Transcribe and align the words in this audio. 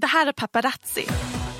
Det 0.00 0.06
här 0.06 0.26
är 0.26 0.32
Paparazzi, 0.32 1.06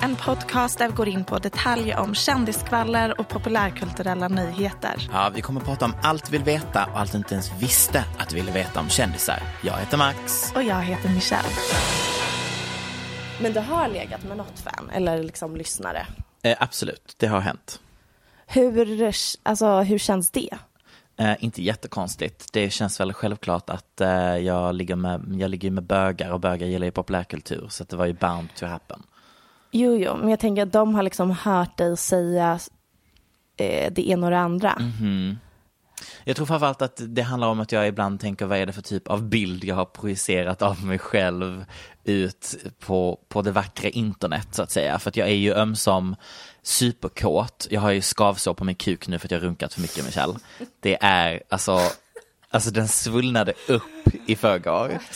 en 0.01 0.15
podcast 0.15 0.77
där 0.77 0.87
vi 0.87 0.93
går 0.93 1.07
in 1.07 1.23
på 1.23 1.39
detaljer 1.39 1.99
om 1.99 2.15
kändiskvaller 2.15 3.19
och 3.19 3.27
populärkulturella 3.27 4.27
nyheter. 4.27 5.09
Ja, 5.11 5.31
vi 5.35 5.41
kommer 5.41 5.61
att 5.61 5.67
prata 5.67 5.85
om 5.85 5.93
allt 6.03 6.29
vi 6.29 6.37
vill 6.37 6.45
veta 6.45 6.85
och 6.85 6.99
allt 6.99 7.11
du 7.11 7.17
inte 7.17 7.33
ens 7.33 7.51
visste 7.61 8.05
att 8.17 8.29
du 8.29 8.35
ville 8.35 8.51
veta 8.51 8.79
om 8.79 8.89
kändisar. 8.89 9.39
Jag 9.63 9.77
heter 9.77 9.97
Max. 9.97 10.51
Och 10.55 10.63
jag 10.63 10.81
heter 10.81 11.09
Michelle. 11.09 11.49
Men 13.41 13.53
du 13.53 13.59
har 13.59 13.87
legat 13.87 14.23
med 14.23 14.37
något 14.37 14.59
fan 14.59 14.89
eller 14.93 15.23
liksom 15.23 15.55
lyssnare? 15.55 16.07
Eh, 16.43 16.57
absolut, 16.59 17.15
det 17.17 17.27
har 17.27 17.39
hänt. 17.39 17.79
Hur, 18.47 19.13
alltså, 19.43 19.79
hur 19.79 19.97
känns 19.97 20.31
det? 20.31 20.57
Eh, 21.19 21.35
inte 21.39 21.63
jättekonstigt. 21.63 22.53
Det 22.53 22.69
känns 22.69 22.99
väl 22.99 23.13
självklart 23.13 23.69
att 23.69 24.01
eh, 24.01 24.37
jag, 24.37 24.75
ligger 24.75 24.95
med, 24.95 25.35
jag 25.39 25.51
ligger 25.51 25.71
med 25.71 25.83
bögar 25.83 26.31
och 26.31 26.39
bögar 26.39 26.67
gillar 26.67 26.85
ju 26.85 26.91
populärkultur 26.91 27.67
så 27.69 27.83
det 27.83 27.95
var 27.95 28.05
ju 28.05 28.13
bound 28.13 28.49
to 28.55 28.65
happen. 28.65 29.03
Jo, 29.71 29.95
jo, 29.95 30.17
men 30.17 30.29
jag 30.29 30.39
tänker 30.39 30.63
att 30.63 30.73
de 30.73 30.95
har 30.95 31.03
liksom 31.03 31.31
hört 31.31 31.77
dig 31.77 31.97
säga 31.97 32.59
eh, 33.57 33.93
det 33.93 34.09
ena 34.09 34.27
och 34.27 34.31
det 34.31 34.39
andra. 34.39 34.71
Mm-hmm. 34.79 35.35
Jag 36.23 36.35
tror 36.35 36.45
framförallt 36.45 36.81
att 36.81 37.01
det 37.07 37.21
handlar 37.21 37.47
om 37.47 37.59
att 37.59 37.71
jag 37.71 37.87
ibland 37.87 38.19
tänker 38.19 38.45
vad 38.45 38.57
är 38.57 38.65
det 38.65 38.73
för 38.73 38.81
typ 38.81 39.07
av 39.07 39.23
bild 39.23 39.63
jag 39.63 39.75
har 39.75 39.85
projicerat 39.85 40.61
av 40.61 40.85
mig 40.85 40.99
själv 40.99 41.65
ut 42.03 42.57
på, 42.79 43.19
på 43.27 43.41
det 43.41 43.51
vackra 43.51 43.89
internet 43.89 44.47
så 44.51 44.63
att 44.63 44.71
säga. 44.71 44.99
För 44.99 45.09
att 45.09 45.17
jag 45.17 45.27
är 45.27 45.35
ju 45.35 45.53
ömsom 45.53 46.15
superkåt. 46.69 47.67
Jag 47.69 47.81
har 47.81 47.91
ju 47.91 48.01
skavsår 48.01 48.53
på 48.53 48.63
min 48.63 48.75
kuk 48.75 49.07
nu 49.07 49.19
för 49.19 49.27
att 49.27 49.31
jag 49.31 49.43
runkat 49.43 49.73
för 49.73 49.81
mycket 49.81 50.05
Michelle. 50.05 50.39
Det 50.79 50.97
är 51.01 51.43
alltså, 51.49 51.79
alltså 52.49 52.71
den 52.71 52.87
svullnade 52.87 53.53
upp 53.67 54.07
i 54.25 54.35
förrgår. 54.35 54.99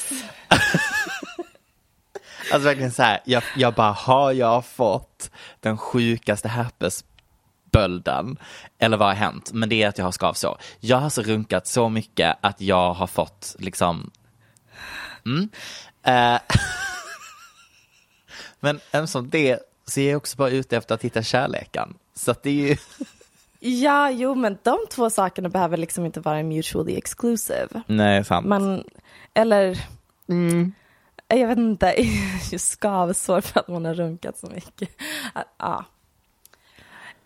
Alltså 2.52 2.68
verkligen 2.68 2.92
så 2.92 3.04
här, 3.04 3.22
jag, 3.26 3.44
jag 3.56 3.74
bara, 3.74 3.92
har 3.92 4.32
jag 4.32 4.66
fått 4.66 5.32
den 5.60 5.78
sjukaste 5.78 6.48
herpesbölden? 6.48 8.38
Eller 8.78 8.98
vad 8.98 9.08
har 9.08 9.16
hänt? 9.16 9.52
Men 9.54 9.70
det 9.70 9.84
är 9.84 9.88
att 9.88 9.98
jag 9.98 10.06
har 10.06 10.12
skavsår. 10.12 10.58
Jag 10.80 10.98
har 10.98 11.10
så 11.10 11.22
runkat 11.22 11.68
så 11.68 11.90
mycket 11.90 12.38
att 12.42 12.62
jag 12.62 12.94
har 12.94 13.08
fått 13.08 13.56
liksom, 13.60 14.12
mm. 15.26 15.50
Uh, 16.08 16.40
men 18.92 19.08
som 19.08 19.30
det 19.30 19.60
så 19.86 20.00
är 20.00 20.10
jag 20.10 20.18
också 20.18 20.38
bara 20.38 20.50
ute 20.50 20.78
efter 20.78 20.96
att 20.96 21.02
hitta 21.02 21.24
kärleken. 21.24 21.94
Så 22.16 22.32
att 22.32 22.44
det 22.44 22.50
är 22.50 22.68
ju... 22.70 22.78
Ja, 23.66 24.12
jo, 24.12 24.36
men 24.36 24.58
de 24.64 24.78
två 24.90 25.10
sakerna 25.10 25.50
behöver 25.50 25.78
liksom 25.78 26.06
inte 26.06 26.20
vara 26.20 26.44
mutually 26.44 26.98
exclusive. 26.98 27.68
Nej, 27.88 28.26
sant. 28.26 28.48
Man, 28.48 28.84
eller, 29.34 29.80
mm. 30.30 30.74
jag 31.28 31.48
vet 31.48 31.58
inte, 31.58 31.96
just 32.52 32.72
skavsår 32.72 33.42
för 33.42 33.60
att 33.60 33.68
man 33.68 33.86
har 33.86 33.94
runkat 33.94 34.38
så 34.38 34.48
mycket. 34.48 34.90
Ja. 35.58 35.86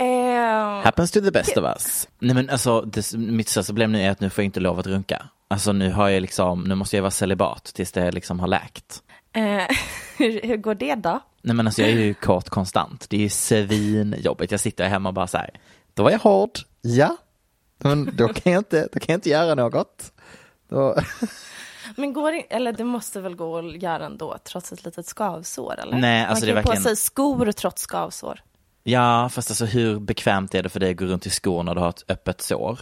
Uh, 0.02 0.84
Happens 0.84 1.12
to 1.12 1.22
the 1.22 1.32
best 1.32 1.58
of 1.58 1.64
us. 1.64 2.08
Nej 2.20 2.36
men 2.36 2.50
alltså, 2.50 2.82
det, 2.82 3.14
mitt 3.14 3.50
största 3.50 3.74
problem 3.74 3.92
nu 3.92 4.02
är 4.02 4.12
att 4.12 4.20
nu 4.20 4.30
får 4.30 4.42
jag 4.42 4.48
inte 4.48 4.60
lov 4.60 4.80
att 4.80 4.88
runka. 4.88 5.30
Alltså 5.48 5.72
nu 5.72 5.92
har 5.92 6.10
jag 6.10 6.22
liksom, 6.22 6.64
nu 6.64 6.76
måste 6.76 6.96
jag 6.96 7.04
vara 7.04 7.12
celibat 7.12 7.64
tills 7.64 7.92
det 7.92 8.12
liksom 8.12 8.40
har 8.40 8.48
läkt. 8.48 9.04
Uh, 9.38 9.44
hur, 10.18 10.42
hur 10.48 10.58
går 10.58 10.76
det 10.76 10.96
då? 10.96 11.20
Nej 11.48 11.56
men 11.56 11.68
alltså 11.68 11.82
jag 11.82 11.92
är 11.92 11.96
ju 11.96 12.14
kort 12.22 12.50
konstant. 12.50 13.10
Det 13.10 13.18
är 13.18 13.22
ju 13.22 13.30
svinjobbigt. 13.30 14.52
Jag 14.52 14.60
sitter 14.60 14.88
hemma 14.88 15.10
och 15.10 15.16
bara 15.16 15.28
så 15.28 15.38
här, 15.38 15.50
då 15.94 16.04
var 16.04 16.12
jag 16.12 16.20
hård, 16.20 16.60
ja. 16.82 17.18
Men 17.78 18.16
då 18.16 18.28
kan 18.28 18.54
jag 18.54 18.60
inte, 18.60 18.82
då 18.94 19.00
kan 19.00 19.14
jag 19.14 19.18
inte 19.18 19.30
göra 19.30 19.56
något. 19.56 20.12
Då... 20.70 20.96
Men 21.96 22.14
går 22.14 22.32
det, 22.32 22.40
eller 22.40 22.74
det 22.74 22.84
måste 22.84 23.22
väl 23.22 23.36
gå 23.36 23.58
att 23.58 23.82
göra 23.82 24.06
ändå, 24.06 24.38
trots 24.44 24.72
ett 24.72 24.86
litet 24.86 25.06
skavsår? 25.06 25.80
Eller? 25.80 25.98
Nej, 25.98 26.26
alltså 26.26 26.32
Man 26.32 26.40
kan 26.40 26.46
det 26.46 26.52
är 26.52 26.56
verkligen... 26.56 26.78
på 26.78 26.84
sig 26.84 26.96
skor 26.96 27.52
trots 27.52 27.82
skavsår. 27.82 28.40
Ja, 28.84 29.30
fast 29.30 29.52
alltså 29.52 29.66
hur 29.66 30.00
bekvämt 30.00 30.56
är 30.56 30.64
det 30.64 30.70
för 30.70 30.80
dig 30.80 30.92
att 30.92 30.98
gå 30.98 31.06
runt 31.06 31.26
i 31.26 31.30
skor 31.30 31.64
när 31.64 31.76
du 31.76 31.82
har 31.82 31.90
ett 31.90 32.04
öppet 32.08 32.42
sår? 32.42 32.80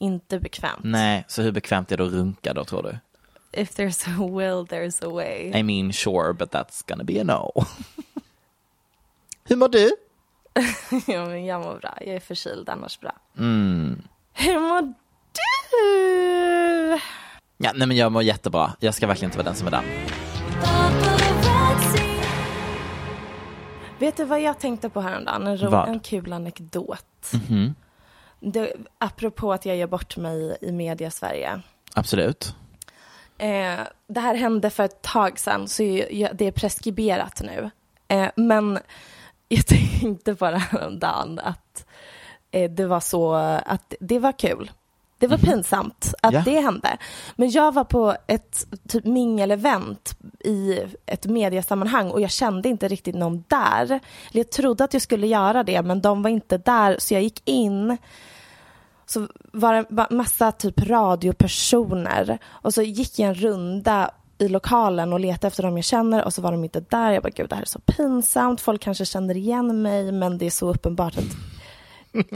Inte 0.00 0.40
bekvämt. 0.40 0.80
Nej, 0.82 1.24
så 1.28 1.42
hur 1.42 1.52
bekvämt 1.52 1.92
är 1.92 1.96
det 1.96 2.06
att 2.06 2.12
runka 2.12 2.54
då 2.54 2.64
tror 2.64 2.82
du? 2.82 2.98
If 3.52 3.74
there's 3.74 4.06
a 4.08 4.26
will, 4.26 4.66
there's 4.66 5.04
a 5.04 5.08
way. 5.08 5.52
I 5.54 5.62
mean 5.62 5.92
sure, 5.92 6.32
but 6.32 6.50
that's 6.50 6.82
gonna 6.86 7.04
be 7.04 7.20
a 7.20 7.24
no. 7.24 7.52
hur 9.44 9.56
mår 9.56 9.68
du? 9.68 9.90
ja, 11.12 11.24
men 11.26 11.44
jag 11.46 11.60
mår 11.60 11.78
bra. 11.78 11.94
Jag 12.00 12.14
är 12.16 12.20
förkyld, 12.20 12.68
annars 12.68 13.00
bra. 13.00 13.12
Mm. 13.38 14.02
Hur 14.32 14.60
mår 14.60 14.82
du? 14.82 14.94
Ja, 17.56 17.72
nej 17.74 17.88
men 17.88 17.96
jag 17.96 18.12
mår 18.12 18.22
jättebra. 18.22 18.72
Jag 18.80 18.94
ska 18.94 19.06
verkligen 19.06 19.28
inte 19.28 19.38
vara 19.38 19.44
den 19.46 19.54
som 19.56 19.66
är 19.66 19.70
den. 19.70 19.84
Vet 23.98 24.16
du 24.16 24.24
vad 24.24 24.40
jag 24.42 24.58
tänkte 24.58 24.88
på 24.90 25.00
häromdagen? 25.00 25.46
En, 25.46 25.56
ro- 25.58 25.74
en 25.86 26.00
kul 26.00 26.32
anekdot. 26.32 27.04
Mm-hmm. 27.32 27.74
Det, 28.40 28.72
apropå 28.98 29.52
att 29.52 29.66
jag 29.66 29.76
gör 29.76 29.86
bort 29.86 30.16
mig 30.16 30.56
i 30.60 30.72
media 30.72 31.10
Sverige. 31.10 31.60
Absolut. 31.94 32.54
Eh, 33.40 33.80
det 34.06 34.20
här 34.20 34.34
hände 34.34 34.70
för 34.70 34.84
ett 34.84 35.02
tag 35.02 35.38
sedan, 35.38 35.68
så 35.68 35.82
det 36.32 36.40
är 36.46 36.50
preskriberat 36.50 37.42
nu. 37.44 37.70
Eh, 38.08 38.28
men 38.36 38.78
jag 39.48 39.66
tänkte 39.66 40.34
det 40.34 40.58
häromdagen 40.58 41.38
att 41.38 41.86
eh, 42.50 42.70
det 42.70 42.86
var 42.86 43.00
så, 43.00 43.34
att 43.66 43.94
det 44.00 44.18
var 44.18 44.32
kul. 44.32 44.70
Det 45.18 45.26
var 45.26 45.36
mm. 45.36 45.50
pinsamt 45.50 46.14
att 46.22 46.32
ja. 46.32 46.42
det 46.44 46.60
hände. 46.60 46.96
Men 47.36 47.50
jag 47.50 47.74
var 47.74 47.84
på 47.84 48.16
ett 48.26 48.66
typ 48.88 49.04
mingelevent 49.04 50.16
i 50.40 50.78
ett 51.06 51.26
mediasammanhang 51.26 52.10
och 52.10 52.20
jag 52.20 52.30
kände 52.30 52.68
inte 52.68 52.88
riktigt 52.88 53.14
någon 53.14 53.44
där. 53.48 54.00
Jag 54.32 54.50
trodde 54.50 54.84
att 54.84 54.92
jag 54.92 55.02
skulle 55.02 55.26
göra 55.26 55.62
det 55.62 55.82
men 55.82 56.00
de 56.00 56.22
var 56.22 56.30
inte 56.30 56.58
där 56.58 56.96
så 56.98 57.14
jag 57.14 57.22
gick 57.22 57.48
in 57.48 57.96
så 59.10 59.28
var 59.52 59.74
det 59.74 60.14
massa 60.14 60.52
typ 60.52 60.82
radiopersoner 60.82 62.38
och 62.46 62.74
så 62.74 62.82
gick 62.82 63.18
jag 63.18 63.28
en 63.28 63.34
runda 63.34 64.10
i 64.38 64.48
lokalen 64.48 65.12
och 65.12 65.20
letade 65.20 65.46
efter 65.46 65.62
dem 65.62 65.76
jag 65.76 65.84
känner 65.84 66.24
och 66.24 66.34
så 66.34 66.42
var 66.42 66.52
de 66.52 66.64
inte 66.64 66.80
där. 66.80 67.10
Jag 67.12 67.22
bara, 67.22 67.30
gud 67.30 67.48
det 67.48 67.54
här 67.54 67.62
är 67.62 67.66
så 67.66 67.78
pinsamt. 67.80 68.60
Folk 68.60 68.82
kanske 68.82 69.04
känner 69.04 69.36
igen 69.36 69.82
mig 69.82 70.12
men 70.12 70.38
det 70.38 70.46
är 70.46 70.50
så 70.50 70.70
uppenbart 70.70 71.18
att 71.18 71.24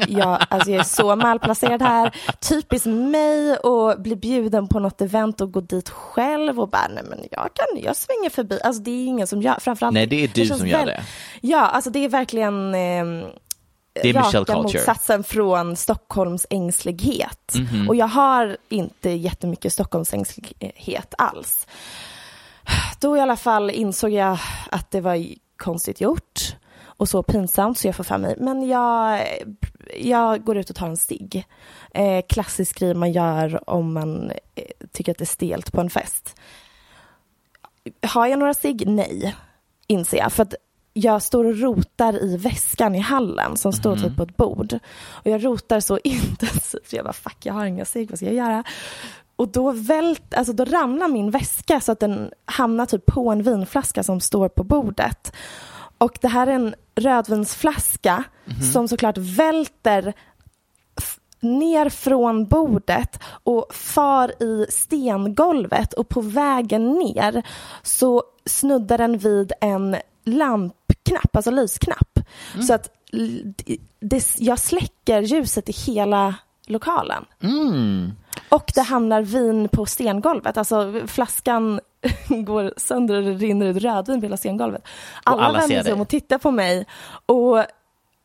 jag, 0.09 0.39
alltså 0.49 0.71
jag 0.71 0.81
är 0.81 0.85
så 0.85 1.17
malplacerad 1.17 1.83
här. 1.83 2.17
Typiskt 2.49 2.87
mig 2.87 3.53
att 3.53 3.99
bli 3.99 4.17
bjuden 4.17 4.69
på 4.69 4.79
något 4.81 5.01
event 5.01 5.41
och 5.41 5.53
gå 5.53 5.61
dit 5.61 5.89
själv 5.89 6.61
och 6.61 6.69
bara, 6.69 6.89
nej 6.95 7.05
men 7.11 7.19
jag 7.31 7.51
kan, 7.55 7.83
jag 7.83 7.97
svänger 7.97 8.31
förbi. 8.31 8.59
Alltså 8.65 8.83
det 8.83 8.91
är 8.91 9.07
ingen 9.07 9.27
som 9.27 9.43
gör, 9.43 9.61
framförallt. 9.61 9.95
Nej, 9.95 10.07
det 10.07 10.25
är 10.25 10.29
du 10.35 10.45
känns 10.47 10.59
som 10.61 10.69
gör 10.69 10.79
väl- 10.79 10.87
det. 10.87 11.03
Ja, 11.41 11.61
alltså 11.61 11.91
det 11.91 12.05
är 12.05 12.09
verkligen 12.09 12.75
eh, 12.75 13.29
Det 14.03 14.09
är 14.09 14.15
raka 14.15 14.31
culture. 14.31 14.63
motsatsen 14.63 15.25
från 15.25 15.77
Stockholms 15.77 16.47
ängslighet. 16.51 17.55
Mhm. 17.55 17.89
Och 17.89 17.97
jag 17.97 18.07
har 18.07 18.57
inte 18.69 19.11
jättemycket 19.11 19.73
Stockholms 19.73 20.15
ängslighet 20.15 21.15
alls. 21.19 21.67
Då 23.01 23.17
i 23.17 23.21
alla 23.21 23.37
fall 23.37 23.71
insåg 23.71 24.11
jag 24.11 24.39
att 24.71 24.91
det 24.91 25.01
var 25.01 25.27
konstigt 25.57 26.01
gjort 26.01 26.57
och 26.97 27.09
så 27.09 27.23
pinsamt 27.23 27.79
så 27.79 27.89
jag 27.89 27.97
får 27.97 28.05
för 28.05 28.19
mig. 28.19 28.35
Men 28.39 28.69
jag, 28.69 29.23
jag 30.01 30.45
går 30.45 30.57
ut 30.57 30.71
och 30.71 30.77
tar 30.77 30.87
en 30.87 30.97
cigg. 30.97 31.47
Eh, 31.95 32.25
klassisk 32.29 32.79
grej 32.79 32.95
man 32.95 33.13
gör 33.13 33.71
om 33.71 33.93
man 33.93 34.31
eh, 34.55 34.65
tycker 34.93 35.13
att 35.13 35.19
det 35.19 35.25
är 35.25 35.27
stelt 35.27 35.73
på 35.73 35.81
en 35.81 35.91
fest. 35.91 36.37
Har 38.07 38.27
jag 38.27 38.39
några 38.39 38.55
cigg? 38.55 38.89
Nej, 38.89 39.35
inser 39.87 40.19
jag. 40.19 40.33
För 40.33 40.43
att 40.43 40.55
jag 40.97 41.23
står 41.23 41.45
och 41.45 41.59
rotar 41.59 42.23
i 42.25 42.37
väskan 42.37 42.95
i 42.95 42.99
hallen 42.99 43.57
som 43.57 43.73
står 43.73 43.97
typ 43.97 44.17
på 44.17 44.23
ett 44.23 44.37
bord. 44.37 44.79
Och 45.09 45.31
jag 45.31 45.45
rotar 45.45 45.81
så 45.81 45.99
intensivt. 46.05 46.93
Jag 46.93 47.05
bara, 47.05 47.13
fuck, 47.13 47.37
jag 47.43 47.55
har 47.55 47.65
inga 47.65 47.85
cigg, 47.85 48.11
vad 48.11 48.19
ska 48.19 48.27
jag 48.27 48.35
göra? 48.35 48.65
Och 49.37 49.49
då, 49.49 49.73
vält, 49.73 50.35
alltså 50.35 50.53
då 50.53 50.65
ramlar 50.65 51.09
min 51.09 51.31
väska 51.31 51.81
så 51.81 51.93
att 51.93 52.01
den 52.01 52.31
hamnar 52.45 52.87
typ 52.87 53.07
på 53.07 53.31
en 53.31 53.43
vinflaska 53.43 54.03
som 54.03 54.21
står 54.21 54.49
på 54.49 54.65
bordet. 54.65 55.33
Och 55.99 56.19
det 56.21 56.29
här 56.29 56.47
är 56.47 56.53
en 56.53 56.75
rödvinsflaska 56.95 58.25
som 58.73 58.89
såklart 58.89 59.19
välter 59.19 60.15
ner 61.41 61.89
från 61.89 62.47
bordet 62.47 63.23
och 63.25 63.75
far 63.75 64.43
i 64.43 64.67
stengolvet 64.71 65.93
och 65.93 66.09
på 66.09 66.21
vägen 66.21 66.93
ner 66.93 67.43
så 67.83 68.23
snuddar 68.47 68.99
den 68.99 69.19
vid 69.19 69.53
en 69.61 69.97
lampknapp, 71.11 71.37
alltså 71.37 71.51
lysknapp. 71.51 72.19
Så 72.67 72.75
att 72.75 72.91
det, 74.01 74.25
jag 74.39 74.59
släcker 74.59 75.23
ljuset 75.23 75.69
i 75.69 75.73
hela 75.73 76.35
lokalen. 76.67 77.25
Och 78.49 78.73
det 78.75 78.83
hamnar 78.83 79.23
vin 79.23 79.69
på 79.69 79.87
stengolvet, 79.87 80.57
alltså 80.57 81.03
flaskan 81.07 81.81
går 82.29 82.75
sönder 82.77 83.15
och 83.15 83.23
det 83.23 83.35
rinner 83.35 83.67
ut 83.67 83.83
rödvin 83.83 84.21
på 84.21 84.27
hela 84.27 84.37
stengolvet. 84.37 84.83
Alla, 85.25 85.43
alla 85.43 85.59
vänder 85.59 85.83
sig 85.83 85.93
om 85.93 86.01
och 86.01 86.09
tittar 86.09 86.39
på 86.39 86.51
mig 86.51 86.87
och, 87.27 87.59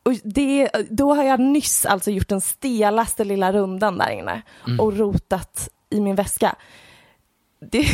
och 0.02 0.14
det, 0.24 0.68
då 0.90 1.14
har 1.14 1.24
jag 1.24 1.40
nyss 1.40 1.86
alltså 1.86 2.10
gjort 2.10 2.28
den 2.28 2.40
stelaste 2.40 3.24
lilla 3.24 3.52
rundan 3.52 3.98
där 3.98 4.10
inne 4.10 4.42
och 4.78 4.96
rotat 4.96 5.68
i 5.90 6.00
min 6.00 6.14
väska. 6.14 6.56
Det, 7.70 7.86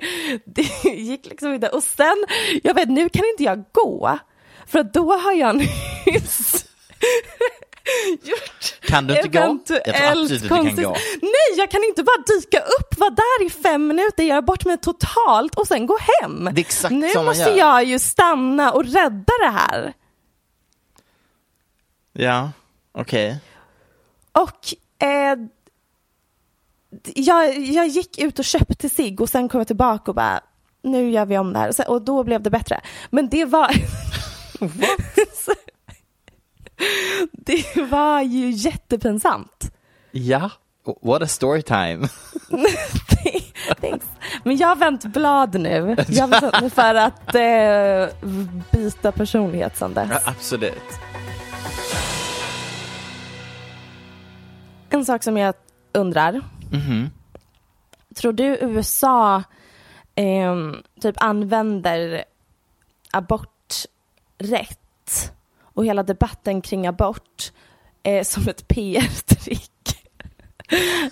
det 0.44 0.88
gick 0.90 1.26
liksom 1.26 1.54
inte. 1.54 1.68
Och 1.68 1.82
sen, 1.82 2.24
jag 2.62 2.74
vet 2.74 2.88
nu 2.88 3.08
kan 3.08 3.24
inte 3.32 3.44
jag 3.44 3.64
gå 3.72 4.18
för 4.66 4.78
att 4.78 4.94
då 4.94 5.12
har 5.12 5.32
jag 5.32 5.56
nyss 5.56 6.66
gjort 8.22 8.80
Kan 8.80 9.06
du 9.06 9.16
inte 9.16 9.28
gå? 9.28 9.38
Jag 9.38 9.66
tror 9.66 9.80
absolut 9.94 10.42
du 10.42 10.48
kan 10.48 10.76
gå. 10.76 10.96
Nej, 11.22 11.56
jag 11.56 11.70
kan 11.70 11.84
inte 11.84 12.02
bara 12.02 12.22
dyka 12.26 12.58
upp, 12.58 12.98
vara 12.98 13.10
där 13.10 13.46
i 13.46 13.50
fem 13.50 13.86
minuter, 13.86 14.22
göra 14.22 14.42
bort 14.42 14.64
mig 14.64 14.78
totalt 14.78 15.54
och 15.54 15.66
sen 15.66 15.86
gå 15.86 15.98
hem. 16.20 16.44
Det 16.52 16.60
är 16.60 16.64
exakt 16.64 16.92
nu 16.94 17.12
man 17.14 17.24
måste 17.24 17.50
gör. 17.50 17.58
jag 17.58 17.84
ju 17.84 17.98
stanna 17.98 18.72
och 18.72 18.84
rädda 18.84 19.32
det 19.40 19.50
här. 19.50 19.92
Ja, 22.12 22.50
okej. 22.92 23.38
Och 24.32 24.74
eh, 25.06 25.36
jag, 27.14 27.58
jag 27.58 27.86
gick 27.88 28.18
ut 28.18 28.38
och 28.38 28.44
köpte 28.44 28.88
cigg 28.88 29.20
och 29.20 29.28
sen 29.28 29.48
kom 29.48 29.60
jag 29.60 29.66
tillbaka 29.66 30.10
och 30.10 30.14
bara, 30.14 30.40
nu 30.82 31.10
gör 31.10 31.26
vi 31.26 31.38
om 31.38 31.52
det 31.52 31.58
här. 31.58 31.90
Och 31.90 32.02
då 32.02 32.24
blev 32.24 32.42
det 32.42 32.50
bättre. 32.50 32.80
Men 33.10 33.28
det 33.28 33.44
var... 33.44 33.70
det 37.32 37.76
var 37.90 38.22
ju 38.22 38.50
jättepinsamt. 38.50 39.72
Ja, 40.10 40.50
what 41.02 41.22
a 41.22 41.26
story 41.26 41.62
time. 41.62 42.08
Thanks. 43.80 44.06
Men 44.44 44.56
jag 44.56 44.68
har 44.68 44.76
vänt 44.76 45.04
blad 45.04 45.60
nu. 45.60 45.96
Jag 46.08 46.22
har 46.22 46.28
bestämt 46.28 46.60
mig 46.60 46.70
för 46.70 46.94
att 46.94 47.34
eh, 47.34 48.06
byta 48.72 49.12
personlighet 49.12 49.76
sen 49.76 49.94
dess. 49.94 50.08
Ja, 50.10 50.20
absolut. 50.24 50.82
En 54.90 55.04
sak 55.04 55.22
som 55.22 55.36
jag 55.36 55.54
undrar. 55.92 56.40
Tror 58.14 58.32
du 58.32 58.58
USA 58.60 59.42
ehm, 60.14 60.76
typ 61.00 61.22
använder 61.22 62.24
aborträtt 64.42 65.32
och 65.74 65.84
hela 65.84 66.02
debatten 66.02 66.60
kring 66.60 66.86
abort 66.86 67.52
eh, 68.02 68.24
som 68.24 68.48
ett 68.48 68.68
PR-trick? 68.68 69.68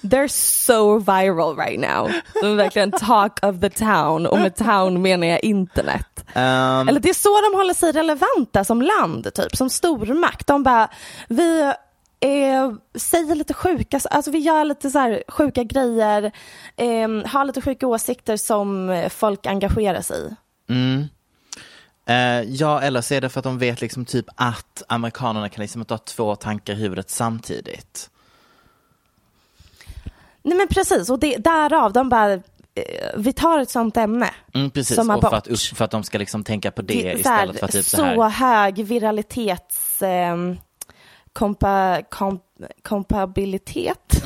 They're 0.02 0.28
so 0.28 0.98
viral 0.98 1.56
right 1.56 1.80
now. 1.80 2.10
De 2.40 2.46
är 2.46 2.54
verkligen 2.54 2.92
talk 2.92 3.44
of 3.44 3.60
the 3.60 3.70
town 3.70 4.26
och 4.26 4.38
med 4.38 4.56
town 4.56 5.02
menar 5.02 5.26
jag 5.26 5.44
internet. 5.44 6.24
Ehm, 6.34 6.88
Eller 6.88 7.00
det 7.00 7.08
är 7.08 7.14
så 7.14 7.40
de 7.40 7.56
håller 7.56 7.74
sig 7.74 7.92
relevanta 7.92 8.64
som 8.64 8.82
land, 8.82 9.34
typ 9.34 9.56
som 9.56 9.70
stormakt. 9.70 10.46
De 10.46 10.62
bara, 10.62 10.88
vi 11.28 11.60
eh, 12.20 12.72
säger 12.98 13.34
lite 13.34 13.54
sjuka, 13.54 14.00
alltså 14.10 14.30
vi 14.30 14.38
gör 14.38 14.64
lite 14.64 14.90
så 14.90 14.98
här 14.98 15.22
sjuka 15.28 15.64
grejer, 15.64 16.32
eh, 16.76 17.26
har 17.26 17.44
lite 17.44 17.60
sjuka 17.60 17.86
åsikter 17.86 18.36
som 18.36 19.02
folk 19.10 19.46
engagerar 19.46 20.00
sig 20.00 20.16
i. 20.26 20.36
Mm. 20.72 21.08
Eh, 22.10 22.42
ja, 22.42 22.80
eller 22.80 23.00
så 23.00 23.14
är 23.14 23.20
det 23.20 23.28
för 23.28 23.40
att 23.40 23.44
de 23.44 23.58
vet 23.58 23.80
liksom 23.80 24.04
typ 24.04 24.26
att 24.36 24.82
amerikanerna 24.88 25.48
kan 25.48 25.62
liksom 25.62 25.80
inte 25.80 25.94
ha 25.94 25.98
två 25.98 26.36
tankar 26.36 26.72
i 26.72 26.76
huvudet 26.76 27.10
samtidigt. 27.10 28.10
Nej 30.42 30.58
men 30.58 30.68
precis, 30.68 31.10
och 31.10 31.18
det, 31.18 31.36
därav, 31.36 31.92
de 31.92 32.08
bara, 32.08 32.32
eh, 32.32 32.40
vi 33.16 33.32
tar 33.32 33.58
ett 33.58 33.70
sånt 33.70 33.96
ämne. 33.96 34.30
Mm, 34.54 34.70
precis, 34.70 34.96
Som 34.96 35.10
och 35.10 35.20
för 35.20 35.28
abort. 35.28 35.46
att, 35.48 35.60
för 35.60 35.84
att 35.84 35.90
de 35.90 36.02
ska 36.02 36.18
liksom 36.18 36.44
tänka 36.44 36.70
på 36.70 36.82
det, 36.82 36.94
Det 36.94 37.22
så 37.22 37.28
här, 37.28 37.42
istället 37.44 37.60
för 37.60 37.68
typ 37.68 37.84
så 37.84 37.96
så 37.96 38.22
här. 38.22 38.28
hög 38.28 38.84
viralitets... 38.84 40.02
Eh, 40.02 40.36
kompa, 41.32 42.02
kom, 42.08 42.40
kompabilitet. 42.82 44.19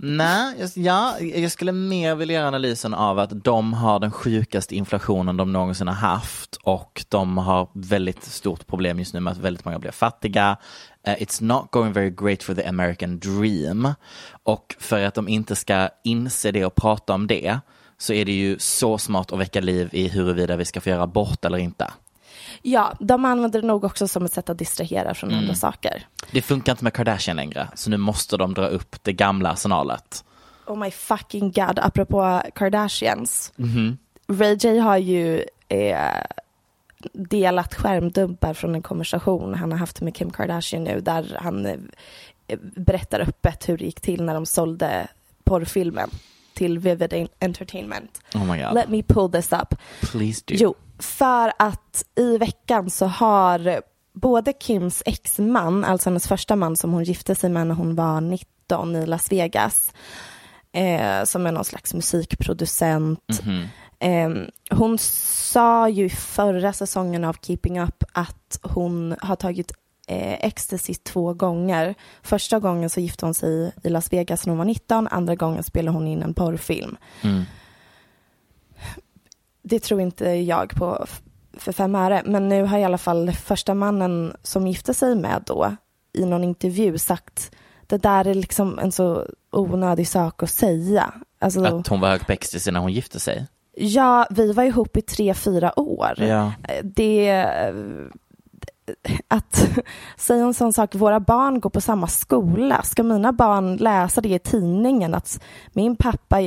Nej, 0.00 0.54
jag- 0.58 0.70
ja, 0.74 1.20
jag 1.20 1.52
skulle 1.52 1.72
mer 1.72 2.14
vilja 2.14 2.34
göra 2.34 2.48
analysen 2.48 2.94
av 2.94 3.18
att 3.18 3.44
de 3.44 3.72
har 3.72 4.00
den 4.00 4.10
sjukaste 4.10 4.76
inflationen 4.76 5.36
de 5.36 5.52
någonsin 5.52 5.88
har 5.88 5.94
haft 5.94 6.56
och 6.62 7.04
de 7.08 7.38
har 7.38 7.68
väldigt 7.74 8.24
stort 8.24 8.66
problem 8.66 8.98
just 8.98 9.14
nu 9.14 9.20
med 9.20 9.30
att 9.30 9.38
väldigt 9.38 9.64
många 9.64 9.78
blir 9.78 9.90
fattiga. 9.90 10.56
Uh, 11.08 11.14
It's 11.14 11.42
not 11.42 11.70
going 11.70 11.92
very 11.92 12.10
great 12.10 12.42
for 12.42 12.54
the 12.54 12.64
American 12.66 13.18
dream. 13.18 13.94
Och 14.42 14.76
för 14.78 15.04
att 15.04 15.14
de 15.14 15.28
inte 15.28 15.56
ska 15.56 15.88
inse 16.04 16.50
det 16.50 16.64
och 16.64 16.74
prata 16.74 17.14
om 17.14 17.26
det 17.26 17.58
så 17.98 18.12
är 18.12 18.24
det 18.24 18.32
ju 18.32 18.58
så 18.58 18.98
smart 18.98 19.32
att 19.32 19.38
väcka 19.38 19.60
liv 19.60 19.88
i 19.92 20.08
huruvida 20.08 20.56
vi 20.56 20.64
ska 20.64 20.80
få 20.80 20.88
göra 20.88 21.02
abort 21.02 21.44
eller 21.44 21.58
inte. 21.58 21.90
Ja, 22.62 22.92
de 23.00 23.24
använder 23.24 23.60
det 23.60 23.66
nog 23.66 23.84
också 23.84 24.08
som 24.08 24.24
ett 24.24 24.32
sätt 24.32 24.50
att 24.50 24.58
distrahera 24.58 25.14
från 25.14 25.30
Mm. 25.30 25.42
andra 25.42 25.54
saker. 25.54 26.06
Det 26.30 26.42
funkar 26.42 26.72
inte 26.72 26.84
med 26.84 26.92
Kardashian 26.92 27.36
längre, 27.36 27.68
så 27.74 27.90
nu 27.90 27.96
måste 27.96 28.36
de 28.36 28.54
dra 28.54 28.66
upp 28.66 28.96
det 29.04 29.12
gamla 29.12 29.50
arsenalet. 29.52 30.24
Oh 30.66 30.78
my 30.78 30.90
fucking 30.90 31.52
god, 31.52 31.78
apropå 31.78 32.42
Kardashians. 32.54 33.52
Mhm. 33.56 33.98
Ray 34.28 34.54
J 34.60 34.78
har 34.78 34.96
ju 34.96 35.44
eh, 35.68 35.98
delat 37.12 37.74
skärmdumpar 37.74 38.54
från 38.54 38.74
en 38.74 38.82
konversation 38.82 39.54
han 39.54 39.72
har 39.72 39.78
haft 39.78 40.00
med 40.00 40.14
Kim 40.16 40.30
Kardashian 40.30 40.84
nu 40.84 41.00
där 41.00 41.38
han 41.40 41.66
eh, 41.66 41.76
berättar 42.76 43.20
öppet 43.20 43.68
hur 43.68 43.78
det 43.78 43.84
gick 43.84 44.00
till 44.00 44.22
när 44.24 44.34
de 44.34 44.46
sålde 44.46 45.08
porrfilmen 45.44 46.10
till 46.54 46.78
Vivid 46.78 47.28
Entertainment. 47.40 48.20
Oh 48.34 48.44
my 48.52 48.62
god. 48.62 48.74
Let 48.74 48.88
me 48.88 49.02
pull 49.02 49.32
this 49.32 49.52
up. 49.52 49.74
Please 50.00 50.42
do. 50.46 50.54
Jo, 50.58 50.74
för 50.98 51.52
att 51.58 52.04
i 52.16 52.38
veckan 52.38 52.90
så 52.90 53.06
har 53.06 53.82
både 54.12 54.52
Kims 54.60 55.02
exman, 55.06 55.84
alltså 55.84 56.10
hennes 56.10 56.28
första 56.28 56.56
man 56.56 56.76
som 56.76 56.92
hon 56.92 57.04
gifte 57.04 57.34
sig 57.34 57.50
med 57.50 57.66
när 57.66 57.74
hon 57.74 57.94
var 57.94 58.20
19 58.20 58.96
i 58.96 59.06
Las 59.06 59.32
Vegas, 59.32 59.92
eh, 60.72 61.24
som 61.24 61.46
är 61.46 61.52
någon 61.52 61.64
slags 61.64 61.94
musikproducent. 61.94 63.40
Eh, 64.00 64.30
hon 64.70 64.98
sa 64.98 65.88
ju 65.88 66.08
förra 66.08 66.72
säsongen 66.72 67.24
av 67.24 67.36
Keeping 67.42 67.80
Up 67.80 68.04
att 68.12 68.58
hon 68.62 69.16
har 69.20 69.36
tagit 69.36 69.72
eh, 70.08 70.32
ecstasy 70.46 70.94
två 70.94 71.34
gånger. 71.34 71.94
Första 72.22 72.58
gången 72.58 72.90
så 72.90 73.00
gifte 73.00 73.26
hon 73.26 73.34
sig 73.34 73.72
i 73.82 73.88
Las 73.88 74.12
Vegas 74.12 74.46
när 74.46 74.50
hon 74.50 74.58
var 74.58 74.64
19, 74.64 75.08
andra 75.08 75.34
gången 75.34 75.62
spelade 75.62 75.96
hon 75.98 76.06
in 76.06 76.22
en 76.22 76.34
porrfilm. 76.34 76.96
Det 79.68 79.80
tror 79.80 80.00
inte 80.00 80.24
jag 80.24 80.70
på 80.70 81.06
för 81.52 81.72
fem 81.72 81.94
öre, 81.94 82.22
men 82.24 82.48
nu 82.48 82.62
har 82.62 82.78
i 82.78 82.84
alla 82.84 82.98
fall 82.98 83.32
första 83.32 83.74
mannen 83.74 84.36
som 84.42 84.66
gifte 84.66 84.94
sig 84.94 85.14
med 85.14 85.42
då 85.46 85.76
i 86.12 86.24
någon 86.24 86.44
intervju 86.44 86.98
sagt 86.98 87.50
det 87.88 87.98
där 88.02 88.26
är 88.26 88.34
liksom 88.34 88.78
en 88.78 88.92
så 88.92 89.26
onödig 89.50 90.08
sak 90.08 90.42
att 90.42 90.50
säga. 90.50 91.12
Alltså, 91.38 91.64
Att 91.64 91.88
hon 91.88 92.00
var 92.00 92.08
hög 92.08 92.26
på 92.26 92.32
ecstasy 92.32 92.70
när 92.70 92.80
hon 92.80 92.92
gifte 92.92 93.20
sig. 93.20 93.46
Ja, 93.76 94.26
vi 94.30 94.52
var 94.52 94.62
ihop 94.64 94.96
i 94.96 95.02
tre, 95.02 95.34
fyra 95.34 95.78
år. 95.80 96.14
Ja. 96.16 96.52
Det... 96.82 97.46
Att 99.28 99.68
säga 100.16 100.44
en 100.44 100.54
sån 100.54 100.72
sak, 100.72 100.94
våra 100.94 101.20
barn 101.20 101.60
går 101.60 101.70
på 101.70 101.80
samma 101.80 102.06
skola. 102.06 102.82
Ska 102.82 103.02
mina 103.02 103.32
barn 103.32 103.76
läsa 103.76 104.20
det 104.20 104.28
i 104.28 104.38
tidningen 104.38 105.14
att 105.14 105.40
min 105.72 105.96
pappa 105.96 106.40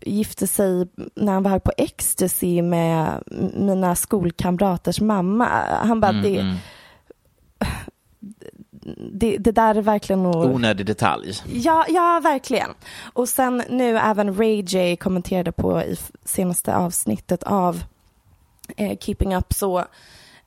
gifte 0.00 0.46
sig 0.46 0.88
när 1.14 1.32
han 1.32 1.42
var 1.42 1.50
hög 1.50 1.64
på 1.64 1.72
ecstasy 1.76 2.62
med 2.62 3.22
mina 3.54 3.94
skolkamraters 3.94 5.00
mamma. 5.00 5.48
Han 5.82 6.00
bara, 6.00 6.10
Mm, 6.10 6.22
det, 6.22 6.38
mm. 6.38 6.56
det, 9.12 9.38
det 9.38 9.52
där 9.52 9.74
är 9.74 9.82
verkligen 9.82 10.22
nog... 10.22 10.36
Onödig 10.36 10.86
detalj. 10.86 11.34
Ja, 11.52 11.86
ja, 11.88 12.20
verkligen. 12.22 12.70
Och 13.12 13.28
sen 13.28 13.62
nu 13.68 13.98
även 13.98 14.36
Ray 14.36 14.62
J 14.62 14.96
kommenterade 14.96 15.52
på 15.52 15.82
i 15.82 15.96
senaste 16.24 16.76
avsnittet 16.76 17.42
av 17.42 17.82
eh, 18.76 18.98
Keeping 18.98 19.36
Up 19.36 19.52
så 19.52 19.78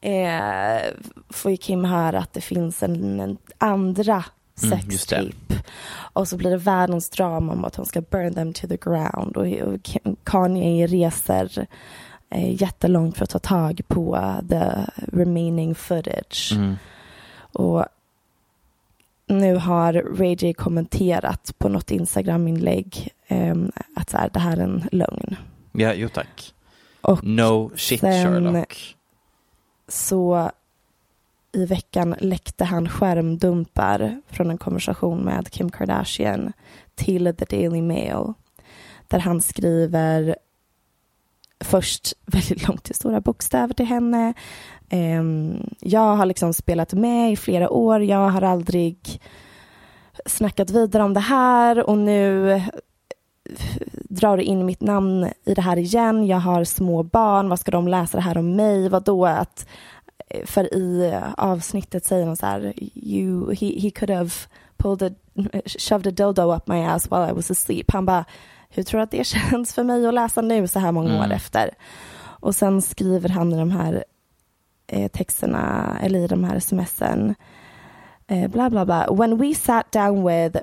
eh, 0.02 0.82
får 1.30 1.52
ju 1.52 1.58
Kim 1.58 1.86
höra 1.86 2.20
att 2.20 2.34
det 2.34 2.42
finns 2.42 2.84
en, 2.84 3.20
en 3.20 3.38
andra 3.58 4.24
Mm, 4.64 4.80
just 4.90 5.10
det. 5.10 5.16
sextape. 5.16 5.64
och 6.14 6.28
så 6.28 6.38
blir 6.38 6.52
det 6.52 6.58
världens 6.58 7.10
drama 7.10 7.54
om 7.54 7.66
att 7.66 7.76
hon 7.76 7.86
ska 7.86 8.02
burn 8.02 8.34
them 8.34 8.54
to 8.54 8.68
the 8.68 8.78
ground. 8.78 9.38
Och, 9.38 9.90
Kanye 10.24 10.88
reser 10.88 11.68
eh, 12.30 12.62
jättelångt 12.62 13.18
för 13.18 13.24
att 13.24 13.30
ta 13.30 13.40
tag 13.40 13.82
på 13.88 14.34
the 14.50 14.66
remaining 14.96 15.76
footage. 15.76 16.52
Mm. 16.56 16.76
Och 17.36 17.86
nu 19.28 19.56
har 19.56 19.94
Ray 19.94 20.36
J 20.40 20.54
kommenterat 20.54 21.54
på 21.58 21.70
något 21.70 21.92
Instagram-inlägg 21.92 23.10
ehm, 23.28 23.72
att 23.96 24.10
så 24.10 24.18
här, 24.18 24.30
det 24.34 24.40
här 24.40 24.58
är 24.58 24.62
en 24.62 24.88
lögn. 24.92 25.36
Ja, 25.72 25.94
jo 25.94 26.10
tack. 26.10 26.54
Och 27.02 27.24
No 27.24 27.72
shit 27.76 28.02
Sherlock. 28.02 28.96
så 29.88 30.52
i 31.54 31.66
veckan 31.66 32.16
läckte 32.20 32.66
han 32.66 32.90
skärmdumpar 32.90 34.22
från 34.28 34.50
en 34.50 34.58
konversation 34.58 35.20
med 35.20 35.52
Kim 35.52 35.72
Kardashian 35.72 36.54
till 36.96 37.36
The 37.38 37.46
Daily 37.46 37.82
Mail. 37.82 38.34
Där 39.08 39.20
han 39.20 39.42
skriver 39.42 40.36
först 41.64 42.14
väldigt 42.26 42.68
långt 42.68 42.90
i 42.90 42.94
stora 42.94 43.22
bokstäver 43.22 43.74
till 43.74 43.86
henne. 43.86 44.34
Ehm, 44.90 45.70
jag 45.80 46.16
har 46.16 46.26
liksom 46.26 46.54
spelat 46.54 46.94
med 46.94 47.32
i 47.32 47.36
flera 47.36 47.70
år. 47.70 48.04
Jag 48.04 48.30
har 48.30 48.42
aldrig 48.42 49.22
snackat 50.26 50.70
vidare 50.70 51.04
om 51.04 51.14
det 51.14 51.20
här 51.20 51.90
och 51.90 51.98
nu 51.98 52.62
drar 54.10 54.38
du 54.38 54.44
in 54.44 54.66
mitt 54.66 54.82
namn 54.82 55.28
i 55.46 55.54
det 55.54 55.62
här 55.62 55.78
igen. 55.78 56.28
Jag 56.28 56.38
har 56.38 56.64
små 56.64 57.04
barn. 57.04 57.50
Vad 57.50 57.60
ska 57.60 57.72
de 57.72 57.88
läsa 57.88 58.18
det 58.18 58.24
här 58.24 58.38
om 58.38 58.56
mig? 58.56 58.90
Vad 58.90 59.04
då 59.04 59.26
att 59.26 59.68
för 60.46 60.74
i 60.74 61.20
avsnittet 61.38 62.06
säger 62.06 62.26
han 62.26 62.36
så 62.38 62.46
här 62.46 62.74
you, 62.96 63.54
he, 63.56 63.80
he 63.80 63.90
could 63.92 64.10
have 64.10 64.30
pulled 64.78 65.04
a, 65.04 65.16
shoved 65.80 66.08
a 66.08 66.12
dildo 66.12 66.56
up 66.56 66.68
my 66.68 66.84
ass 66.84 67.12
while 67.12 67.30
I 67.30 67.34
was 67.34 67.52
asleep. 67.52 67.92
Han 67.92 68.06
bara, 68.06 68.26
hur 68.70 68.84
tror 68.84 68.98
du 69.00 69.04
att 69.04 69.12
det 69.12 69.28
känns 69.28 69.74
för 69.74 69.84
mig 69.84 70.08
att 70.08 70.14
läsa 70.14 70.42
nu 70.42 70.68
så 70.68 70.80
här 70.80 70.92
många 70.92 71.14
år 71.20 71.24
Mm. 71.26 71.32
efter? 71.32 71.70
Och 72.40 72.56
sen 72.56 72.82
skriver 72.82 73.30
han 73.30 73.54
i 73.54 73.58
de 73.58 73.72
här 73.72 74.04
eh, 74.88 75.08
texterna, 75.12 75.98
eller 76.02 76.20
i 76.20 76.28
de 76.28 76.44
här 76.44 76.60
smsen, 76.60 77.36
eh, 78.28 78.50
bla 78.52 78.70
bla 78.70 78.86
bla. 78.86 79.08
When 79.12 79.38
we 79.38 79.56
sat 79.56 79.92
down 79.92 80.28
with 80.28 80.58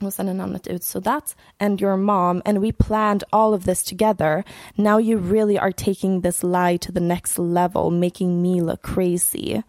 och 0.00 0.12
sen 0.12 0.28
är 0.28 0.34
namnet 0.34 0.66
ut, 0.66 0.84
so 0.84 1.00
that 1.00 1.36
and 1.58 1.80
your 1.80 1.96
mom 1.96 2.42
and 2.44 2.58
we 2.58 2.72
planned 2.72 3.24
all 3.30 3.54
of 3.54 3.64
this 3.64 3.82
together. 3.82 4.44
Now 4.74 5.00
you 5.00 5.18
really 5.18 5.58
are 5.58 5.72
taking 5.72 6.22
this 6.22 6.42
lie 6.42 6.78
to 6.78 6.92
the 6.92 7.00
next 7.00 7.38
level, 7.38 7.90
making 7.90 8.42
me 8.42 8.62
look 8.62 8.82
crazy. 8.82 9.62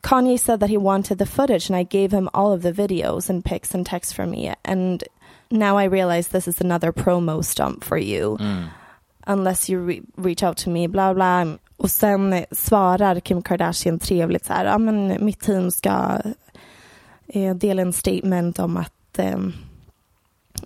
Kanye 0.00 0.38
said 0.38 0.60
that 0.60 0.70
he 0.70 0.76
wanted 0.76 1.18
the 1.18 1.26
footage 1.26 1.70
and 1.70 1.76
I 1.76 1.82
gave 1.84 2.12
him 2.12 2.28
all 2.34 2.52
of 2.52 2.62
the 2.62 2.72
videos 2.72 3.30
and 3.30 3.44
pics 3.44 3.74
and 3.74 3.86
texts 3.86 4.12
from 4.12 4.30
me. 4.30 4.54
And 4.64 5.02
now 5.50 5.78
I 5.78 5.84
realize 5.84 6.28
this 6.28 6.48
is 6.48 6.60
another 6.60 6.92
promo 6.92 7.42
stump 7.42 7.84
for 7.84 7.96
you. 7.98 8.36
Unless 9.26 9.70
you 9.70 9.78
re- 9.80 10.02
reach 10.16 10.42
out 10.42 10.58
to 10.58 10.70
me, 10.70 10.86
bla 10.88 11.14
bla. 11.14 11.58
Och 11.76 11.90
sen 11.90 12.44
svarar 12.50 13.20
Kim 13.20 13.42
Kardashian 13.42 13.98
trevligt 13.98 14.44
så 14.44 14.52
här, 14.52 14.64
ja 14.64 14.78
men 14.78 15.24
mitt 15.24 15.40
team 15.40 15.70
ska 15.70 16.20
eh, 17.26 17.54
dela 17.54 17.82
en 17.82 17.92
statement 17.92 18.58
om 18.58 18.76
att 18.76 18.92
eh, 19.18 19.38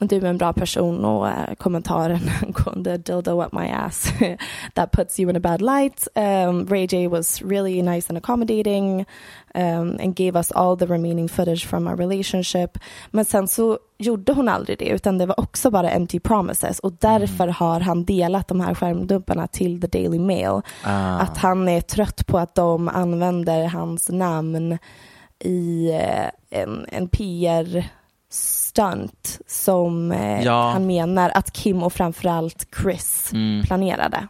du 0.01 0.17
är 0.17 0.25
en 0.25 0.39
bra 0.39 0.53
person 0.53 1.05
och 1.05 1.29
eh, 1.29 1.55
kommentaren 1.55 2.21
angående 2.43 2.97
dildo 2.97 3.43
up 3.43 3.53
my 3.53 3.69
ass 3.69 4.13
that 4.75 4.93
puts 4.93 5.21
you 5.21 5.31
in 5.31 5.37
a 5.37 5.41
bad 5.41 5.63
light. 5.63 6.09
Um, 6.15 6.67
Ray 6.67 6.87
J 6.87 7.09
was 7.09 7.43
really 7.43 7.83
nice 7.83 8.09
and 8.09 8.19
accommodating 8.19 9.07
um, 9.55 9.99
and 10.01 10.17
gave 10.17 10.39
us 10.39 10.53
all 10.53 10.77
the 10.77 10.87
remaining 10.87 11.29
footage 11.29 11.67
from 11.67 11.87
our 11.87 11.97
relationship. 11.97 12.79
Men 13.11 13.25
sen 13.25 13.49
så 13.49 13.79
gjorde 13.99 14.33
hon 14.33 14.49
aldrig 14.49 14.79
det 14.79 14.89
utan 14.89 15.19
det 15.19 15.27
var 15.27 15.41
också 15.41 15.71
bara 15.71 15.91
empty 15.91 16.21
promises 16.21 16.79
och 16.79 16.93
därför 16.93 17.49
har 17.49 17.81
han 17.81 18.05
delat 18.05 18.49
de 18.49 18.61
här 18.61 18.75
skärmdumparna 18.75 19.47
till 19.47 19.81
The 19.81 19.87
Daily 19.87 20.19
Mail. 20.19 20.61
Ah. 20.85 21.19
Att 21.19 21.39
han 21.39 21.69
är 21.69 21.81
trött 21.81 22.27
på 22.27 22.39
att 22.39 22.55
de 22.55 22.89
använder 22.89 23.67
hans 23.67 24.09
namn 24.09 24.79
i 25.39 25.91
eh, 25.91 26.61
en, 26.61 26.87
en 26.89 27.09
PR-stunt 28.29 29.41
som 29.47 30.13
eh, 30.13 30.43
Ja. 30.45 30.71
han 30.71 30.87
menar 30.87 31.31
att 31.35 31.53
Kim 31.53 31.83
och 31.83 31.93
framförallt 31.93 32.67
Chris 32.83 33.31
Mm. 33.33 33.63
planerade. 33.67 34.27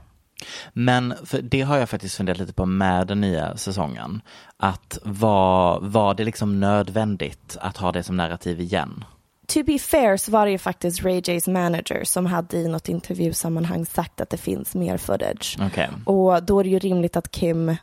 Men 0.72 1.14
för 1.24 1.42
det 1.42 1.60
har 1.62 1.76
jag 1.78 1.88
faktiskt 1.88 2.16
funderat 2.16 2.38
lite 2.38 2.52
på 2.52 2.66
med 2.66 3.06
den 3.06 3.20
nya 3.20 3.56
säsongen. 3.56 4.20
Att 4.56 4.98
var, 5.02 5.80
var 5.80 6.14
det 6.14 6.24
liksom 6.24 6.60
nödvändigt 6.60 7.56
att 7.60 7.76
ha 7.76 7.92
det 7.92 8.02
som 8.02 8.16
narrativ 8.16 8.60
igen? 8.60 9.04
To 9.46 9.62
be 9.64 9.78
fair 9.78 10.16
så 10.16 10.30
var 10.30 10.46
det 10.46 10.52
ju 10.52 10.58
faktiskt 10.58 11.02
Ray 11.04 11.20
J's 11.20 11.50
manager 11.50 12.04
som 12.04 12.26
hade 12.26 12.56
i 12.56 12.68
något 12.68 12.88
intervjusammanhang 12.88 13.86
sagt 13.86 14.20
att 14.20 14.30
det 14.30 14.36
finns 14.36 14.74
mer 14.74 14.96
footage. 14.96 15.56
Okej. 15.60 15.88
Och 16.04 16.42
då 16.42 16.60
är 16.60 16.64
det 16.64 16.70
ju 16.70 16.78
rimligt 16.78 17.16
att 17.16 17.30
Kim 17.30 17.76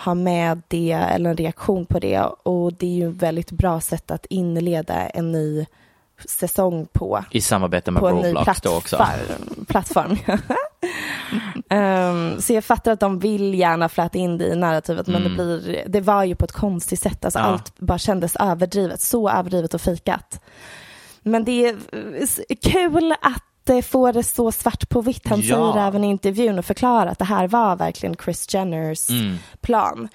har 0.00 0.14
med 0.14 0.62
det 0.68 0.92
eller 0.92 1.30
en 1.30 1.36
reaktion 1.36 1.86
på 1.86 1.98
det 1.98 2.20
och 2.42 2.72
det 2.72 2.86
är 2.86 2.90
ju 2.94 3.08
ett 3.10 3.22
väldigt 3.22 3.50
bra 3.50 3.80
sätt 3.80 4.10
att 4.10 4.26
inleda 4.26 4.94
en 4.94 5.32
ny 5.32 5.66
säsong 6.28 6.86
på. 6.92 7.24
I 7.30 7.40
samarbete 7.40 7.90
med 7.90 8.00
på 8.00 8.08
en 8.08 8.16
ny 8.16 8.28
Roblox 8.34 8.60
då 8.60 8.76
också. 8.76 9.06
plattform. 9.68 10.16
Ehm, 11.70 12.40
så 12.40 12.52
jag 12.52 12.64
fattar 12.64 12.92
att 12.92 13.00
de 13.00 13.18
vill 13.18 13.54
gärna 13.54 13.88
fläta 13.88 14.18
in 14.18 14.38
det 14.38 14.46
i 14.46 14.56
narrativet 14.56 15.06
men 15.06 15.22
det, 15.24 15.30
blir, 15.30 15.84
det 15.88 16.00
var 16.00 16.24
ju 16.24 16.34
på 16.34 16.44
ett 16.44 16.52
konstigt 16.52 17.00
sätt. 17.00 17.24
Alltså 17.24 17.38
Mm. 17.38 17.48
Ja. 17.50 17.52
Allt 17.54 17.78
bara 17.78 17.98
kändes 17.98 18.36
överdrivet, 18.36 19.00
så 19.00 19.30
överdrivet 19.30 19.74
och 19.74 19.80
fikat. 19.80 20.40
Men 21.22 21.44
det 21.44 21.68
är 21.68 21.76
kul 22.72 23.12
att 23.20 23.42
eh, 23.70 23.82
få 23.82 24.12
det 24.12 24.22
så 24.24 24.52
svart 24.52 24.88
på 24.88 25.00
vitt. 25.00 25.26
Han 25.28 25.40
Ja. 25.40 25.54
säger 25.74 25.86
även 25.88 26.04
i 26.04 26.06
intervjun 26.06 26.58
och 26.58 26.64
förklarar 26.64 27.06
att 27.06 27.18
det 27.18 27.24
här 27.24 27.48
var 27.48 27.76
verkligen 27.76 28.14
Chris 28.24 28.54
Jenners 28.54 29.10
Mm. 29.10 29.36
plan. 29.60 30.08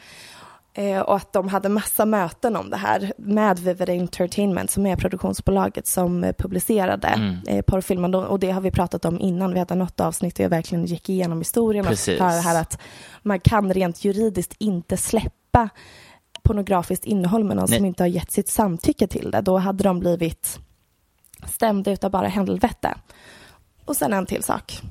Eh, 0.75 0.99
och 0.99 1.15
att 1.15 1.33
de 1.33 1.47
hade 1.49 1.69
massa 1.69 2.05
möten 2.05 2.55
om 2.55 2.69
det 2.69 2.77
här 2.77 3.13
med 3.17 3.59
Vivid 3.59 3.89
Entertainment 3.89 4.71
som 4.71 4.85
är 4.85 4.95
produktionsbolaget 4.95 5.87
som 5.87 6.23
eh, 6.23 6.33
publicerade 6.33 7.07
Mm. 7.07 7.35
eh, 7.47 7.61
porrfilmen. 7.61 8.15
Och 8.15 8.39
det 8.39 8.51
har 8.51 8.61
vi 8.61 8.71
pratat 8.71 9.05
om 9.05 9.19
innan. 9.19 9.53
Vi 9.53 9.59
hade 9.59 9.75
något 9.75 9.99
avsnitt 9.99 10.35
där 10.35 10.43
jag 10.43 10.49
verkligen 10.49 10.85
gick 10.85 11.09
igenom 11.09 11.37
historien 11.37 11.85
och 11.85 11.89
Precis. 11.89 12.05
förklarade 12.05 12.35
det 12.37 12.41
här 12.41 12.61
att 12.61 12.77
man 13.21 13.39
kan 13.39 13.73
rent 13.73 14.03
juridiskt 14.05 14.55
inte 14.59 14.97
släppa 14.97 15.69
pornografiskt 16.43 17.05
innehåll 17.05 17.43
med 17.43 17.57
någon 17.57 17.65
Nej. 17.69 17.77
som 17.77 17.85
inte 17.85 18.03
har 18.03 18.07
gett 18.07 18.31
sitt 18.31 18.49
samtycke 18.49 19.07
till 19.07 19.31
det. 19.31 19.41
Då 19.41 19.57
hade 19.57 19.83
de 19.83 19.99
blivit 19.99 20.59
stämda 21.47 21.91
utav 21.91 22.11
bara 22.11 22.27
helvete. 22.27 22.95
Och 23.85 23.95
sen 23.95 24.13
en 24.13 24.25
till 24.25 24.43
sak. 24.43 24.81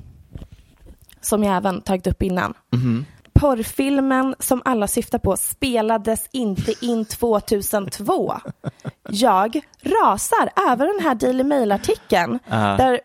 Som 1.21 1.43
jag 1.43 1.55
även 1.57 1.81
tagit 1.81 2.07
upp 2.07 2.21
innan. 2.21 2.53
Porrfilmen 3.33 4.35
som 4.39 4.61
alla 4.65 4.87
syftar 4.87 5.19
på 5.19 5.37
spelades 5.37 6.27
inte 6.31 6.85
in 6.85 7.05
2002. 7.05 8.33
Jag 9.09 9.61
rasar 9.83 10.69
över 10.71 10.87
den 10.87 10.99
här 11.03 11.15
Daily 11.15 11.43
Mail-artikeln 11.43 12.39
Ja. 12.47 12.55
där 12.55 13.01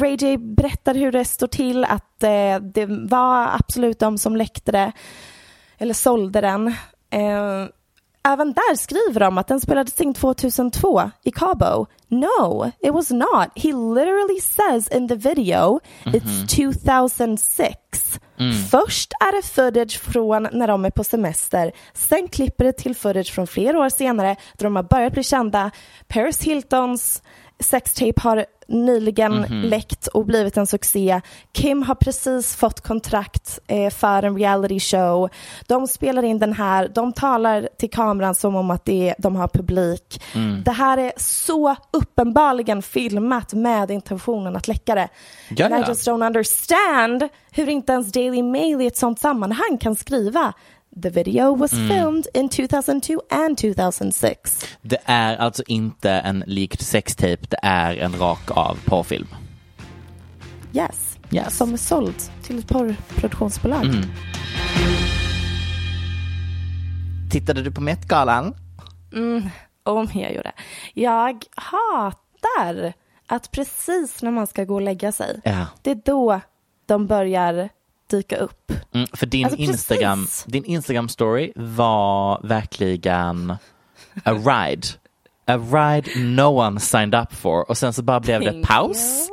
Ray 0.00 0.16
J 0.16 0.36
berättar 0.38 0.94
hur 0.94 1.12
det 1.12 1.24
står 1.24 1.46
till 1.46 1.84
att 1.84 2.22
eh, 2.22 2.56
det 2.74 2.86
var 2.86 3.46
absolut 3.54 3.98
de 3.98 4.18
som 4.18 4.36
läckte 4.36 4.72
det 4.72 4.92
eller 5.78 5.94
sålde 5.94 6.40
den. 6.40 6.68
Eh, 7.10 7.66
även 8.32 8.52
där 8.52 8.76
skriver 8.76 9.20
de 9.20 9.38
att 9.38 9.48
den 9.48 9.60
spelades 9.60 10.00
in 10.00 10.14
2002 10.14 11.10
i 11.24 11.30
Cabo. 11.30 11.86
No, 12.08 12.72
it 12.80 12.92
was 12.92 13.10
not. 13.10 13.48
He 13.54 13.72
literally 13.72 14.40
says 14.40 14.88
in 14.88 15.08
the 15.08 15.14
video 15.14 15.80
it's 16.04 16.56
2006. 16.56 18.20
Först 18.70 19.12
är 19.12 19.36
det 19.36 19.42
footage 19.42 20.00
från 20.00 20.48
när 20.52 20.68
de 20.68 20.84
är 20.84 20.90
på 20.90 21.04
semester, 21.04 21.72
sen 21.94 22.28
klipper 22.28 22.64
det 22.64 22.72
till 22.72 22.96
footage 22.96 23.32
från 23.32 23.46
flera 23.46 23.78
år 23.78 23.88
senare 23.88 24.36
då 24.58 24.64
de 24.64 24.76
har 24.76 24.82
börjat 24.82 25.12
bli 25.12 25.22
kända. 25.22 25.70
Paris 26.08 26.42
Hiltons 26.42 27.22
sextape 27.60 28.20
har 28.20 28.44
nyligen 28.68 29.46
läckt 29.68 30.06
och 30.06 30.26
blivit 30.26 30.56
en 30.56 30.66
succé. 30.66 31.20
Kim 31.52 31.82
har 31.82 31.94
precis 31.94 32.56
fått 32.56 32.80
kontrakt 32.80 33.58
eh, 33.66 33.90
för 33.90 34.22
en 34.22 34.38
reality 34.38 34.80
show. 34.80 35.28
De 35.66 35.86
spelar 35.86 36.22
in 36.22 36.38
den 36.38 36.52
här, 36.52 36.88
de 36.94 37.12
talar 37.12 37.68
till 37.78 37.90
kameran 37.90 38.34
som 38.34 38.56
om 38.56 38.70
att 38.70 38.84
det, 38.84 39.14
de 39.18 39.36
har 39.36 39.48
publik. 39.48 40.22
Det 40.64 40.70
här 40.70 40.98
är 40.98 41.12
så 41.16 41.76
uppenbarligen 41.90 42.82
filmat 42.82 43.52
med 43.52 43.90
intentionen 43.90 44.56
att 44.56 44.68
läcka 44.68 44.94
det. 44.94 45.08
Ja, 45.48 45.66
And 45.66 45.84
I 45.84 45.88
just 45.88 46.08
don't 46.08 46.26
understand 46.26 47.28
hur 47.50 47.68
inte 47.68 47.92
ens 47.92 48.12
Daily 48.12 48.42
Mail 48.42 48.80
i 48.80 48.86
ett 48.86 48.96
sånt 48.96 49.20
sammanhang 49.20 49.78
kan 49.80 49.96
skriva 49.96 50.52
The 51.02 51.10
video 51.10 51.54
was 51.56 51.70
filmed 51.70 52.26
in 52.34 52.48
2002 52.48 53.20
and 53.30 53.58
2006. 53.58 54.64
Det 54.82 54.98
är 55.04 55.36
alltså 55.36 55.62
inte 55.66 56.10
en 56.10 56.44
likt 56.46 56.80
sextape, 56.82 57.46
det 57.48 57.58
är 57.62 57.96
en 57.96 58.18
rak 58.18 58.50
av 58.50 58.78
porrfilm. 58.86 59.26
Yes. 60.72 61.18
Yes. 61.30 61.56
Som 61.56 61.72
är 61.72 61.76
såld 61.76 62.14
till 62.42 62.58
ett 62.58 62.68
porrproduktionsbolag. 62.68 63.84
Mm. 63.84 64.02
Tittade 67.30 67.62
du 67.62 67.70
på 67.72 67.80
Met-galan? 67.80 68.54
Om 69.84 70.08
jag 70.14 70.34
gjorde. 70.34 70.52
Jag 70.94 71.44
hatar 71.54 72.92
att 73.26 73.50
precis 73.50 74.22
när 74.22 74.30
man 74.30 74.46
ska 74.46 74.64
gå 74.64 74.74
och 74.74 74.82
lägga 74.82 75.12
sig, 75.12 75.40
Ja. 75.44 75.66
det 75.82 75.90
är 75.90 76.00
då 76.04 76.40
de 76.86 77.06
börjar 77.06 77.68
dyka 78.08 78.36
upp. 78.36 78.72
Mm, 78.94 79.06
för 79.12 79.26
din 79.26 79.44
Alltså, 79.44 79.56
precis. 79.56 79.74
Instagram, 79.74 80.26
din 80.46 80.64
Instagram 80.64 81.08
story 81.08 81.52
var 81.56 82.40
verkligen 82.46 83.56
a 84.24 84.32
ride. 84.32 84.86
A 85.46 85.56
ride 85.56 86.10
no 86.16 86.42
one 86.42 86.80
signed 86.80 87.14
up 87.14 87.34
for 87.34 87.70
och 87.70 87.78
sen 87.78 87.92
så 87.92 88.02
bara 88.02 88.20
blev 88.20 88.40
det 88.40 88.62
paus. 88.62 89.28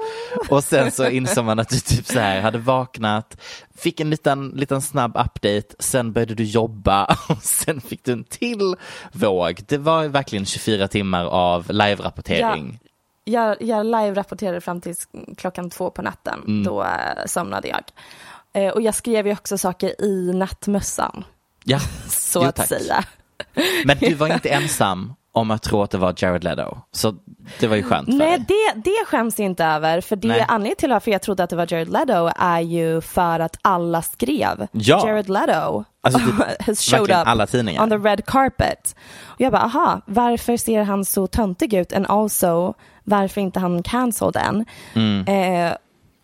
Och 0.50 0.64
sen 0.64 0.92
så 0.92 1.10
insåg 1.10 1.46
man 1.46 1.60
att 1.60 1.70
du 1.70 1.80
typ 1.80 2.06
så 2.06 2.20
här 2.20 2.42
hade 2.42 2.58
vaknat, 2.58 3.38
fick 3.78 4.00
en 4.00 4.10
liten, 4.10 4.50
liten 4.50 4.82
snabb 4.82 5.12
update, 5.18 5.76
sen 5.80 6.14
började 6.14 6.36
du 6.36 6.44
jobba 6.44 7.06
och 7.30 7.44
sen 7.44 7.82
fick 7.82 8.04
du 8.04 8.12
en 8.12 8.24
till 8.24 8.76
våg. 9.12 9.60
Det 9.68 9.78
var 9.78 10.08
verkligen 10.08 10.46
24 10.46 10.88
timmar 10.88 11.26
av 11.26 11.66
live-rapportering. 11.70 12.80
Jag, 13.24 13.62
jag 13.62 13.86
live-rapporterade 13.86 14.60
fram 14.60 14.82
till 14.82 14.96
klockan 15.38 15.70
två 15.70 15.90
på 15.90 16.02
natten. 16.02 16.40
Mm. 16.48 16.64
Då 16.64 16.84
eh, 16.84 17.26
somnade 17.26 17.68
jag. 17.68 17.84
Eh, 18.56 18.70
och 18.70 18.82
jag 18.82 18.96
skrev 18.96 19.28
ju 19.28 19.34
också 19.34 19.58
saker 19.58 20.02
i 20.02 20.32
nattmössan, 20.34 21.24
Ja, 21.64 21.80
så 22.10 22.40
Jo, 22.42 22.48
att 22.48 22.56
tack. 22.56 22.68
säga. 22.68 23.04
Men 23.86 23.98
du 24.00 24.14
var 24.14 24.28
inte 24.34 24.50
ensam 24.50 25.14
om 25.32 25.52
att 25.52 25.64
tro 25.64 25.82
att 25.82 25.92
det 25.92 25.98
var 25.98 26.14
Jared 26.18 26.44
Leto. 26.44 26.78
Så 26.92 27.16
det 27.60 27.68
var 27.68 27.76
ju 27.76 27.84
skönt 27.84 28.06
för 28.10 28.14
Nej, 28.16 28.38
dig. 28.40 28.46
det, 28.48 28.82
det 28.90 29.06
skäms 29.08 29.40
jag 29.40 29.46
inte 29.46 29.66
över. 29.66 30.02
För 30.02 30.16
det 30.16 30.28
Nej. 30.28 30.46
anledningen 30.48 30.76
till 30.78 30.90
varför 30.90 31.12
jag 31.12 31.22
trodde 31.22 31.44
att 31.44 31.50
det 31.50 31.56
var 31.56 31.74
Jared 31.74 31.90
Leto 31.90 32.32
är 32.38 32.60
ju 32.60 33.02
för 33.02 33.40
att 33.40 33.58
alla 33.62 34.02
skrev 34.02 34.68
Ja. 34.72 35.08
Jared 35.08 35.30
Leto 35.30 35.84
Alltså, 36.02 36.20
has 36.66 36.80
showed 36.92 37.10
up 37.22 37.28
alla 37.28 37.48
tidningar. 37.48 37.84
on 37.84 37.90
the 37.90 37.98
red 37.98 38.26
carpet. 38.26 38.96
Och 39.26 39.42
jag 39.42 39.52
bara, 39.52 39.62
aha, 39.64 40.02
varför 40.06 40.58
ser 40.58 40.84
han 40.84 41.06
så 41.06 41.28
töntig 41.28 41.74
ut? 41.74 41.94
And 41.94 42.06
also, 42.10 42.74
varför 43.04 43.42
inte 43.42 43.60
han 43.60 43.84
cancelled 43.84 44.36
än? 44.36 44.66
Mm. 44.94 45.28
Eh, 45.28 45.74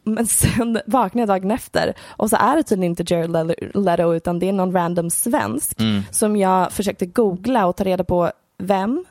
men 0.03 0.27
sen 0.27 0.79
vaknade 0.85 1.21
jag 1.21 1.27
dagen 1.41 1.51
efter 1.51 1.93
och 2.09 2.29
så 2.29 2.35
är 2.35 2.55
det 2.55 2.63
tydligen 2.63 2.91
inte 2.97 3.13
Jared 3.13 3.31
Le- 3.47 3.81
Leto 3.81 4.13
utan 4.13 4.39
det 4.39 4.49
är 4.49 4.53
någon 4.53 4.73
random 4.73 5.09
svensk 5.09 5.79
Mm. 5.81 6.01
som 6.11 6.35
jag 6.35 6.71
försökte 6.71 7.05
googla 7.05 7.65
och 7.65 7.75
ta 7.77 7.83
reda 7.83 8.03
på 8.03 8.31
vem, 8.57 9.05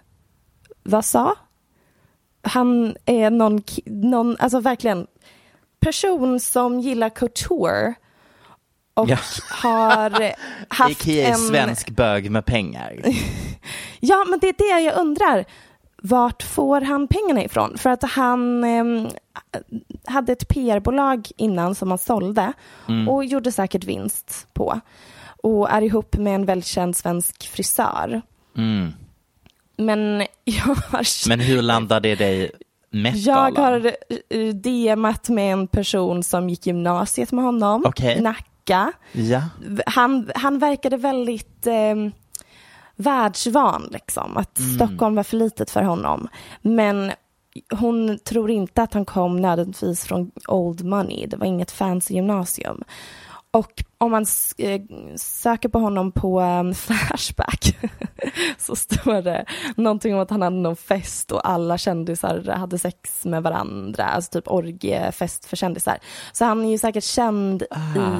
vad 0.82 1.04
sa? 1.04 1.34
Han 2.42 2.96
är 3.06 3.30
någon, 3.30 3.62
någon 3.86 4.36
alltså 4.38 4.60
verkligen 4.60 5.06
person 5.80 6.40
som 6.40 6.80
gillar 6.80 7.08
couture 7.08 7.94
och 8.94 9.08
Ja. 9.10 9.18
har 9.50 10.10
haft 10.74 11.00
A.k.a. 11.00 11.28
en... 11.28 11.36
svensk 11.38 11.90
bög 11.90 12.30
med 12.30 12.44
pengar. 12.46 13.00
Ja, 14.02 14.24
men 14.28 14.38
det 14.38 14.48
är 14.48 14.54
det 14.58 14.84
jag 14.84 14.96
undrar. 14.98 15.44
Vart 16.02 16.42
får 16.42 16.80
han 16.80 17.08
pengarna 17.08 17.44
ifrån? 17.44 17.78
För 17.78 17.90
att 17.90 18.02
han 18.02 18.64
ehm, 18.64 19.08
hade 20.04 20.32
ett 20.32 20.48
PR-bolag 20.48 21.28
innan 21.36 21.74
som 21.74 21.90
han 21.90 21.98
sålde 21.98 22.52
och 23.08 23.24
gjorde 23.24 23.52
säkert 23.52 23.84
vinst 23.84 24.46
på. 24.52 24.80
Och 25.42 25.70
är 25.70 25.82
ihop 25.82 26.16
med 26.16 26.34
en 26.34 26.46
väldigt 26.46 26.66
känd 26.66 26.96
svensk 26.96 27.48
frisör. 27.48 28.22
Mm. 28.56 28.92
Men 29.76 30.18
jag 30.44 30.64
har, 30.64 31.28
Men 31.28 31.40
hur 31.40 31.62
landar 31.62 32.00
det 32.00 32.14
dig 32.14 32.40
jag 32.90 33.02
Met-galan? 33.02 33.56
har 33.56 33.92
eh, 34.28 34.54
DMat 34.54 35.28
med 35.28 35.52
en 35.52 35.66
person 35.66 36.22
som 36.22 36.48
gick 36.48 36.66
gymnasiet 36.66 37.32
med 37.32 37.44
honom 37.44 37.92
i 37.98 38.20
Nacka. 38.20 38.92
Ja. 39.12 39.42
han, 39.86 40.30
han 40.34 40.58
verkade 40.58 40.96
väldigt 40.96 41.66
eh, 41.66 41.94
världsvan, 43.00 43.88
liksom. 43.90 44.36
Att 44.36 44.58
Mm. 44.58 44.74
Stockholm 44.74 45.14
var 45.14 45.22
för 45.22 45.36
litet 45.36 45.70
för 45.70 45.82
honom. 45.82 46.28
Men 46.62 47.12
hon 47.70 48.18
tror 48.18 48.50
inte 48.50 48.82
att 48.82 48.94
han 48.94 49.04
kom 49.04 49.40
nödvändigtvis 49.40 50.04
från 50.04 50.30
Old 50.48 50.84
Money. 50.84 51.26
Det 51.26 51.36
var 51.36 51.46
inget 51.46 51.70
fancy 51.70 52.14
gymnasium. 52.14 52.82
Och 53.52 53.84
om 53.98 54.10
man 54.10 54.26
eh, 54.58 54.80
söker 55.16 55.68
på 55.68 55.78
honom 55.78 56.12
på 56.12 56.40
um, 56.40 56.74
Flashback 56.74 57.76
så 58.58 58.76
står 58.76 59.22
det 59.22 59.44
någonting 59.76 60.14
om 60.14 60.20
att 60.20 60.30
han 60.30 60.42
hade 60.42 60.56
någon 60.56 60.76
fest 60.76 61.32
och 61.32 61.48
alla 61.50 61.78
kändisar 61.78 62.52
hade 62.56 62.78
sex 62.78 63.24
med 63.24 63.42
varandra, 63.42 64.04
alltså 64.04 64.30
typ 64.30 64.48
orgiefest 64.48 65.44
för 65.46 65.56
kändisar. 65.56 65.98
Så 66.32 66.44
han 66.44 66.64
är 66.64 66.70
ju 66.70 66.78
säkert 66.78 67.04
känd 67.04 67.62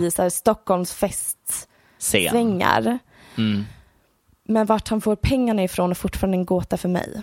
i 0.02 0.10
så 0.10 0.22
här, 0.22 0.30
Stockholms 0.30 0.92
festsvängar. 0.94 2.98
Mm. 3.38 3.64
Men 4.50 4.66
vart 4.66 4.88
han 4.88 5.00
får 5.00 5.16
pengarna 5.16 5.62
ifrån 5.62 5.90
är 5.90 5.94
fortfarande 5.94 6.36
en 6.36 6.44
gåta 6.44 6.76
för 6.76 6.88
mig. 6.88 7.22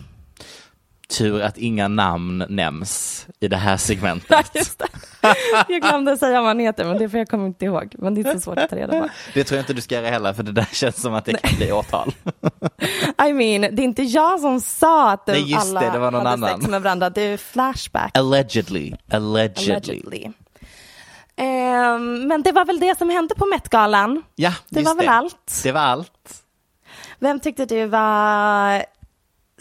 Tur 1.18 1.42
att 1.42 1.58
inga 1.58 1.88
namn 1.88 2.44
nämns 2.50 3.28
i 3.40 3.48
det 3.48 3.58
här 3.58 3.78
segmentet. 3.78 4.54
det. 4.78 5.36
Jag 5.68 5.82
glömde 5.82 6.18
säga 6.18 6.40
vad 6.40 6.48
han 6.48 6.60
heter, 6.60 6.86
men 6.86 6.98
det 6.98 7.10
för 7.10 7.18
jag 7.18 7.28
kommer 7.28 7.48
inte 7.48 7.66
ihåg. 7.66 7.96
Men 7.98 8.16
det 8.16 8.22
är 8.22 8.28
inte 8.28 8.40
så 8.40 8.44
svårt 8.44 8.58
att 8.58 8.70
ta 8.70 8.76
reda 8.76 9.02
på. 9.02 9.10
Det 9.34 9.44
tror 9.44 9.56
jag 9.58 9.64
inte 9.64 9.74
du 9.74 9.82
ska 9.82 9.96
göra 9.96 10.10
heller, 10.10 10.34
för 10.34 10.44
det 10.44 10.52
där 10.52 10.68
känns 10.72 11.02
som 11.02 11.14
att 11.14 11.26
det 11.26 11.34
kan 11.34 11.58
bli 11.58 11.72
åtal. 11.72 12.14
I 13.30 13.34
mean, 13.34 13.62
det 13.76 13.82
är 13.82 13.86
inte 13.86 14.04
jag 14.04 14.40
som 14.40 14.62
sa 14.62 15.12
att 15.12 15.28
Nej, 15.28 15.52
just 15.52 15.68
alla 15.68 15.80
det, 15.82 15.90
det 15.92 16.00
var 16.00 16.12
någon 16.12 16.26
hade 16.26 16.46
annan. 16.48 16.60
sex 16.60 16.72
med 16.72 16.82
varandra. 16.82 17.10
Det 17.10 17.22
är 17.22 17.38
Flashback. 17.38 18.18
Allegedly. 18.18 18.94
Allegedly. 19.12 19.74
Allegedly. 19.74 20.32
Ehm, 21.36 22.28
men 22.28 22.42
det 22.44 22.52
var 22.52 22.66
väl 22.66 22.80
det 22.80 22.98
som 22.98 23.10
hände 23.10 23.36
på 23.36 23.46
Met-galan. 23.46 24.24
Ja, 24.36 24.54
Det 24.70 24.82
var 24.82 24.96
väl 24.96 25.08
allt. 25.08 25.60
Det 25.64 25.72
var 25.72 25.82
allt. 25.82 26.44
Vem 27.20 27.40
tyckte 27.40 27.66
du 27.66 27.86
var 27.86 28.84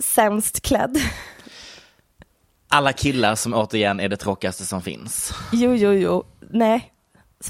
sämst 0.00 0.60
klädd? 0.62 0.98
Alla 2.68 2.92
killar 2.92 3.34
som 3.34 3.54
återigen 3.54 4.00
är 4.00 4.08
det 4.08 4.16
tråkigaste 4.16 4.64
som 4.64 4.82
finns. 4.82 5.32
Jo, 5.52 5.74
jo, 5.74 5.92
jo. 5.92 6.24
Nej, 6.50 6.92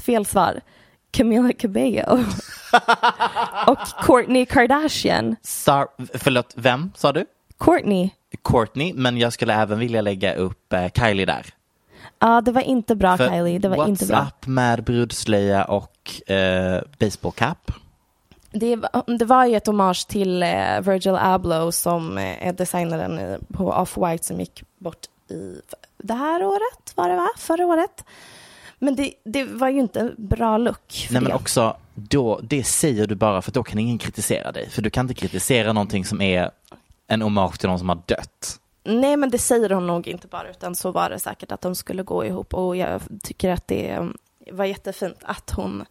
fel 0.05 0.25
svar. 0.25 0.61
Camila 1.11 1.53
Cabello. 1.53 2.03
och 3.67 3.77
Kourtney 4.03 4.45
Kardashian. 4.45 5.35
Sar 5.41 5.87
förlåt, 6.13 6.53
vem 6.55 6.91
sa 6.95 7.13
du? 7.13 7.25
Kourtney. 7.57 8.09
Courtney, 8.43 8.93
men 8.93 9.17
jag 9.17 9.33
skulle 9.33 9.53
även 9.53 9.79
vilja 9.79 10.01
lägga 10.01 10.33
upp 10.35 10.73
eh, 10.73 10.89
Kylie 10.95 11.25
där. 11.25 11.45
Ja, 12.19 12.41
det 12.41 12.51
var 12.51 12.61
inte 12.61 12.95
bra 12.95 13.17
För 13.17 13.29
Kylie. 13.29 13.59
Det 13.59 13.69
var 13.69 13.77
what's 13.77 13.87
inte 13.87 14.05
bra. 14.05 14.27
up 14.27 14.47
med 14.47 14.83
brudslöja 14.83 15.65
och 15.65 16.29
eh, 16.31 16.81
baseballcap? 16.99 17.71
Det 18.51 18.75
var, 18.75 19.17
det 19.17 19.25
var 19.25 19.45
ju 19.45 19.55
ett 19.55 19.67
hommage 19.67 20.07
till 20.07 20.43
eh, 20.43 20.81
Virgil 20.81 21.15
Abloh 21.19 21.69
som 21.69 22.17
eh, 22.17 22.47
är 22.47 22.53
designaren 22.53 23.19
i- 23.19 23.53
på 23.53 23.71
Off-White 23.73 24.21
som 24.23 24.39
gick 24.39 24.63
bort 24.77 25.05
i 25.29 25.61
det 25.97 26.13
här 26.13 26.43
året, 26.43 26.93
var 26.95 27.09
det 27.09 27.15
va? 27.15 27.27
Förra 27.37 27.65
året. 27.65 28.03
Men 28.79 28.95
det, 28.95 29.13
det 29.23 29.43
var 29.43 29.69
ju 29.69 29.79
inte 29.79 29.99
en 29.99 30.15
bra 30.17 30.57
look 30.57 31.07
Nej 31.11 31.21
men 31.21 31.29
det. 31.29 31.35
också, 31.35 31.77
då, 31.95 32.39
det 32.43 32.63
säger 32.63 33.07
du 33.07 33.15
bara 33.15 33.41
för 33.41 33.51
då 33.51 33.63
kan 33.63 33.79
ingen 33.79 33.97
kritisera 33.97 34.51
dig. 34.51 34.69
För 34.69 34.81
du 34.81 34.89
kan 34.89 35.03
inte 35.05 35.13
kritisera 35.13 35.73
någonting 35.73 36.05
som 36.05 36.21
är 36.21 36.51
en 37.07 37.21
hommage 37.21 37.59
till 37.59 37.69
någon 37.69 37.79
som 37.79 37.89
har 37.89 37.99
dött. 38.05 38.59
Nej, 38.83 39.17
men 39.17 39.29
det 39.29 39.37
säger 39.37 39.69
hon 39.69 39.87
nog 39.87 40.07
inte 40.07 40.27
bara, 40.27 40.49
utan 40.49 40.75
så 40.75 40.91
var 40.91 41.09
det 41.09 41.19
säkert 41.19 41.51
att 41.51 41.61
de 41.61 41.75
skulle 41.75 42.03
gå 42.03 42.25
ihop. 42.25 42.53
Och 42.53 42.75
jag 42.75 43.01
tycker 43.23 43.49
att 43.49 43.67
det 43.67 43.89
eh, 43.89 44.05
var 44.51 44.65
jättefint 44.65 45.17
att 45.21 45.49
hon 45.55 45.85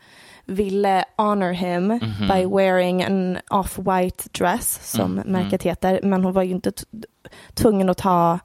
ville 0.47 1.05
honor 1.17 1.53
him 1.53 1.87
Mhm. 1.89 2.29
by 2.29 2.47
wearing 2.47 3.03
an 3.05 3.39
off-white 3.51 4.29
dress, 4.33 4.91
som 4.93 5.19
Mm, 5.19 5.33
märket 5.33 5.63
heter. 5.63 6.01
Men 6.03 6.25
hon 6.25 6.33
var 6.33 6.43
ju 6.43 6.51
inte 6.51 6.73
tvungen 7.55 7.89
att 7.89 7.99
ta 7.99 8.39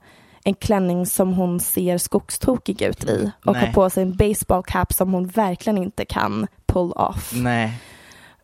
en 0.44 0.54
klänning 0.54 1.06
som 1.06 1.32
hon 1.32 1.60
ser 1.60 1.98
skogstokig 1.98 2.82
ut 2.82 3.04
i 3.04 3.30
och 3.44 3.52
Nej. 3.56 3.66
ha 3.66 3.72
på 3.72 3.90
sig 3.90 4.02
en 4.02 4.16
baseball 4.16 4.62
cap 4.62 4.92
som 4.92 5.12
hon 5.12 5.26
verkligen 5.28 5.78
inte 5.78 6.04
kan 6.04 6.46
pull 6.66 6.92
off. 6.92 7.32
Nej, 7.34 7.72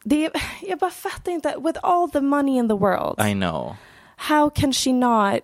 Det 0.05 0.31
jag 0.63 0.79
bara 0.79 0.91
fattar 0.91 1.33
inte, 1.33 1.55
with 1.61 1.79
all 1.83 2.11
the 2.11 2.21
money 2.21 2.57
in 2.59 2.69
the 2.69 2.75
world, 2.75 3.21
I 3.31 3.33
know. 3.35 3.77
how 4.17 4.51
can 4.51 4.73
she 4.73 4.93
not 4.93 5.41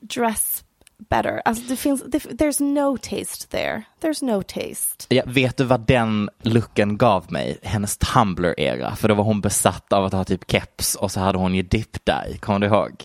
dress 0.00 0.64
better? 1.10 1.42
Alltså 1.44 1.64
det 1.68 1.76
finns, 1.76 2.02
det, 2.06 2.18
there's 2.18 2.62
no 2.62 2.96
taste 2.96 3.48
there. 3.48 3.82
There's 4.00 4.24
no 4.24 4.42
taste. 4.42 5.06
Ja, 5.08 5.22
vet 5.26 5.56
du 5.56 5.64
vad 5.64 5.86
den 5.86 6.30
looken 6.42 6.98
gav 6.98 7.32
mig? 7.32 7.58
Hennes 7.62 7.98
Tumblr-era. 7.98 8.96
För 8.96 9.08
då 9.08 9.14
var 9.14 9.24
hon 9.24 9.40
besatt 9.40 9.92
av 9.92 10.04
att 10.04 10.12
ha 10.12 10.24
typ 10.24 10.50
keps 10.50 10.94
och 10.94 11.10
så 11.10 11.20
hade 11.20 11.38
hon 11.38 11.54
ju 11.54 11.62
dip 11.62 12.04
dye. 12.04 12.38
Kommer 12.40 12.58
du 12.58 12.66
ihåg? 12.66 13.04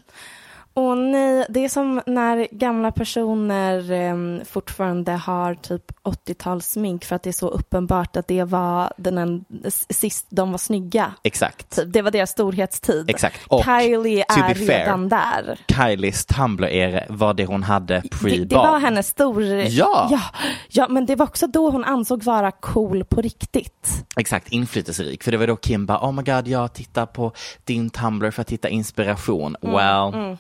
Och 0.78 0.98
nej, 0.98 1.46
det 1.50 1.66
är 1.66 1.70
som 1.70 2.02
när 2.06 2.48
gamla 2.52 2.92
personer 2.92 3.92
em, 3.92 4.42
fortfarande 4.46 5.12
har 5.12 5.56
typ 5.56 5.92
80-talssmink 6.04 7.06
för 7.06 7.16
att 7.16 7.24
det 7.24 7.30
är 7.30 7.32
så 7.32 7.48
uppenbart 7.48 8.18
att 8.18 8.28
det 8.28 8.44
var 8.44 8.94
den 8.98 9.18
en, 9.18 9.46
sist 9.90 10.28
de 10.30 10.52
var 10.52 10.58
snygga. 10.58 11.14
Exakt. 11.24 11.76
Typ, 11.76 11.94
det 11.94 12.02
var 12.02 12.12
deras 12.12 12.30
storhetstid. 12.30 13.10
Exakt. 13.10 13.48
Och 13.48 13.64
Kylie 13.64 14.26
är 14.30 14.54
fair, 14.54 14.80
redan 14.80 15.10
där. 15.10 15.60
Kylies 15.68 16.26
Tumblr-era 16.26 17.04
var 17.10 17.34
det 17.34 17.46
hon 17.46 17.64
hade 17.64 17.94
Det, 18.00 18.10
pre-barn. 18.10 18.48
det 18.48 18.56
var 18.56 18.80
hennes 18.80 19.08
stor... 19.08 19.44
Ja. 19.44 20.08
ja! 20.12 20.22
Ja, 20.70 20.88
men 20.90 21.06
det 21.06 21.16
var 21.16 21.26
också 21.26 21.48
då 21.48 21.70
hon 21.70 21.84
ansåg 21.84 22.24
vara 22.24 22.52
cool 22.52 23.04
på 23.04 23.22
riktigt. 23.22 24.06
Exakt, 24.18 24.52
inflytelserik. 24.52 25.24
För 25.24 25.32
det 25.32 25.38
var 25.38 25.48
då 25.48 25.56
Kim 25.56 25.86
bara, 25.86 26.00
oh 26.00 26.12
my 26.12 26.24
god, 26.24 26.48
jag 26.48 26.74
tittar 26.74 27.06
på 27.06 27.32
din 27.64 27.90
Tumblr 27.90 28.32
för 28.32 28.42
att 28.42 28.52
hitta 28.52 28.70
inspiration. 28.70 29.56
Mm, 29.62 29.76
well, 29.76 30.38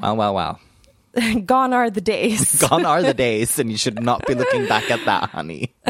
well, 0.00 0.16
well, 0.16 0.34
well. 0.34 0.60
Gone 1.44 1.72
are 1.72 1.90
the 1.90 2.00
days. 2.00 2.60
Gone 2.68 2.86
are 2.86 3.02
the 3.02 3.14
days 3.28 3.58
and 3.58 3.70
you 3.70 3.76
should 3.76 4.02
not 4.02 4.26
be 4.26 4.34
looking 4.34 4.66
back 4.66 4.90
at 4.90 5.04
that, 5.06 5.30
honey. 5.30 5.74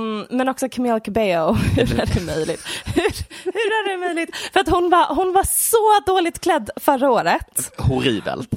Ehm, 0.00 0.26
men 0.30 0.48
också 0.48 0.68
Camila 0.68 1.00
Cabello, 1.00 1.52
hur 1.76 2.00
är 2.00 2.06
det 2.14 2.20
möjligt? 2.26 2.60
Hur, 2.84 3.02
hur 3.44 3.52
är 3.52 3.88
det 3.92 4.06
möjligt? 4.06 4.36
För 4.52 4.60
att 4.60 4.68
hon 4.68 4.90
var, 4.90 5.14
hon 5.14 5.32
var 5.32 5.44
så 5.44 6.12
dåligt 6.12 6.40
klädd 6.40 6.70
förra 6.76 7.10
året. 7.10 7.72
Horribelt. 7.78 8.52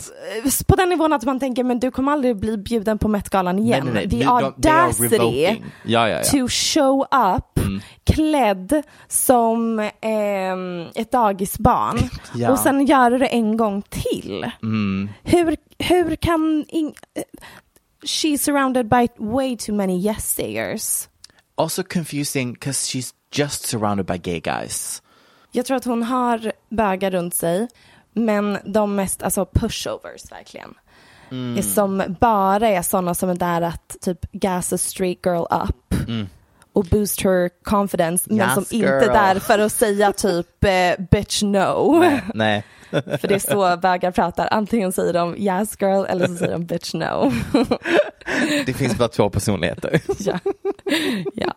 Eh, 0.45 0.51
På 0.67 0.75
den 0.75 0.89
nivån 0.89 1.13
att 1.13 1.23
man 1.23 1.39
tänker, 1.39 1.63
men 1.63 1.79
du 1.79 1.91
kommer 1.91 2.11
aldrig 2.11 2.35
bli 2.39 2.57
bjuden 2.57 2.97
på 2.97 3.07
Met-galan 3.07 3.59
igen. 3.59 3.83
Nej, 3.85 3.93
nej, 3.93 4.07
nej. 4.07 4.21
The 4.21 4.27
audacity. 4.29 5.61
Ja, 5.85 6.09
ja, 6.09 6.09
ja. 6.09 6.23
to 6.23 6.47
show 6.49 7.01
up 7.01 7.59
klädd 8.05 8.83
som 9.07 9.79
ehm, 10.01 10.85
ett 10.95 11.11
dagisbarn 11.11 11.97
Ja. 12.35 12.51
och 12.51 12.59
sen 12.59 12.85
göra 12.85 13.17
det 13.17 13.27
en 13.27 13.57
gång 13.57 13.81
till. 13.81 14.51
Hur, 15.23 15.55
hur 15.79 16.15
kan... 16.15 16.65
In- 16.67 16.93
eh, 17.15 17.23
She's 18.05 18.37
surrounded 18.37 18.89
by 18.89 19.07
way 19.17 19.57
too 19.57 19.75
many 19.75 20.05
yes 20.05 20.33
sayers. 20.35 21.07
Also 21.55 21.83
confusing 21.83 22.53
because 22.53 22.87
she's 22.87 23.13
just 23.31 23.65
surrounded 23.67 24.05
by 24.05 24.17
gay 24.17 24.39
guys. 24.39 25.01
Jag 25.51 25.65
tror 25.65 25.77
att 25.77 25.85
hon 25.85 26.03
har 26.03 26.51
bögar 26.69 27.11
runt 27.11 27.35
sig, 27.35 27.67
men 28.13 28.57
de 28.65 28.95
mest 28.95 29.23
alltså 29.23 29.45
pushovers 29.45 30.31
verkligen. 30.31 30.73
Är 31.57 31.61
som 31.61 32.15
bara 32.19 32.67
är 32.67 32.81
sådana 32.81 33.15
som 33.15 33.29
är 33.29 33.35
där 33.35 33.61
att 33.61 33.95
typ 34.01 34.31
gas 34.31 34.73
a 34.73 34.77
straight 34.77 35.25
girl 35.25 35.43
up 35.51 35.93
och 36.73 36.85
boost 36.85 37.21
her 37.21 37.49
confidence, 37.63 38.23
men 38.29 38.37
Yes, 38.37 38.53
som 38.53 38.65
inte 38.71 38.75
girl. 38.75 39.03
är 39.09 39.13
där 39.13 39.39
för 39.39 39.59
att 39.59 39.71
säga 39.71 40.11
typ 40.11 40.63
eh, 40.63 41.05
bitch 41.11 41.41
no. 41.43 42.03
Nej. 42.33 42.63
För 42.93 43.27
det 43.27 43.35
är 43.35 43.39
så 43.39 43.77
bögar 43.77 44.11
pratar, 44.11 44.47
antingen 44.51 44.91
säger 44.91 45.13
de 45.13 45.37
yes 45.37 45.77
girl 45.81 46.05
eller 46.05 46.27
så 46.27 46.35
säger 46.35 46.51
de 46.51 46.65
bitch 46.65 46.93
no. 46.93 47.31
Det 48.65 48.73
finns 48.73 48.97
bara 48.97 49.09
två 49.09 49.29
personligheter. 49.29 50.01
ja. 50.19 50.39
ja. 51.33 51.53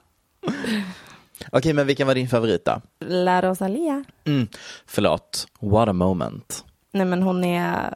Okej, 1.53 1.73
men 1.73 1.87
vilken 1.87 2.07
var 2.07 2.15
din 2.15 2.29
favorit 2.29 2.65
då? 2.65 2.81
La 3.01 3.43
Rosalia. 3.43 4.05
Mm. 4.25 4.49
Förlåt, 4.87 5.47
what 5.61 5.89
a 5.89 5.93
moment. 5.93 6.65
Nej 6.93 7.07
men 7.07 7.23
hon 7.23 7.45
är 7.45 7.95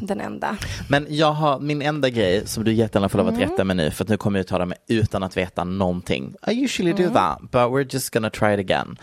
den 0.00 0.20
enda. 0.20 0.56
Men 0.88 1.06
jag 1.08 1.32
har 1.32 1.60
min 1.60 1.82
enda 1.82 2.08
grej 2.08 2.46
som 2.46 2.64
du 2.64 2.72
jättegärna 2.72 3.08
får 3.08 3.18
lov 3.18 3.28
att 3.28 3.38
rätta 3.38 3.64
mig 3.64 3.76
nu 3.76 3.90
för 3.90 4.04
att 4.04 4.08
nu 4.08 4.16
kommer 4.16 4.38
jag 4.38 4.44
uttala 4.44 4.66
mig 4.66 4.78
utan 4.86 5.22
att 5.22 5.36
veta 5.36 5.64
någonting. 5.64 6.34
I 6.46 6.64
usually 6.64 6.92
do 6.92 7.14
that 7.14 7.40
but 7.40 7.52
we're 7.52 7.94
just 7.94 8.14
gonna 8.14 8.30
try 8.30 8.54
it 8.54 8.60
again. 8.60 8.96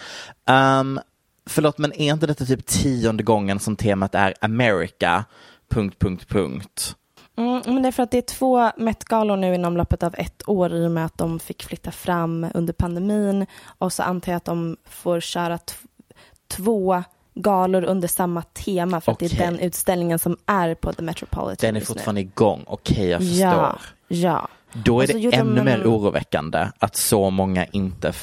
Um, 0.48 1.00
förlåt 1.49 1.77
men 1.77 1.93
är 1.93 2.13
inte 2.13 2.27
detta 2.27 2.45
typ 2.45 2.65
tionde 2.65 3.23
gången 3.23 3.60
som 3.60 3.75
temat 3.75 4.15
är 4.15 4.34
America, 4.41 5.25
punkt, 5.69 5.99
punkt, 5.99 6.27
punkt. 6.27 6.95
Mm, 7.38 7.62
men 7.65 7.81
det 7.81 7.89
är 7.89 7.91
för 7.91 8.03
att 8.03 8.12
det 8.12 8.17
är 8.17 8.21
två 8.21 8.71
Met-galor 8.77 9.36
nu 9.38 9.55
inom 9.55 9.77
loppet 9.77 10.03
av 10.03 10.15
ett 10.17 10.49
år 10.49 10.73
i 10.73 10.88
och 10.88 10.91
med 10.91 11.05
att 11.05 11.17
de 11.17 11.39
fick 11.39 11.63
flytta 11.63 11.91
fram 11.91 12.47
under 12.53 12.73
pandemin 12.73 13.45
och 13.65 13.93
så 13.93 14.03
antar 14.03 14.31
jag 14.31 14.38
att 14.38 14.45
de 14.45 14.77
får 14.89 15.19
köra 15.19 15.60
två 16.47 17.03
galor 17.34 17.84
under 17.84 18.08
samma 18.08 18.41
tema 18.41 19.01
för 19.01 19.12
att 19.12 19.19
det 19.19 19.25
är 19.34 19.38
den 19.38 19.60
utställningen 19.60 20.19
som 20.19 20.38
är 20.45 20.75
på 20.75 20.93
The 20.93 21.01
Metropolitan 21.03 21.58
Den 21.60 21.75
är 21.75 21.79
just 21.79 21.89
nu. 21.89 21.93
fortfarande 21.93 22.21
igång, 22.21 22.63
okej 22.67 23.08
jag 23.08 23.21
förstår. 23.21 23.41
Ja, 23.45 23.77
ja. 24.08 24.47
Då 24.73 25.01
är 25.01 25.08
det 25.08 25.36
ännu 25.36 25.55
de 25.55 25.63
mer 25.63 25.84
oroväckande 25.86 26.67
att 26.79 26.95
så 26.95 27.29
många 27.29 27.65
inte 27.65 28.13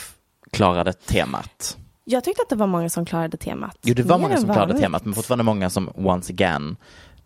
klarade 0.51 0.93
temat. 0.93 1.77
Jag 2.05 2.25
tyckte 2.25 2.43
att 2.43 2.49
det 2.49 2.57
var 2.57 2.67
många 2.67 2.89
som 2.91 3.05
klarade 3.05 3.37
temat. 3.37 3.79
Jo, 3.83 3.95
det 3.95 4.03
var 4.03 4.19
Mer 4.19 4.23
många 4.23 4.37
som 4.37 4.45
klarade 4.45 4.61
vanligt. 4.67 4.83
temat, 4.83 5.05
men 5.05 5.15
fortfarande 5.15 5.45
många 5.45 5.71
som 5.71 5.91
once 5.95 6.33
again 6.33 6.77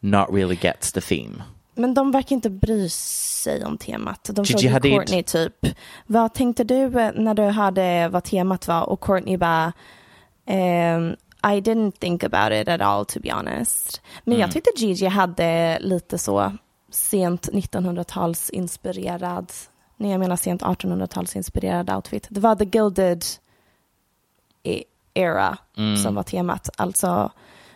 not 0.00 0.26
really 0.32 0.54
gets 0.62 0.92
the 0.92 1.00
theme. 1.00 1.42
Men 1.74 1.94
de 1.94 2.10
verkar 2.10 2.36
inte 2.36 2.50
bry 2.50 2.88
sig 2.88 3.64
om 3.64 3.78
temat. 3.78 4.30
De 4.32 4.42
Gigi 4.44 4.68
frågade. 4.68 4.90
Courtney 4.90 5.22
typ, 5.22 5.66
vad 6.06 6.34
tänkte 6.34 6.64
du 6.64 6.82
eh, 7.00 7.12
när 7.14 7.34
du 7.34 7.42
hörde 7.42 8.08
vad 8.08 8.24
temat 8.24 8.68
var? 8.68 8.82
Och 8.82 9.00
Courtney 9.00 9.36
bara, 9.36 9.72
ehm, 10.46 11.16
I 11.42 11.60
didn't 11.60 11.90
think 11.98 12.24
about 12.24 12.52
it 12.52 12.68
at 12.68 12.80
all 12.80 13.04
to 13.06 13.20
be 13.20 13.32
honest. 13.32 14.02
Men 14.24 14.32
Mm. 14.34 14.40
jag 14.40 14.52
tyckte 14.52 14.70
Gigi 14.76 15.06
hade 15.06 15.78
lite 15.80 16.18
så 16.18 16.52
sent 16.90 17.48
1900-tals 17.52 18.50
inspirerad, 18.50 19.52
nej 19.96 20.10
jag 20.10 20.20
menar 20.20 20.36
sent 20.36 20.62
1800-tals 20.62 21.36
inspirerad 21.36 21.90
outfit. 21.90 22.26
Det 22.30 22.40
var 22.40 22.56
the 22.56 22.64
gilded 22.64 23.24
era 25.14 25.58
Mm. 25.76 25.96
som 25.96 26.14
var 26.14 26.22
temat, 26.22 26.70
alltså 26.76 27.30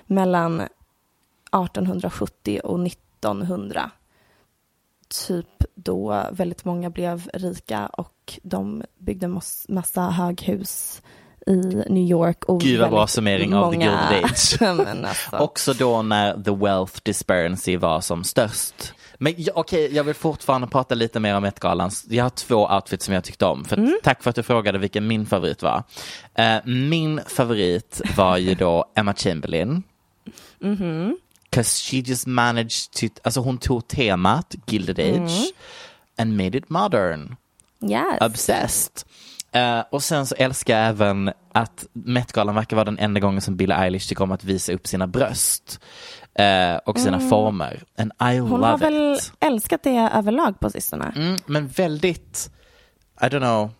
mellan 0.06 0.60
1870 0.60 2.60
och 2.64 2.80
1900. 2.86 3.90
Typ 5.26 5.46
då 5.74 6.22
väldigt 6.32 6.64
många 6.64 6.90
blev 6.90 7.28
rika 7.34 7.86
och 7.86 8.38
de 8.42 8.82
byggde 8.98 9.28
mass- 9.28 9.66
massa 9.68 10.02
höghus 10.10 11.02
i 11.46 11.56
New 11.88 12.10
York. 12.10 12.44
Och 12.44 12.60
Gud, 12.60 12.80
vad 12.80 12.90
bra 12.90 13.06
summering 13.06 13.54
av 13.54 13.72
the 13.72 13.78
många- 13.78 14.08
Gilded 14.10 14.24
Age. 14.24 14.62
Alltså. 15.08 15.36
Också 15.36 15.72
då 15.72 16.02
när 16.02 16.42
the 16.42 16.50
wealth 16.50 16.94
disparity 17.02 17.76
var 17.76 18.00
som 18.00 18.24
störst. 18.24 18.94
Men 19.22 19.34
okej, 19.54 19.94
jag 19.94 20.04
vill 20.04 20.14
fortfarande 20.14 20.66
prata 20.66 20.94
lite 20.94 21.20
mer 21.20 21.36
om 21.36 21.42
Met-galan. 21.42 21.90
Jag 22.08 22.24
har 22.24 22.30
två 22.30 22.66
outfits 22.74 23.04
som 23.04 23.14
jag 23.14 23.24
tyckte 23.24 23.46
om. 23.46 23.64
För 23.64 23.76
att- 23.76 24.02
Tack 24.02 24.22
för 24.22 24.30
att 24.30 24.36
du 24.36 24.42
frågade 24.42 24.78
vilken 24.78 25.06
min 25.06 25.26
favorit 25.26 25.62
var. 25.62 25.82
Eh, 26.34 26.56
min 26.64 27.20
favorit 27.26 28.00
var 28.16 28.36
ju 28.36 28.54
då 28.54 28.84
Emma 28.94 29.14
Chamberlain. 29.14 29.82
Cause 31.50 31.90
she 31.90 31.96
just 31.96 32.26
managed 32.26 32.90
to, 32.92 33.06
alltså 33.22 33.40
hon 33.40 33.58
tog 33.58 33.88
temat 33.88 34.54
Gilded 34.66 34.98
Age 35.00 35.52
and 36.18 36.36
made 36.36 36.58
it 36.58 36.68
modern. 36.68 37.36
yes. 37.82 38.20
Obsessed. 38.20 38.92
Eh, 39.52 39.80
och 39.90 40.02
sen 40.02 40.26
så 40.26 40.34
älskar 40.34 40.78
jag 40.78 40.88
även 40.88 41.32
att 41.52 41.86
Met-galan 41.92 42.54
verkar 42.54 42.76
vara 42.76 42.84
den 42.84 42.98
enda 42.98 43.20
gången 43.20 43.40
som 43.40 43.56
Billie 43.56 43.74
Eilish 43.74 44.08
tycker 44.08 44.24
om 44.24 44.32
att 44.32 44.44
visa 44.44 44.72
upp 44.72 44.86
sina 44.86 45.06
bröst 45.06 45.80
eh, 46.34 46.76
och 46.86 46.98
sina 46.98 47.20
former. 47.20 47.82
And 47.98 48.12
I 48.12 48.36
Mm. 48.36 48.50
Hon 48.50 48.60
love 48.60 48.70
har 48.70 48.78
väl 48.78 49.14
it. 49.14 49.32
älskat 49.40 49.82
det 49.82 50.10
överlag 50.14 50.60
på 50.60 50.70
sistone. 50.70 51.12
Mm, 51.16 51.36
men 51.46 51.68
väldigt, 51.68 52.50
I 53.20 53.24
don't 53.24 53.38
know, 53.40 53.70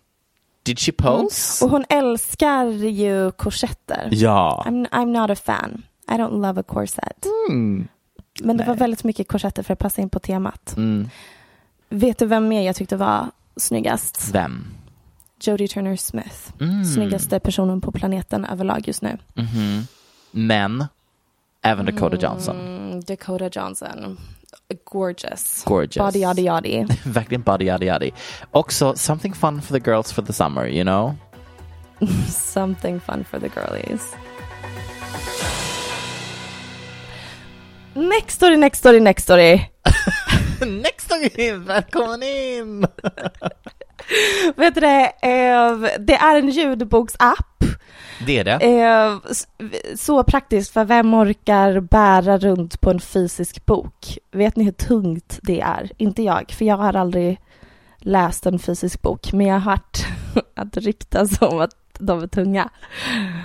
did 0.63 0.79
she 0.79 0.91
pose? 0.91 1.65
Och 1.65 1.71
hon 1.71 1.85
älskar 1.89 2.65
ju 2.65 3.31
korsetter. 3.31 4.09
Ja. 4.11 4.63
I'm, 4.67 4.89
I'm 4.89 5.21
not 5.21 5.29
a 5.37 5.41
fan. 5.45 5.83
I 6.09 6.13
don't 6.13 6.41
love 6.47 6.59
a 6.61 6.63
corset. 6.67 7.25
Men 8.41 8.57
det 8.57 8.63
var 8.63 8.75
väldigt 8.75 9.03
mycket 9.03 9.27
korsetter 9.27 9.63
för 9.63 9.73
att 9.73 9.79
passa 9.79 10.01
in 10.01 10.09
på 10.09 10.19
temat. 10.19 10.73
Mm. 10.77 11.09
Vet 11.89 12.19
du 12.19 12.25
vem 12.25 12.47
mer 12.47 12.61
jag 12.61 12.75
tyckte 12.75 12.95
var 12.97 13.25
snyggast? 13.57 14.29
Vem? 14.33 14.65
Jodie 15.43 15.67
Turner 15.67 15.95
Smith. 15.95 16.51
Mm. 16.61 16.85
Snyggaste 16.85 17.39
personen 17.39 17.81
på 17.81 17.91
planeten 17.91 18.45
överlag 18.45 18.87
just 18.87 19.01
nu. 19.01 19.17
Mhm. 19.33 19.87
Men, 20.31 20.85
även 21.63 21.85
Dakota 21.85 22.17
Johnson. 22.17 22.55
Mm, 22.59 22.99
Dakota 23.01 23.49
Johnson. 23.49 24.17
Gorgeous. 24.91 25.63
Gorgeous. 25.65 25.97
Body 25.97 26.19
yadi 26.19 26.41
yadi. 26.41 26.85
Verkligen 27.05 27.41
body 27.41 27.65
yadi 27.65 27.85
yadi. 27.85 28.11
Också 28.51 28.95
something 28.95 29.33
fun 29.35 29.61
for 29.61 29.73
the 29.79 29.91
girls 29.91 30.11
for 30.11 30.21
the 30.25 30.33
summer, 30.33 30.67
you 30.67 30.83
know? 30.83 31.15
Something 32.27 32.99
fun 32.99 33.23
for 33.23 33.39
the 33.39 33.49
girlies. 33.49 34.15
Next 37.93 38.35
story, 38.35 38.57
next 38.57 38.79
story, 38.79 38.99
next 38.99 39.23
story. 39.23 39.71
Nextory, 40.61 41.51
välkommen 41.51 42.23
in! 42.23 42.85
Vet 44.55 44.75
du 44.75 44.81
det, 44.81 45.05
eh, 45.21 45.77
det 45.99 46.15
är 46.15 46.35
en 46.35 46.49
ljudboksapp. 46.49 47.63
Det 48.25 48.39
är 48.39 48.43
det. 48.43 48.81
Eh, 48.81 49.17
så 49.97 50.23
praktiskt, 50.23 50.73
för 50.73 50.85
vem 50.85 51.13
orkar 51.13 51.79
bära 51.79 52.37
runt 52.37 52.81
på 52.81 52.89
en 52.89 52.99
fysisk 52.99 53.65
bok? 53.65 54.17
Vet 54.31 54.55
ni 54.55 54.63
hur 54.63 54.71
tungt 54.71 55.39
det 55.43 55.61
är? 55.61 55.91
Inte 55.97 56.23
jag, 56.23 56.51
för 56.51 56.65
jag 56.65 56.77
har 56.77 56.93
aldrig 56.93 57.39
läst 57.97 58.45
en 58.45 58.59
fysisk 58.59 59.01
bok, 59.01 59.33
men 59.33 59.47
jag 59.47 59.59
har 59.59 59.71
hört 59.71 59.97
att 60.55 60.77
ryktas 60.77 61.41
om 61.41 61.59
att 61.59 61.75
de 61.99 62.23
är 62.23 62.27
tunga. 62.27 62.69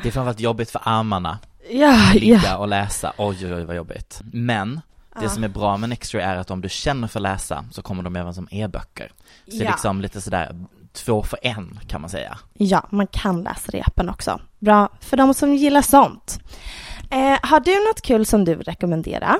Det 0.02 0.08
är 0.08 0.12
framförallt 0.12 0.40
jobbigt 0.40 0.70
för 0.70 0.80
armarna, 0.84 1.38
Ja, 1.70 1.96
ligga 2.14 2.40
ja. 2.44 2.56
och 2.56 2.68
läsa. 2.68 3.12
Oj, 3.18 3.36
oj, 3.46 3.54
oj 3.54 3.64
vad 3.64 3.76
jobbigt. 3.76 4.20
Men 4.32 4.74
det 5.18 5.22
Ja. 5.22 5.28
som 5.28 5.44
är 5.44 5.48
bra 5.48 5.76
med 5.76 5.88
Nextory 5.88 6.22
är 6.24 6.36
att 6.36 6.50
om 6.50 6.60
du 6.60 6.68
känner 6.68 7.08
för 7.08 7.20
läsa 7.20 7.64
så 7.70 7.82
kommer 7.82 8.02
de 8.02 8.16
även 8.16 8.34
som 8.34 8.48
e-böcker. 8.50 9.12
Så 9.44 9.50
det 9.50 9.56
är 9.60 9.64
Ja. 9.64 9.70
liksom 9.70 10.00
lite 10.00 10.20
sådär 10.20 10.64
två 10.96 11.22
för 11.22 11.38
en 11.42 11.80
kan 11.88 12.00
man 12.00 12.10
säga. 12.10 12.38
Ja, 12.54 12.86
man 12.90 13.06
kan 13.06 13.42
läsa 13.42 13.72
repen 13.72 14.08
också. 14.08 14.40
Bra 14.58 14.88
för 15.00 15.16
de 15.16 15.34
som 15.34 15.54
gillar 15.54 15.82
sånt. 15.82 16.40
Eh, 17.10 17.38
har 17.42 17.60
du 17.60 17.88
något 17.88 18.02
kul 18.02 18.26
som 18.26 18.44
du 18.44 18.54
vill 18.54 18.66
rekommendera? 18.66 19.36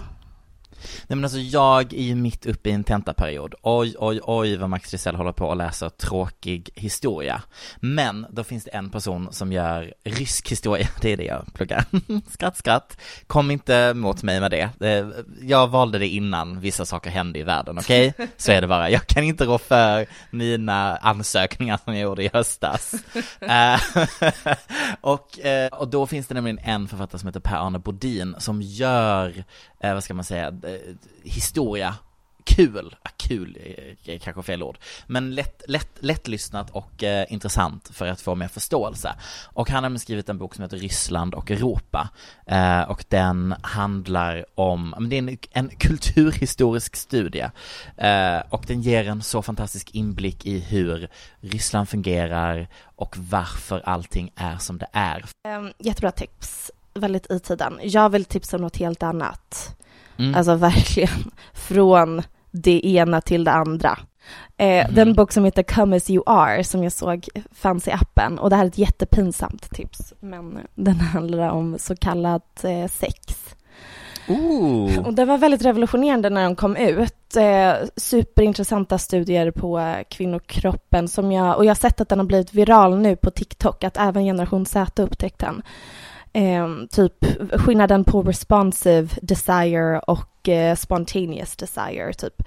Nej 1.07 1.17
men 1.17 1.25
alltså 1.25 1.39
jag 1.39 1.93
är 1.95 2.03
ju 2.03 2.15
mitt 2.15 2.47
uppe 2.47 2.69
i 2.69 2.73
en 2.73 2.85
tentaperiod. 2.85 3.55
Oj, 3.63 3.95
oj, 3.99 4.21
oj 4.23 4.57
vad 4.57 4.71
Max 4.71 4.93
Risell 4.93 5.15
håller 5.15 5.33
på 5.33 5.47
och 5.47 5.57
läser 5.57 5.89
tråkig 5.89 6.71
historia. 6.75 7.43
Men 7.81 8.27
då 8.31 8.45
finns 8.45 8.65
det 8.65 8.71
en 8.71 8.91
person 8.91 9.29
som 9.33 9.53
gör 9.53 9.95
rysk 10.05 10.51
historia, 10.51 10.89
det 11.01 11.13
är 11.13 11.17
det 11.17 11.25
jag 11.25 11.55
pluggar. 11.55 11.85
skratt, 12.31 12.57
skratt. 12.57 12.99
Kom 13.27 13.51
inte 13.51 13.95
mot 13.95 14.23
mig 14.23 14.41
med 14.41 14.51
det. 14.51 14.87
Eh, 14.87 15.07
Jag 15.41 15.69
valde 15.69 15.99
det 15.99 16.09
innan 16.09 16.61
vissa 16.61 16.87
saker 16.87 17.11
hände 17.11 17.39
i 17.39 17.43
världen, 17.43 17.79
okej? 17.79 18.15
Så 18.37 18.53
är 18.53 18.61
det 18.61 18.67
bara. 18.67 18.91
Jag 18.91 19.07
kan 19.07 19.25
inte 19.25 19.45
rå 19.45 19.59
för 19.59 20.07
mina 20.31 20.97
ansökningar 20.97 21.79
som 21.85 21.95
jag 21.95 22.03
gjorde 22.03 22.25
i 22.25 22.31
höstas. 22.33 22.95
Eh, 23.41 23.81
och, 25.01 25.39
eh, 25.41 25.69
och 25.69 25.89
då 25.89 26.07
finns 26.07 26.27
det 26.27 26.35
nämligen 26.35 26.59
en 26.59 26.89
författare 26.89 27.19
som 27.19 27.27
heter 27.27 27.41
Per-Arne 27.41 27.79
Bodin 27.79 28.35
som 28.39 28.63
gör, 28.63 29.45
vad 29.81 30.05
ska 30.05 30.15
man 30.15 30.25
säga, 30.25 30.51
Eh, 30.67 30.95
historia 31.25 31.95
kul, 32.47 32.97
kul 33.17 33.59
är- 34.05 34.19
kanske 34.19 34.43
fel 34.43 34.63
ord, 34.63 34.79
men 35.07 35.35
lätt, 35.35 35.63
lätt, 35.69 35.91
lättlyssnat 36.01 36.71
och 36.71 37.03
eh, 37.05 37.27
intressant 37.33 37.91
för 37.93 38.07
att 38.07 38.21
få 38.21 38.35
mer 38.35 38.49
förståelse. 38.49 39.15
Och 39.45 39.71
han 39.71 39.85
har 39.85 39.97
skrivit 39.99 40.29
en 40.29 40.39
bok 40.39 40.55
som 40.55 40.63
heter 40.63 40.77
Ryssland 40.77 41.35
och 41.35 41.51
Europa, 41.51 42.09
eh, 42.47 42.83
och 42.83 43.05
den 43.09 43.55
handlar 43.63 44.45
om, 44.55 44.95
men 44.99 45.09
det 45.09 45.17
är 45.17 45.19
en, 45.19 45.39
en 45.51 45.69
kulturhistorisk 45.69 46.97
studie, 46.97 47.47
eh, 47.97 48.39
och 48.51 48.65
den 48.67 48.83
ger 48.83 49.09
en 49.09 49.23
så 49.23 49.43
fantastisk 49.43 49.91
inblick 49.95 50.47
i 50.47 50.59
hur 50.59 51.09
Ryssland 51.41 51.89
fungerar 51.89 52.69
och 52.97 53.17
varför 53.19 53.81
allting 53.85 54.33
är 54.37 54.57
som 54.57 54.79
det 54.79 54.89
är. 54.93 55.25
Ehm, 55.49 55.73
jättebra 55.79 56.11
tips. 56.11 56.71
Väldigt 56.95 57.31
i 57.31 57.41
tiden. 57.41 57.79
Jag 57.83 58.09
vill 58.09 58.25
tipsa 58.25 58.57
om 58.57 58.63
något 58.63 58.77
helt 58.77 59.03
annat. 59.03 59.77
Mm. 60.19 60.35
Alltså 60.35 60.55
verkligen 60.55 61.31
från 61.53 62.23
det 62.51 62.87
ena 62.87 63.21
till 63.21 63.45
det 63.45 63.53
andra. 63.53 63.99
Eh, 64.57 64.87
Mhm. 64.87 64.95
Den 64.95 65.15
bok 65.15 65.33
som 65.33 65.45
heter 65.45 65.63
Come 65.63 65.97
As 65.97 66.11
You 66.11 66.23
Are 66.27 66.65
som 66.65 66.83
jag 66.83 66.93
såg 66.93 67.29
fanns 67.55 67.89
i 67.89 67.91
appen 67.91 68.39
och 68.39 68.51
det 68.51 68.57
här 68.57 68.65
är 68.65 68.69
ett 68.69 68.79
jättepinsamt 68.79 69.71
tips 69.71 70.13
men 70.21 70.59
den 70.75 71.01
handlar 71.01 71.49
om 71.51 71.77
så 71.79 71.97
kallat 71.97 72.65
eh, 72.65 72.87
sex. 72.89 73.55
Ooh. 74.29 74.99
Och 75.07 75.15
den 75.15 75.29
var 75.29 75.39
väldigt 75.39 75.65
revolutionerande 75.65 76.31
när 76.31 76.43
den 76.43 76.57
kom 76.57 76.77
ut. 76.77 77.37
Eh, 77.37 77.73
superintressanta 77.97 78.99
studier 78.99 79.51
på 79.51 79.95
kvinnokroppen 80.11 81.09
som 81.09 81.33
jag, 81.33 81.57
och 81.57 81.65
jag 81.65 81.71
har 81.71 81.75
sett 81.75 82.01
att 82.01 82.09
den 82.09 82.19
har 82.19 82.27
blivit 82.27 82.55
viral 82.55 82.99
nu 82.99 83.17
på 83.17 83.31
TikTok, 83.31 83.85
att 83.85 83.97
även 83.97 84.25
generation 84.25 84.67
Z 84.67 85.03
upptäckt 85.03 85.39
den. 85.39 85.63
Eh, 86.37 86.69
typ 86.91 87.25
skillnaden 87.53 88.05
på 88.05 88.23
responsive 88.23 89.09
desire 89.23 89.99
och 89.99 90.49
eh, 90.49 90.77
spontaneous 90.77 91.57
desire. 91.57 92.13
Typ. 92.13 92.43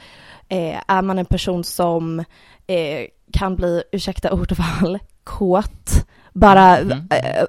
Eh, 0.49 0.81
är 0.87 1.01
man 1.01 1.19
en 1.19 1.25
person 1.25 1.63
som 1.63 2.19
eh, 2.67 3.05
kan 3.33 3.55
bli, 3.55 3.83
ursäkta 3.91 4.33
ordval, 4.33 4.99
kåt, 5.23 6.05
bara 6.33 6.77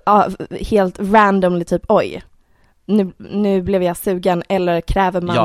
av- 0.06 0.36
helt 0.70 0.98
randomly 0.98 1.64
typ 1.64 1.82
oj, 1.88 2.22
nu, 2.86 3.12
nu 3.18 3.62
blev 3.62 3.82
jag 3.82 3.96
sugen 3.96 4.42
eller 4.48 4.80
kräver 4.80 5.20
man 5.20 5.36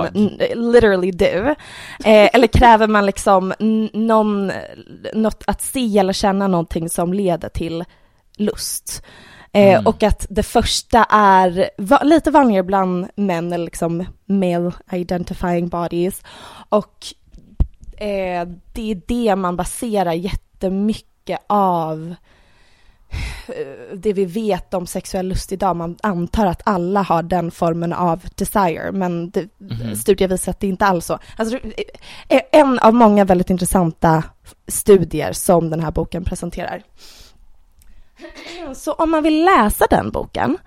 literally 0.56 1.12
du? 1.12 1.56
Eh, 2.06 2.30
eller 2.34 2.48
kräver 2.48 2.88
man 2.88 3.06
liksom 3.06 3.54
någon, 3.94 4.52
något 5.14 5.44
att 5.48 5.62
se 5.62 5.98
eller 5.98 6.14
känna 6.14 6.48
någonting 6.48 6.90
som 6.90 7.14
leder 7.14 7.50
till 7.50 7.84
lust? 8.38 9.04
Eh, 9.56 9.74
Mm. 9.74 9.88
Och 9.88 10.04
att 10.04 10.26
det 10.30 10.44
första 10.44 11.04
är 11.10 11.70
va- 11.78 12.02
lite 12.04 12.32
vanligare 12.32 12.64
bland 12.64 13.08
män, 13.16 13.54
eller 13.54 13.66
liksom 13.66 14.06
male 14.26 14.72
identifying 14.92 15.68
bodies. 15.68 16.22
Och 16.70 17.06
eh, 17.98 18.48
det 18.74 18.92
är 18.92 19.02
det 19.08 19.36
man 19.36 19.56
baserar 19.56 20.14
jättemycket 20.14 21.40
av 21.48 22.16
eh, 23.48 23.96
det 23.98 24.14
vi 24.14 24.26
vet 24.26 24.74
om 24.74 24.88
sexuell 24.88 25.28
lust 25.28 25.52
idag. 25.52 25.76
Man 25.76 25.98
antar 26.04 26.46
att 26.46 26.62
alla 26.66 27.02
har 27.02 27.24
den 27.24 27.52
formen 27.52 27.94
av 27.94 28.22
desire, 28.36 28.92
men 28.92 29.30
det, 29.30 29.48
Mhm. 29.58 29.96
studier 29.96 30.28
visar 30.28 30.52
att 30.52 30.60
det 30.60 30.68
inte 30.68 30.86
alls 30.86 31.06
så. 31.06 31.20
Alltså, 31.38 31.58
eh, 32.28 32.42
en 32.52 32.80
av 32.80 32.94
många 32.94 33.26
väldigt 33.26 33.50
intressanta 33.50 34.24
studier 34.68 35.34
som 35.34 35.70
den 35.70 35.80
här 35.84 35.92
boken 35.92 36.24
presenterar. 36.24 36.84
Så 38.76 38.94
om 38.94 39.12
man 39.12 39.24
vill 39.24 39.46
läsa 39.46 39.86
den 39.90 40.12
boken 40.12 40.58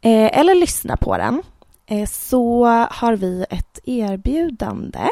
eh, 0.00 0.38
eller 0.38 0.54
lyssna 0.54 0.96
på 0.96 1.16
den 1.16 1.42
eh, 1.86 2.06
så 2.08 2.64
har 2.90 3.16
vi 3.16 3.44
ett 3.50 3.78
erbjudande 3.84 5.08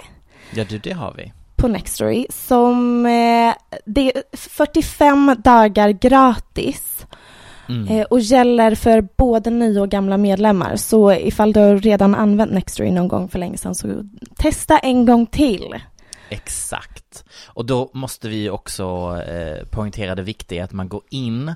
Ja 0.54 0.64
du, 0.64 0.78
det 0.78 0.92
har 0.92 1.14
vi. 1.16 1.32
på 1.56 1.68
Nextory 1.68 2.26
som 2.30 3.06
eh, 3.06 3.54
det 3.86 4.16
är 4.16 4.22
45 4.36 5.36
dagar 5.44 5.88
gratis 5.88 6.86
Mm. 7.70 7.88
eh, 7.88 8.02
och 8.10 8.20
gäller 8.20 8.74
för 8.74 9.08
både 9.16 9.50
nya 9.50 9.82
och 9.82 9.88
gamla 9.88 10.16
medlemmar. 10.16 10.76
Så 10.76 11.12
ifall 11.12 11.52
du 11.52 11.76
redan 11.76 12.14
använt 12.14 12.52
Nextory 12.52 12.90
någon 12.90 13.08
gång 13.08 13.28
för 13.28 13.38
länge 13.38 13.58
sedan 13.58 13.74
så 13.74 13.88
testa 14.36 14.78
en 14.78 15.06
gång 15.06 15.26
till. 15.26 15.74
Exakt. 16.30 17.24
Och 17.46 17.64
då 17.66 17.90
måste 17.94 18.28
vi 18.28 18.50
också 18.50 19.16
eh, 19.28 19.66
poängtera 19.70 20.14
det 20.14 20.22
viktiga 20.22 20.64
att 20.64 20.72
man 20.72 20.88
går 20.88 21.02
in 21.10 21.54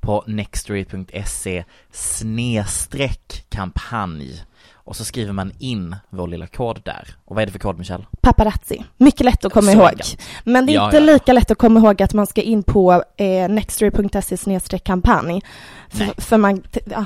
på 0.00 0.24
nextory.se 0.26 1.64
snedstreck 1.92 3.44
kampanj 3.48 4.42
och 4.72 4.96
så 4.96 5.04
skriver 5.04 5.32
man 5.32 5.52
in 5.58 5.96
vår 6.10 6.28
lilla 6.28 6.46
kod 6.46 6.80
där. 6.84 7.08
Och 7.24 7.34
vad 7.36 7.42
är 7.42 7.46
det 7.46 7.52
för 7.52 7.58
kod 7.58 7.78
Michelle? 7.78 8.04
Paparazzi. 8.20 8.84
Mycket 8.96 9.20
lätt 9.24 9.44
att 9.44 9.52
komma 9.52 9.72
Så 9.72 9.78
ihåg. 9.78 9.86
enkelt. 9.88 10.22
Men 10.44 10.66
det 10.66 10.72
är 10.72 10.74
Ja, 10.74 10.84
inte 10.84 10.96
ja, 10.96 11.02
lika 11.12 11.32
lätt 11.32 11.50
att 11.50 11.58
komma 11.58 11.80
ihåg 11.80 12.02
att 12.02 12.14
man 12.14 12.26
ska 12.26 12.42
in 12.42 12.62
på 12.62 13.02
eh, 13.16 13.48
nextory.se 13.48 14.78
kampanj. 14.78 15.42
För, 15.88 16.20
för 16.20 16.36
man, 16.36 16.62
ja, 16.90 17.04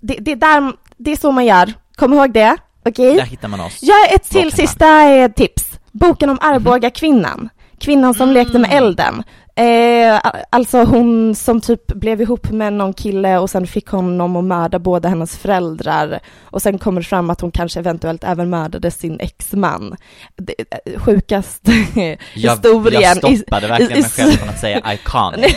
det, 0.00 0.16
det, 0.20 0.32
är 0.32 0.36
där, 0.36 0.72
det 0.96 1.10
är 1.12 1.16
så 1.16 1.32
man 1.32 1.46
gör. 1.46 1.72
Kom 1.96 2.12
ihåg 2.12 2.32
det, 2.32 2.56
okej? 2.84 3.14
Där 3.16 3.22
hittar 3.26 3.48
man 3.48 3.60
oss. 3.60 3.80
Har 3.82 4.14
ett 4.16 4.30
till 4.30 4.52
sista 4.52 5.02
eh, 5.10 5.30
tips. 5.32 5.77
Boken 5.92 6.30
om 6.30 6.38
Arboga 6.40 6.90
kvinnan. 6.90 7.48
Kvinnan 7.80 8.14
som 8.14 8.32
lekte 8.32 8.58
med 8.58 8.72
elden. 8.72 9.22
Eh, 9.54 10.20
alltså 10.50 10.84
hon 10.84 11.34
som 11.34 11.60
typ 11.60 11.86
blev 11.86 12.20
ihop 12.20 12.50
med 12.50 12.72
någon 12.72 12.92
kille 12.94 13.38
och 13.38 13.50
sen 13.50 13.66
fick 13.66 13.88
honom 13.88 14.36
att 14.36 14.44
mörda 14.44 14.78
båda 14.78 15.08
hennes 15.08 15.36
föräldrar. 15.38 16.20
Och 16.42 16.62
sen 16.62 16.78
kommer 16.78 17.00
det 17.00 17.06
fram 17.06 17.30
att 17.30 17.40
hon 17.40 17.50
kanske 17.50 17.80
eventuellt 17.80 18.24
även 18.24 18.50
mördade 18.50 18.90
sin 18.90 19.20
exman. 19.20 19.96
Det, 20.36 20.54
eh, 20.60 21.00
sjukaste 21.00 21.70
Jag, 21.94 22.50
historien. 22.50 23.02
jag 23.02 23.16
stoppade 23.38 23.66
i- 23.66 23.68
verkligen 23.68 23.98
i- 23.98 24.00
mig 24.02 24.10
själv 24.10 24.30
från 24.32 24.48
att 24.48 24.58
säga 24.60 24.92
iconic. 24.94 25.56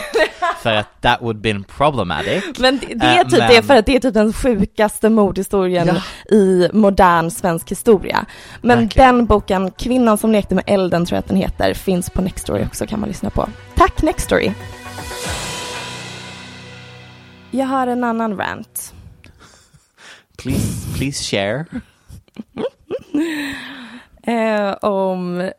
för 0.62 0.72
att 0.74 1.00
that 1.00 1.22
would 1.22 1.40
been 1.40 1.64
problematic. 1.64 2.44
Men 2.58 2.78
det, 2.78 2.86
det 2.94 3.06
är 3.06 3.18
Eh, 3.18 3.28
typ 3.28 3.38
men- 3.38 3.50
det 3.50 3.62
för 3.62 3.76
att 3.76 3.86
det 3.86 3.96
är 3.96 4.00
typ 4.00 4.14
den 4.14 4.32
sjukaste 4.32 5.10
mordhistorien 5.10 5.86
Ja. 6.30 6.36
i 6.36 6.68
modern 6.72 7.30
svensk 7.30 7.70
historia. 7.70 8.26
Men 8.62 8.78
Verkligen. 8.78 9.16
den 9.16 9.26
boken, 9.26 9.70
Kvinnan 9.70 10.18
som 10.18 10.32
lekte 10.32 10.54
med 10.54 10.64
elden 10.66 11.06
tror 11.06 11.16
jag 11.16 11.20
att 11.22 11.28
den 11.28 11.36
heter, 11.36 11.74
finns 11.74 12.10
på 12.10 12.22
Nextory 12.22 12.64
också 12.64 12.86
kan 12.86 13.00
man 13.00 13.08
lyssna 13.08 13.30
på. 13.30 13.48
Tack 13.76 14.02
Nextory! 14.02 14.52
Jag 17.50 17.66
har 17.66 17.86
en 17.86 18.04
annan 18.04 18.36
rant. 18.38 18.94
Please, 20.38 20.88
please 20.98 21.24
share. 21.24 21.64
Eh, 24.26 24.72
om, 24.82 25.50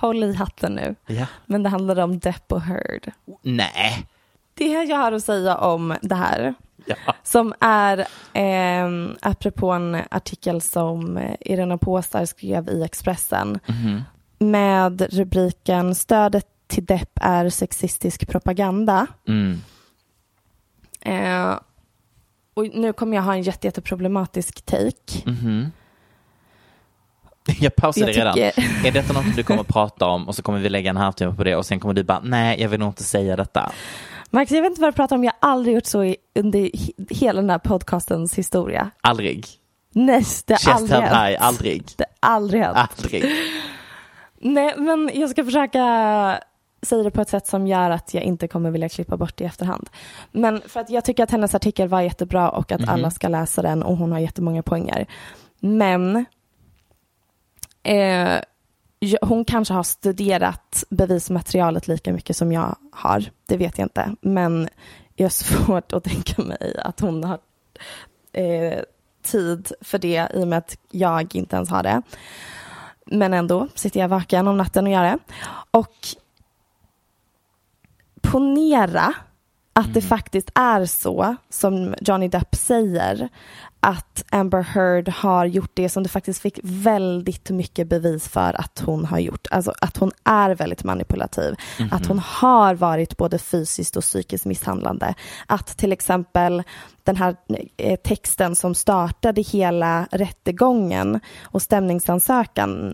håll 0.00 0.24
i 0.24 0.34
hatten 0.34 0.72
nu, 0.74 0.94
Ja. 1.06 1.26
men 1.46 1.62
det 1.62 1.68
handlar 1.68 1.98
om 1.98 2.18
Depp 2.18 2.52
och 2.52 2.62
Heard. 2.62 3.12
Nej. 3.42 4.06
Det 4.54 4.64
jag 4.84 4.96
har 4.96 5.12
att 5.12 5.24
säga 5.24 5.56
om 5.56 5.94
det 6.02 6.14
här 6.14 6.54
Ja. 6.86 6.96
Som 7.22 7.54
är 7.60 7.98
eh, 8.32 9.10
apropå 9.22 9.70
en 9.70 9.96
artikel 10.10 10.60
som 10.60 11.20
Irena 11.40 11.78
Påsar 11.78 12.24
skrev 12.24 12.68
i 12.68 12.82
Expressen 12.82 13.58
Mhm. 13.66 14.02
med 14.38 15.00
rubriken 15.12 15.94
Stödet 15.94 16.46
till 16.66 16.84
Depp 16.84 17.10
är 17.14 17.48
sexistisk 17.50 18.28
propaganda. 18.28 19.06
Mm. 19.28 19.60
Eh, 21.00 21.58
och 22.54 22.64
nu 22.74 22.92
kommer 22.92 23.16
jag 23.16 23.22
ha 23.24 23.34
en 23.34 23.42
jätte, 23.42 23.66
jätteproblematisk 23.66 24.62
take. 24.66 25.22
Mhm. 25.30 25.70
Jag 27.64 27.76
pausade 27.76 28.12
Jag 28.12 28.16
redan. 28.20 28.34
tycker- 28.34 28.86
Är 28.86 28.92
detta 28.92 29.12
något 29.12 29.36
du 29.36 29.42
kommer 29.42 29.62
prata 29.62 30.06
om 30.06 30.28
och 30.28 30.34
så 30.34 30.42
kommer 30.42 30.58
vi 30.58 30.68
lägga 30.68 30.90
en 30.90 30.96
halvtimme 30.96 31.34
på 31.34 31.44
det 31.44 31.56
och 31.56 31.66
sen 31.66 31.80
kommer 31.80 31.94
du 31.94 32.04
bara, 32.04 32.20
nej 32.24 32.60
jag 32.62 32.68
vill 32.68 32.80
nog 32.80 32.88
inte 32.88 33.04
säga 33.04 33.36
detta. 33.36 33.72
Max, 34.30 34.50
jag 34.52 34.62
vet 34.62 34.70
inte 34.70 34.80
vad 34.80 34.88
du 34.92 34.96
pratar 34.96 35.16
om. 35.16 35.24
Jag 35.24 35.32
har 35.40 35.50
aldrig 35.50 35.74
gjort 35.74 35.86
så 35.86 36.04
i, 36.04 36.16
under 36.34 36.58
he- 36.60 37.06
hela 37.14 37.40
den 37.40 37.50
här 37.50 37.58
podcastens 37.58 38.34
historia. 38.38 38.90
Aldrig. 39.00 39.46
Nej, 39.92 40.24
det 40.46 40.64
har 40.66 40.72
aldrig 40.74 41.00
held 41.00 41.04
high, 41.12 41.20
hänt. 41.22 41.38
aldrig. 41.40 41.84
Det 41.96 42.04
har 42.20 42.34
aldrig 42.34 42.62
hänt. 42.62 42.76
Aldrig. 42.78 43.24
Nej, 44.40 44.74
men 44.76 45.10
jag 45.14 45.30
ska 45.30 45.44
försöka 45.44 45.80
säga 46.82 47.02
det 47.02 47.10
på 47.10 47.20
ett 47.20 47.28
sätt 47.28 47.46
som 47.46 47.66
gör 47.66 47.90
att 47.90 48.14
jag 48.14 48.22
inte 48.22 48.48
kommer 48.48 48.70
vilja 48.70 48.88
klippa 48.88 49.16
bort 49.16 49.36
det 49.36 49.44
i 49.44 49.46
efterhand. 49.46 49.88
Men 50.32 50.62
för 50.66 50.80
att 50.80 50.90
jag 50.90 51.04
tycker 51.04 51.22
att 51.22 51.30
hennes 51.30 51.54
artikel 51.54 51.88
var 51.88 52.00
jättebra 52.00 52.50
och 52.50 52.72
att 52.72 52.80
Mhm. 52.80 52.88
alla 52.88 53.10
ska 53.10 53.28
läsa 53.28 53.62
den 53.62 53.82
och 53.82 53.96
hon 53.96 54.12
har 54.12 54.18
jättemånga 54.18 54.62
poänger. 54.62 55.06
Men 55.60 56.24
eh, 57.88 58.40
hon 59.20 59.44
kanske 59.44 59.74
har 59.74 59.82
studerat 59.82 60.84
bevismaterialet 60.90 61.88
lika 61.88 62.12
mycket 62.12 62.36
som 62.36 62.52
jag 62.52 62.76
har. 62.92 63.24
Det 63.46 63.56
vet 63.56 63.78
jag 63.78 63.84
inte. 63.84 64.14
Men 64.20 64.68
jag 65.16 65.24
har 65.24 65.30
svårt 65.30 65.92
att 65.92 66.04
tänka 66.04 66.42
mig 66.42 66.80
att 66.84 67.00
hon 67.00 67.24
har 67.24 67.38
eh, 68.32 68.78
tid 69.22 69.72
för 69.80 69.98
det 69.98 70.28
i 70.34 70.42
och 70.42 70.48
med 70.48 70.58
att 70.58 70.78
jag 70.90 71.34
inte 71.34 71.56
ens 71.56 71.70
har 71.70 71.82
det. 71.82 72.02
Men 73.06 73.34
ändå 73.34 73.68
sitter 73.74 74.00
jag 74.00 74.08
vaken 74.08 74.48
om 74.48 74.58
natten 74.58 74.86
och 74.86 74.92
gör 74.92 75.02
det. 75.02 75.18
Och 75.70 75.94
ponera 78.20 79.14
att 79.72 79.94
det 79.94 80.02
faktiskt 80.02 80.50
är 80.54 80.84
så 80.84 81.36
som 81.48 81.94
Johnny 82.00 82.28
Depp 82.28 82.54
säger 82.54 83.28
att 83.80 84.24
Amber 84.30 84.62
Heard 84.62 85.08
har 85.08 85.46
gjort 85.46 85.70
det 85.74 85.88
som 85.88 86.02
det 86.02 86.08
faktiskt 86.08 86.42
fick 86.42 86.60
väldigt 86.62 87.50
mycket 87.50 87.88
bevis 87.88 88.28
för 88.28 88.60
att 88.60 88.82
hon 88.86 89.04
har 89.04 89.18
gjort. 89.18 89.46
Alltså 89.50 89.72
att 89.80 89.96
hon 89.96 90.12
är 90.24 90.54
väldigt 90.54 90.84
manipulativ. 90.84 91.54
Att 91.90 92.06
hon 92.06 92.18
har 92.18 92.74
varit 92.74 93.16
både 93.16 93.38
fysiskt 93.38 93.96
och 93.96 94.02
psykiskt 94.02 94.44
misshandlande. 94.44 95.14
Att 95.46 95.66
till 95.76 95.92
exempel 95.92 96.62
den 97.04 97.16
här 97.16 97.36
eh, 97.76 97.96
texten 97.96 98.56
som 98.56 98.74
startade 98.74 99.40
hela 99.40 100.08
rättegången 100.10 101.20
och 101.42 101.62
stämningsansökan 101.62 102.92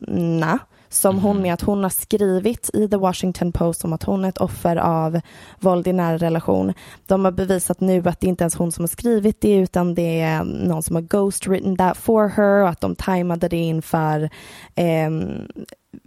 som 0.94 1.18
hon 1.18 1.42
med 1.42 1.54
att 1.54 1.60
hon 1.60 1.82
har 1.82 1.90
skrivit 1.90 2.70
i 2.74 2.88
The 2.88 2.96
Washington 2.96 3.52
Post 3.52 3.84
om 3.84 3.92
att 3.92 4.02
hon 4.02 4.24
är 4.24 4.28
ett 4.28 4.38
offer 4.38 4.76
av 4.76 5.20
våld 5.60 5.86
i 5.86 5.92
nära 5.92 6.16
relation. 6.16 6.72
De 7.06 7.24
har 7.24 7.32
bevisat 7.32 7.80
nu 7.80 8.08
att 8.08 8.20
det 8.20 8.26
inte 8.26 8.44
ens 8.44 8.54
hon 8.54 8.72
som 8.72 8.82
har 8.82 8.88
skrivit 8.88 9.40
det 9.40 9.54
utan 9.54 9.94
det 9.94 10.20
är 10.20 10.44
någon 10.44 10.82
som 10.82 10.96
har 10.96 11.02
ghost 11.02 11.46
written 11.46 11.76
that 11.76 11.96
for 11.96 12.28
her 12.28 12.62
och 12.62 12.68
att 12.68 12.80
de 12.80 12.96
tajmade 12.96 13.48
det 13.48 13.56
inför 13.56 14.30
ehm, 14.74 15.48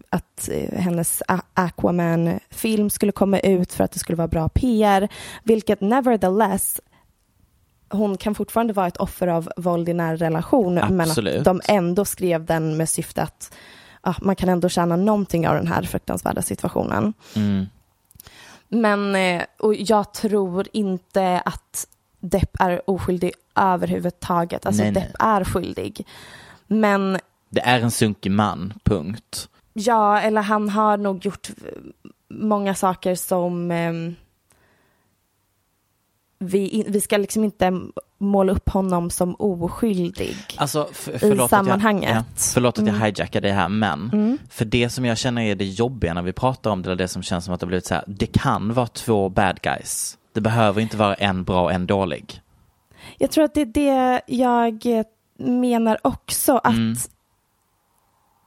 att 0.09 0.49
eh, 0.51 0.79
hennes 0.79 1.23
A- 1.27 1.41
Aquaman-film 1.53 2.89
skulle 2.89 3.11
komma 3.11 3.39
ut 3.39 3.73
för 3.73 3.83
att 3.83 3.91
det 3.91 3.99
skulle 3.99 4.15
vara 4.15 4.27
bra 4.27 4.49
PR, 4.49 5.07
vilket 5.43 5.81
nevertheless 5.81 6.81
hon 7.89 8.17
kan 8.17 8.35
fortfarande 8.35 8.73
vara 8.73 8.87
ett 8.87 8.97
offer 8.97 9.27
av 9.27 9.49
våld 9.57 9.89
i 9.89 9.93
nära 9.93 10.15
relation 10.15 10.73
men 10.73 11.01
Absolut. 11.01 11.37
att 11.37 11.45
de 11.45 11.61
ändå 11.67 12.05
skrev 12.05 12.45
den 12.45 12.77
med 12.77 12.89
syfte 12.89 13.23
att 13.23 13.53
ja, 14.07 14.15
man 14.21 14.35
kan 14.35 14.49
ändå 14.49 14.69
tjäna 14.69 14.95
någonting 14.95 15.47
av 15.47 15.55
den 15.55 15.67
här 15.67 15.81
fruktansvärda 15.83 16.41
situationen. 16.41 17.13
Mm. 17.35 17.65
Men 18.67 19.15
eh, 19.15 19.43
och 19.59 19.75
jag 19.75 20.13
tror 20.13 20.67
inte 20.73 21.41
att 21.45 21.87
Depp 22.19 22.57
är 22.59 22.89
oskyldig 22.89 23.31
överhuvudtaget. 23.55 24.65
Alltså 24.65 24.83
Nej, 24.83 24.91
nej. 24.91 25.03
Depp 25.03 25.15
är 25.19 25.43
skyldig. 25.43 26.05
Men 26.67 27.19
Det 27.49 27.61
är 27.61 27.79
en 27.81 27.91
sunkig 27.91 28.31
man, 28.31 28.73
punkt. 28.83 29.49
ja, 29.73 30.19
eller 30.19 30.41
han 30.41 30.69
har 30.69 30.97
nog 30.97 31.25
gjort 31.25 31.49
många 32.29 32.75
saker 32.75 33.15
som 33.15 33.71
ehm, 33.71 34.15
vi, 36.39 36.85
vi 36.87 37.01
ska 37.01 37.17
liksom 37.17 37.43
inte 37.43 37.79
måla 38.17 38.51
upp 38.51 38.69
honom 38.69 39.09
som 39.09 39.35
oskyldig. 39.39 40.35
Alltså, 40.57 40.87
f- 40.91 41.09
förlåt 41.19 41.49
sammanhanget. 41.49 42.09
Att 42.09 42.15
jag, 42.15 42.21
ja, 42.21 42.23
förlåt 42.53 42.79
att 42.79 42.85
jag 42.85 42.95
Mm. 42.95 43.01
hijackar 43.01 43.41
det 43.41 43.51
här, 43.51 43.69
men 43.69 44.09
Mm. 44.13 44.37
för 44.49 44.65
det 44.65 44.89
som 44.89 45.05
jag 45.05 45.17
känner 45.17 45.41
är 45.41 45.55
det 45.55 45.65
jobbiga 45.65 46.13
när 46.13 46.21
vi 46.21 46.33
pratar 46.33 46.71
om 46.71 46.81
det, 46.81 46.87
eller 46.89 46.95
det 47.03 47.07
som 47.07 47.23
känns 47.23 47.45
som 47.45 47.53
att 47.53 47.59
det 47.59 47.65
har 47.65 47.67
blivit 47.67 47.85
så 47.85 47.93
här, 47.93 48.03
det 48.07 48.25
kan 48.25 48.73
vara 48.73 48.87
två 48.87 49.29
bad 49.29 49.61
guys. 49.61 50.17
Det 50.33 50.41
behöver 50.41 50.81
inte 50.81 50.97
vara 50.97 51.13
en 51.15 51.43
bra 51.43 51.63
och 51.63 51.71
en 51.73 51.87
dålig. 51.87 52.41
Jag 53.17 53.31
tror 53.31 53.43
att 53.43 53.53
det 53.53 53.61
är 53.61 53.65
det 53.65 54.21
jag 54.27 54.85
eh, 54.85 55.05
menar 55.47 55.97
också, 56.01 56.57
att 56.57 56.73
Mm. 56.73 56.95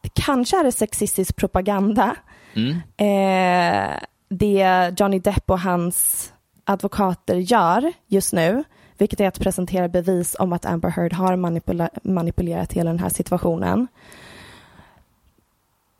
det 0.03 0.09
kanske 0.15 0.61
är 0.61 0.65
det 0.65 0.73
sexistisk 0.73 1.37
propaganda. 1.37 2.17
Mm. 2.55 2.71
Eh, 2.97 3.97
det 4.29 4.93
Johnny 4.99 5.19
Depp 5.19 5.51
och 5.51 5.61
hans 5.61 6.33
advokater 6.71 7.37
gör 7.37 7.93
just 8.07 8.33
nu, 8.33 8.65
vilket 8.99 9.21
är 9.21 9.29
att 9.29 9.41
presentera 9.41 9.89
bevis 9.89 10.37
om 10.39 10.53
att 10.53 10.67
Amber 10.67 10.89
Heard 10.89 11.13
har 11.13 11.37
manipula- 11.37 11.99
manipulerat 12.03 12.73
hela 12.73 12.91
den 12.91 12.99
här 12.99 13.09
situationen. 13.09 13.89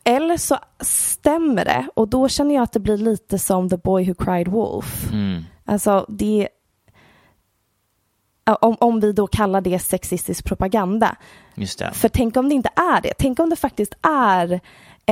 Eller 0.03 0.37
så 0.37 0.57
stämmer 0.79 1.65
det 1.65 1.87
och 1.93 2.07
då 2.07 2.29
känner 2.29 2.55
jag 2.55 2.63
att 2.63 2.71
det 2.71 2.79
blir 2.79 2.97
lite 2.97 3.39
som 3.39 3.69
The 3.69 3.77
Boy 3.77 4.07
Who 4.07 4.13
Cried 4.13 4.47
Wolf. 4.47 5.11
Mm. 5.11 5.43
Alltså 5.65 6.05
det 6.09 6.47
om, 8.61 8.77
om 8.79 8.99
vi 8.99 9.13
då 9.13 9.27
kallar 9.27 9.61
det 9.61 9.79
sexistisk 9.79 10.45
propaganda. 10.45 11.15
För 11.93 12.09
tänk 12.09 12.37
om 12.37 12.49
det 12.49 12.55
inte 12.55 12.69
är 12.75 13.01
det. 13.01 13.13
Tänk 13.17 13.39
om 13.39 13.49
det 13.49 13.55
faktiskt 13.55 13.93
är 14.01 14.59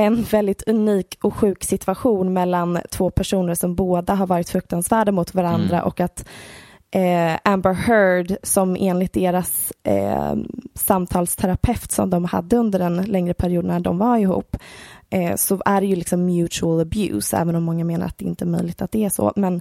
en 0.06 0.22
väldigt 0.22 0.62
unik 0.68 1.18
och 1.22 1.34
sjuk 1.34 1.64
situation 1.64 2.32
mellan 2.32 2.78
två 2.90 3.10
personer 3.10 3.54
som 3.54 3.74
båda 3.74 4.14
har 4.14 4.26
varit 4.26 4.48
fruktansvärda 4.48 5.12
mot 5.12 5.34
varandra 5.34 5.76
Mm. 5.76 5.86
och 5.86 6.00
att 6.00 6.24
eh, 6.90 7.38
Amber 7.44 7.72
Heard 7.72 8.36
som 8.42 8.76
enligt 8.80 9.12
deras 9.12 9.72
eh, 9.82 10.34
samtalsterapeut 10.74 11.92
som 11.92 12.10
de 12.10 12.24
hade 12.24 12.56
under 12.56 12.80
en 12.80 12.96
längre 12.96 13.34
period 13.34 13.64
när 13.64 13.80
de 13.80 13.98
var 13.98 14.16
ihop 14.18 14.56
eh, 15.10 15.36
så 15.36 15.62
är 15.64 15.80
det 15.80 15.86
ju 15.86 15.96
liksom 15.96 16.26
mutual 16.26 16.80
abuse 16.80 17.36
även 17.36 17.54
om 17.56 17.62
många 17.62 17.84
menar 17.84 18.06
att 18.06 18.18
det 18.18 18.24
inte 18.24 18.44
är 18.44 18.46
möjligt 18.46 18.82
att 18.82 18.92
det 18.92 19.04
är 19.04 19.08
så. 19.08 19.32
Men 19.36 19.60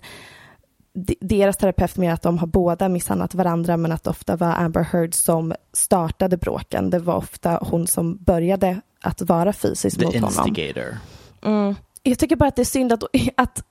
de- 0.93 1.17
deras 1.21 1.57
terapeut 1.57 1.97
menar 1.97 2.13
att 2.13 2.21
de 2.21 2.37
har 2.37 2.47
båda 2.47 2.89
misshandlat 2.89 3.35
varandra 3.35 3.77
men 3.77 3.91
att 3.91 4.03
det 4.03 4.09
ofta 4.09 4.35
var 4.35 4.53
Amber 4.55 4.83
Heard 4.83 5.13
som 5.13 5.53
startade 5.73 6.37
bråken. 6.37 6.89
Det 6.89 6.99
var 6.99 7.15
ofta 7.15 7.59
hon 7.61 7.87
som 7.87 8.17
började 8.17 8.81
att 9.01 9.21
vara 9.21 9.53
fysisk 9.53 9.99
The 9.99 10.05
mot 10.05 10.15
honom. 10.15 10.29
instigator. 10.29 10.97
Mm. 11.41 11.75
Jag 12.03 12.19
tycker 12.19 12.35
bara 12.35 12.49
att 12.49 12.55
det 12.55 12.61
är 12.61 12.65
synd 12.65 12.93
att, 12.93 13.03
att 13.35 13.63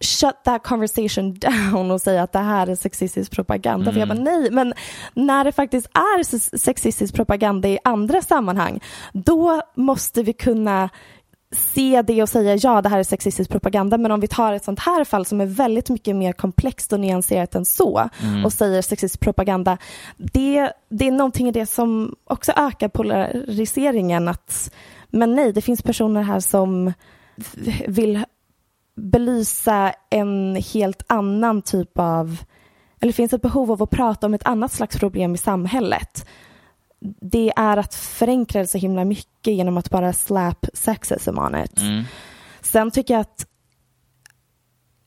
shut 0.00 0.34
that 0.44 0.62
conversation 0.62 1.34
down 1.38 1.90
och 1.90 2.00
säga 2.00 2.22
att 2.22 2.32
det 2.32 2.38
här 2.38 2.66
är 2.66 2.74
sexistisk 2.74 3.32
propaganda. 3.32 3.92
För 3.92 3.98
jag 3.98 4.08
bara 4.08 4.18
nej, 4.18 4.50
men 4.50 4.74
när 5.14 5.44
det 5.44 5.52
faktiskt 5.52 5.86
är 5.86 6.24
sexistisk 6.58 7.14
propaganda 7.14 7.68
i 7.68 7.78
andra 7.84 8.22
sammanhang, 8.22 8.80
då 9.12 9.62
måste 9.74 10.22
vi 10.22 10.32
kunna 10.32 10.90
se 11.52 12.02
det 12.02 12.22
och 12.22 12.28
säga 12.28 12.56
ja, 12.56 12.82
det 12.82 12.88
här 12.88 12.98
är 12.98 13.02
sexistisk 13.02 13.50
propaganda. 13.50 13.98
Men 13.98 14.12
om 14.12 14.20
vi 14.20 14.28
tar 14.28 14.52
ett 14.52 14.64
sånt 14.64 14.80
här 14.80 15.04
fall 15.04 15.26
som 15.26 15.40
är 15.40 15.46
väldigt 15.46 15.90
mycket 15.90 16.16
mer 16.16 16.32
komplext 16.32 16.92
och 16.92 17.00
nyanserat 17.00 17.54
än 17.54 17.64
så 17.64 18.10
och 18.44 18.52
säger 18.52 18.82
sexistisk 18.82 19.20
propaganda, 19.20 19.78
det, 20.16 20.72
det 20.88 21.08
är 21.08 21.12
någonting 21.12 21.48
i 21.48 21.52
det 21.52 21.66
som 21.66 22.16
också 22.24 22.52
ökar 22.56 22.88
polariseringen. 22.88 24.28
Att, 24.28 24.74
men 25.08 25.34
nej, 25.34 25.52
det 25.52 25.60
finns 25.60 25.82
personer 25.82 26.22
här 26.22 26.40
som 26.40 26.92
vill 27.86 28.24
belysa 28.94 29.92
en 30.10 30.56
helt 30.72 31.02
annan 31.06 31.62
typ 31.62 31.98
av, 31.98 32.36
eller 33.00 33.12
finns 33.12 33.32
ett 33.32 33.42
behov 33.42 33.72
av 33.72 33.82
att 33.82 33.90
prata 33.90 34.26
om 34.26 34.34
ett 34.34 34.46
annat 34.46 34.72
slags 34.72 34.98
problem 34.98 35.34
i 35.34 35.38
samhället. 35.38 36.26
Det 37.20 37.52
är 37.56 37.76
att 37.76 37.94
förenkla 37.94 38.60
det 38.60 38.66
så 38.66 38.78
himla 38.78 39.04
mycket 39.04 39.54
genom 39.54 39.76
att 39.76 39.90
bara 39.90 40.12
slap 40.12 40.66
sexism 40.74 41.38
on 41.38 41.56
it. 41.64 41.80
Mm. 41.80 42.04
Sen 42.60 42.90
tycker 42.90 43.14
jag 43.14 43.20
att 43.20 43.46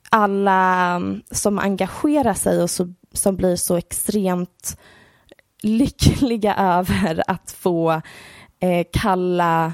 alla 0.10 0.96
mm, 0.96 1.22
som 1.32 1.60
engagerar 1.60 2.34
sig 2.34 2.64
och 2.64 2.70
så, 2.70 2.94
som 3.14 3.36
blir 3.36 3.56
så 3.56 3.78
extremt 3.78 4.78
lyckliga 5.64 6.56
över 6.60 7.24
att 7.28 7.52
få 7.52 8.02
eh, 8.60 8.86
kalla 8.94 9.74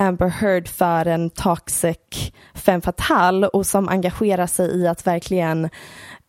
Amber 0.00 0.28
Heard 0.28 0.68
för 0.68 1.06
en 1.06 1.30
toxic 1.30 2.32
femme 2.54 2.80
fatale 2.80 3.46
och 3.46 3.66
som 3.66 3.88
engagerar 3.88 4.46
sig 4.46 4.70
i 4.70 4.86
att 4.86 5.06
verkligen 5.06 5.70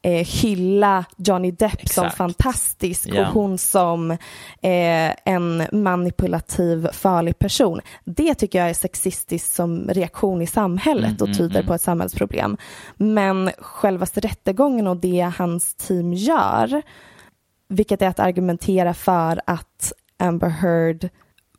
eh, 0.01 0.25
hylla 0.25 1.05
Johnny 1.17 1.51
Depp 1.51 1.89
som 1.89 2.05
Exakt. 2.05 2.17
fantastisk 2.17 3.09
Ja. 3.13 3.21
och 3.21 3.33
hon 3.33 3.57
som 3.57 4.11
eh, 4.11 5.11
en 5.25 5.63
manipulativ, 5.71 6.87
farlig 6.93 7.39
person. 7.39 7.81
Det 8.05 8.35
tycker 8.35 8.59
jag 8.59 8.69
är 8.69 8.73
sexistiskt 8.73 9.53
som 9.53 9.87
reaktion 9.89 10.41
i 10.41 10.47
samhället 10.47 11.21
och 11.21 11.37
tyder 11.37 11.63
på 11.63 11.73
ett 11.73 11.81
samhällsproblem. 11.81 12.57
Men 12.95 13.51
självaste 13.57 14.19
rättegången 14.19 14.87
och 14.87 14.97
det 14.97 15.31
hans 15.37 15.75
team 15.75 16.13
gör, 16.13 16.81
vilket 17.67 18.01
är 18.01 18.07
att 18.07 18.19
argumentera 18.19 18.93
för 18.93 19.41
att 19.45 19.93
Amber 20.19 20.49
Heard 20.49 21.09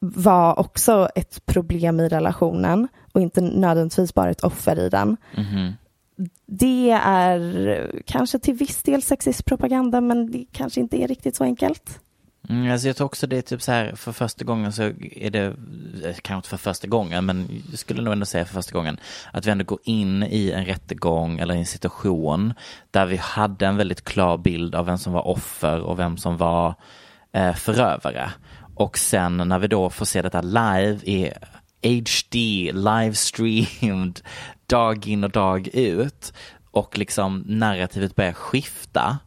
var 0.00 0.58
också 0.60 1.08
ett 1.14 1.46
problem 1.46 2.00
i 2.00 2.08
relationen 2.08 2.88
och 3.12 3.20
inte 3.20 3.40
nödvändigtvis 3.40 4.14
bara 4.14 4.30
ett 4.30 4.44
offer 4.44 4.78
i 4.78 4.88
den. 4.88 5.16
Det 6.54 6.90
är 6.90 7.68
eh, 7.68 8.00
kanske 8.06 8.38
till 8.38 8.54
viss 8.54 8.82
del 8.82 9.02
sexistpropaganda 9.02 10.00
men 10.00 10.30
det 10.30 10.44
kanske 10.52 10.80
inte 10.80 11.02
är 11.02 11.08
riktigt 11.08 11.36
så 11.36 11.44
enkelt. 11.44 12.00
Mm, 12.48 12.72
alltså 12.72 12.86
jag 12.86 12.96
tror 12.96 13.06
också 13.06 13.26
det 13.26 13.36
är 13.38 13.42
typ 13.42 13.62
så 13.62 13.72
här, 13.72 13.94
för 13.94 14.12
första 14.12 14.44
gången 14.44 14.72
så 14.72 14.82
är 15.12 15.30
det, 15.30 15.44
eh, 16.04 16.14
kanske 16.22 16.34
inte 16.34 16.48
för 16.48 16.56
första 16.56 16.86
gången, 16.86 17.26
men 17.26 17.62
jag 17.70 17.78
skulle 17.78 18.02
nog 18.02 18.12
ändå 18.12 18.26
säga 18.26 18.44
för 18.44 18.54
första 18.54 18.72
gången, 18.72 19.00
att 19.32 19.46
vi 19.46 19.50
ändå 19.50 19.64
går 19.64 19.78
in 19.84 20.22
i 20.22 20.50
en 20.50 20.64
rättegång 20.64 21.38
eller 21.38 21.54
i 21.54 21.58
en 21.58 21.66
situation 21.66 22.54
där 22.90 23.06
vi 23.06 23.16
hade 23.16 23.66
en 23.66 23.76
väldigt 23.76 24.04
klar 24.04 24.38
bild 24.38 24.74
av 24.74 24.86
vem 24.86 24.98
som 24.98 25.12
var 25.12 25.28
offer 25.28 25.80
och 25.80 25.98
vem 25.98 26.16
som 26.16 26.36
var 26.36 26.74
eh, 27.32 27.54
förövare. 27.54 28.30
Och 28.74 28.98
sen 28.98 29.36
när 29.36 29.58
vi 29.58 29.68
då 29.68 29.90
får 29.90 30.04
se 30.04 30.22
detta 30.22 30.40
live 30.40 30.98
i 31.04 31.32
HD, 31.82 32.72
livestreamed, 32.72 34.20
dag 34.72 35.06
in 35.06 35.24
och 35.24 35.30
dag 35.30 35.68
ut 35.72 36.32
och 36.70 36.98
liksom 36.98 37.44
narrativet 37.46 38.16
börjar 38.16 38.32
skifta 38.32 39.18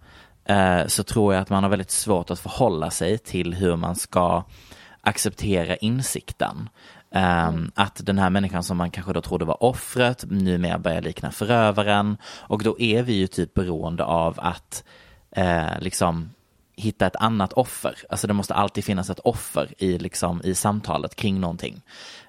eh, 0.45 0.85
så 0.87 1.03
tror 1.03 1.33
jag 1.33 1.41
att 1.41 1.49
man 1.49 1.63
har 1.63 1.69
väldigt 1.69 1.91
svårt 1.91 2.31
att 2.31 2.39
förhålla 2.39 2.91
sig 2.91 3.17
till 3.17 3.53
hur 3.53 3.75
man 3.75 3.95
ska 3.95 4.43
acceptera 5.01 5.75
insikten. 5.75 6.69
Ehm, 7.11 7.71
Att 7.75 8.05
den 8.05 8.17
här 8.17 8.29
människan 8.29 8.63
som 8.63 8.77
man 8.77 8.91
kanske 8.91 9.13
då 9.13 9.21
trodde 9.21 9.45
var 9.45 9.63
offret 9.63 10.25
numera 10.29 10.77
börjar 10.77 11.01
likna 11.01 11.31
förövaren 11.31 12.17
och 12.37 12.63
då 12.63 12.79
är 12.79 13.03
vi 13.03 13.13
ju 13.13 13.27
typ 13.27 13.53
beroende 13.53 14.03
av 14.03 14.39
att 14.39 14.83
eh, 15.31 15.79
liksom 15.79 16.29
hitta 16.77 17.07
ett 17.07 17.15
annat 17.15 17.53
offer. 17.53 17.95
Alltså 18.09 18.27
det 18.27 18.33
måste 18.33 18.53
alltid 18.53 18.85
finnas 18.85 19.09
ett 19.09 19.19
offer 19.19 19.73
i, 19.77 19.97
liksom, 19.97 20.41
i 20.43 20.55
samtalet 20.55 21.15
kring 21.15 21.39
någonting. 21.39 21.81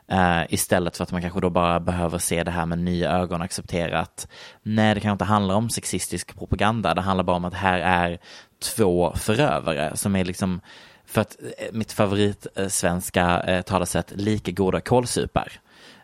Eh, 0.09 0.43
istället 0.49 0.97
för 0.97 1.05
att 1.05 1.13
man 1.13 1.23
kanske 1.23 1.41
då 1.41 1.51
bara 1.51 1.81
behöver 1.81 2.19
se 2.19 2.45
det 2.45 2.51
här 2.51 2.67
med 2.67 2.79
nya 2.79 3.11
ögon 3.11 3.41
och 3.41 3.45
acceptera 3.45 4.01
att 4.01 4.29
nej, 4.63 4.95
det 4.95 5.01
kanske 5.01 5.13
inte 5.13 5.25
handlar 5.25 5.55
om 5.55 5.71
sexistisk 5.71 6.39
propaganda. 6.39 6.95
Det 6.95 7.01
handlar 7.01 7.25
bara 7.25 7.37
om 7.37 7.45
att 7.45 7.55
här 7.55 7.79
är 7.79 8.19
två 8.63 9.13
förövare 9.17 9.97
som 9.97 10.17
är 10.17 10.25
liksom, 10.25 10.61
för 11.07 11.21
att 11.21 11.37
eh, 11.59 11.73
mitt 11.73 11.93
favorit 11.93 12.47
eh, 12.57 12.69
svenska 12.69 13.63
talesätt, 13.67 14.13
lika 14.17 14.53
goda 14.53 14.81
kålsupar. 14.81 15.53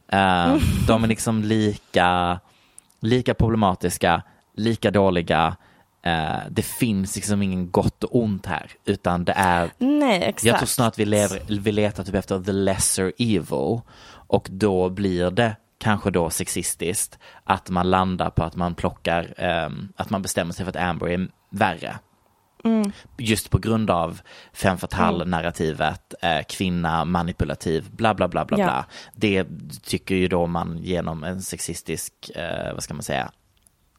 Eh, 0.09 0.57
de 0.87 1.05
är 1.05 1.09
liksom 1.09 1.43
lika, 1.43 2.41
lika 3.01 3.35
problematiska, 3.35 4.23
lika 4.55 4.91
dåliga. 4.91 5.57
Eh, 6.03 6.39
det 6.51 6.63
finns 6.63 7.17
liksom 7.17 7.43
ingen 7.43 7.71
gott 7.71 8.05
och 8.05 8.17
ont 8.17 8.47
här, 8.47 8.71
utan 8.85 9.25
det 9.25 9.33
är 9.37 9.71
Nej, 9.79 10.23
exakt. 10.23 10.45
jag 10.45 10.57
tror 10.59 10.67
snart 10.67 10.99
vi, 10.99 11.05
lever, 11.05 11.43
vi 11.61 11.73
letar 11.73 12.05
typ 12.05 12.15
efter 12.15 12.41
the 12.43 12.53
lesser 12.53 13.13
evil 13.19 13.81
och 14.27 14.49
då 14.51 14.91
blir 14.91 15.31
det 15.31 15.57
kanske 15.79 16.11
då 16.11 16.31
sexistiskt 16.31 17.19
att 17.45 17.71
man 17.71 17.91
landar 17.91 18.31
på 18.31 18.45
att 18.45 18.57
man 18.57 18.75
plockar, 18.75 19.35
ehm, 19.37 19.89
att 19.97 20.11
man 20.11 20.23
bestämmer 20.23 20.53
sig 20.53 20.65
för 20.65 20.71
att 20.71 20.77
Amber 20.77 21.09
är 21.09 21.29
värre. 21.51 21.99
Just 23.19 23.51
på 23.51 23.59
grund 23.59 23.91
av 23.91 24.21
fem 24.53 24.79
fatale-narrativet, 24.79 26.15
eh, 26.23 26.43
kvinna, 26.49 27.05
manipulativ, 27.05 27.91
bla 27.91 28.15
bla 28.15 28.29
bla 28.29 28.45
bla 28.45 28.59
Ja. 28.59 28.65
bla. 28.65 28.87
Det 29.15 29.47
tycker 29.83 30.15
ju 30.15 30.29
då 30.29 30.47
man 30.47 30.79
genom 30.83 31.25
en 31.25 31.43
sexistisk, 31.43 32.13
eh, 32.35 32.75
vad 32.75 32.83
ska 32.83 32.95
man 32.95 33.03
säga, 33.03 33.31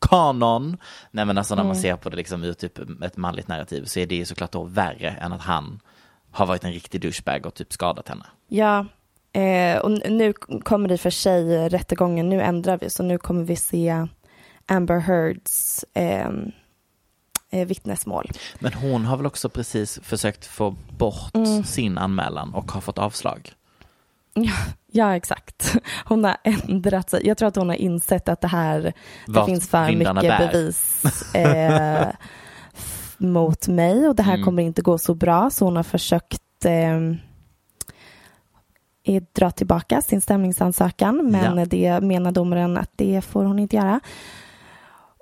kanon. 0.09 0.77
Nej 1.11 1.25
men 1.25 1.37
alltså 1.37 1.55
när 1.55 1.63
man 1.63 1.75
ser 1.75 1.95
på 1.95 2.09
det 2.09 2.15
liksom 2.15 2.43
ur 2.43 2.53
typ 2.53 3.01
ett 3.03 3.17
manligt 3.17 3.47
narrativ 3.47 3.85
så 3.85 3.99
är 3.99 4.05
det 4.05 4.15
ju 4.15 4.25
såklart 4.25 4.51
då 4.51 4.63
värre 4.63 5.09
än 5.09 5.33
att 5.33 5.41
han 5.41 5.79
har 6.31 6.45
varit 6.45 6.63
en 6.63 6.71
riktig 6.71 7.01
douchebag 7.01 7.45
och 7.45 7.53
typ 7.53 7.73
skadat 7.73 8.09
henne. 8.09 8.25
Ja, 8.47 8.85
eh, 9.33 9.77
och 9.77 9.91
nu 9.91 10.33
kommer 10.63 10.89
det 10.89 10.97
för 10.97 11.09
sig 11.09 11.69
rättegången, 11.69 12.29
nu 12.29 12.41
ändrar 12.41 12.77
vi, 12.77 12.89
så 12.89 13.03
nu 13.03 13.17
kommer 13.17 13.43
vi 13.43 13.55
se 13.55 14.07
Amber 14.65 14.99
Heards 14.99 15.85
eh, 15.93 16.29
eh, 17.49 17.67
vittnesmål. 17.67 18.31
Men 18.59 18.73
hon 18.73 19.05
har 19.05 19.17
väl 19.17 19.25
också 19.25 19.49
precis 19.49 19.99
försökt 20.03 20.45
få 20.45 20.75
bort 20.97 21.33
sin 21.65 21.97
anmälan 21.97 22.53
och 22.53 22.71
har 22.71 22.81
fått 22.81 22.97
avslag. 22.97 23.53
Ja, 24.33 24.53
ja, 24.91 25.15
exakt. 25.15 25.75
Hon 26.05 26.23
har 26.23 26.37
ändrat 26.43 27.09
sig. 27.09 27.27
Jag 27.27 27.37
tror 27.37 27.47
att 27.47 27.55
hon 27.55 27.69
har 27.69 27.75
insett 27.75 28.29
att 28.29 28.41
det 28.41 28.47
här, 28.47 28.79
det 28.81 28.93
Vart 29.27 29.45
finns 29.45 29.69
för 29.69 29.91
mycket 29.91 30.15
bär. 30.15 30.37
bevis 30.51 31.03
eh, 31.35 32.07
mot 33.17 33.67
mig 33.67 34.07
och 34.07 34.15
det 34.15 34.23
här 34.23 34.33
Mm. 34.33 34.45
kommer 34.45 34.63
inte 34.63 34.81
gå 34.81 34.97
så 34.97 35.13
bra, 35.15 35.49
så 35.49 35.65
hon 35.65 35.75
har 35.75 35.83
försökt 35.83 36.65
eh, 36.65 36.99
dra 39.35 39.51
tillbaka 39.51 40.01
sin 40.01 40.21
stämningsansökan, 40.21 41.31
men 41.31 41.57
Ja. 41.57 41.65
det 41.65 41.99
menar 42.01 42.31
domaren 42.31 42.77
att 42.77 42.91
det 42.95 43.21
får 43.25 43.43
hon 43.43 43.59
inte 43.59 43.75
göra. 43.75 43.99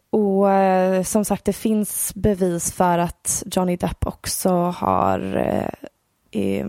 Och 0.10 0.52
eh, 0.52 1.04
som 1.04 1.26
sagt, 1.26 1.46
det 1.46 1.54
finns 1.54 2.12
bevis 2.16 2.72
för 2.74 2.98
att 2.98 3.44
Johnny 3.46 3.76
Depp 3.76 4.08
också 4.08 4.50
har 4.54 5.36
eh, 6.32 6.68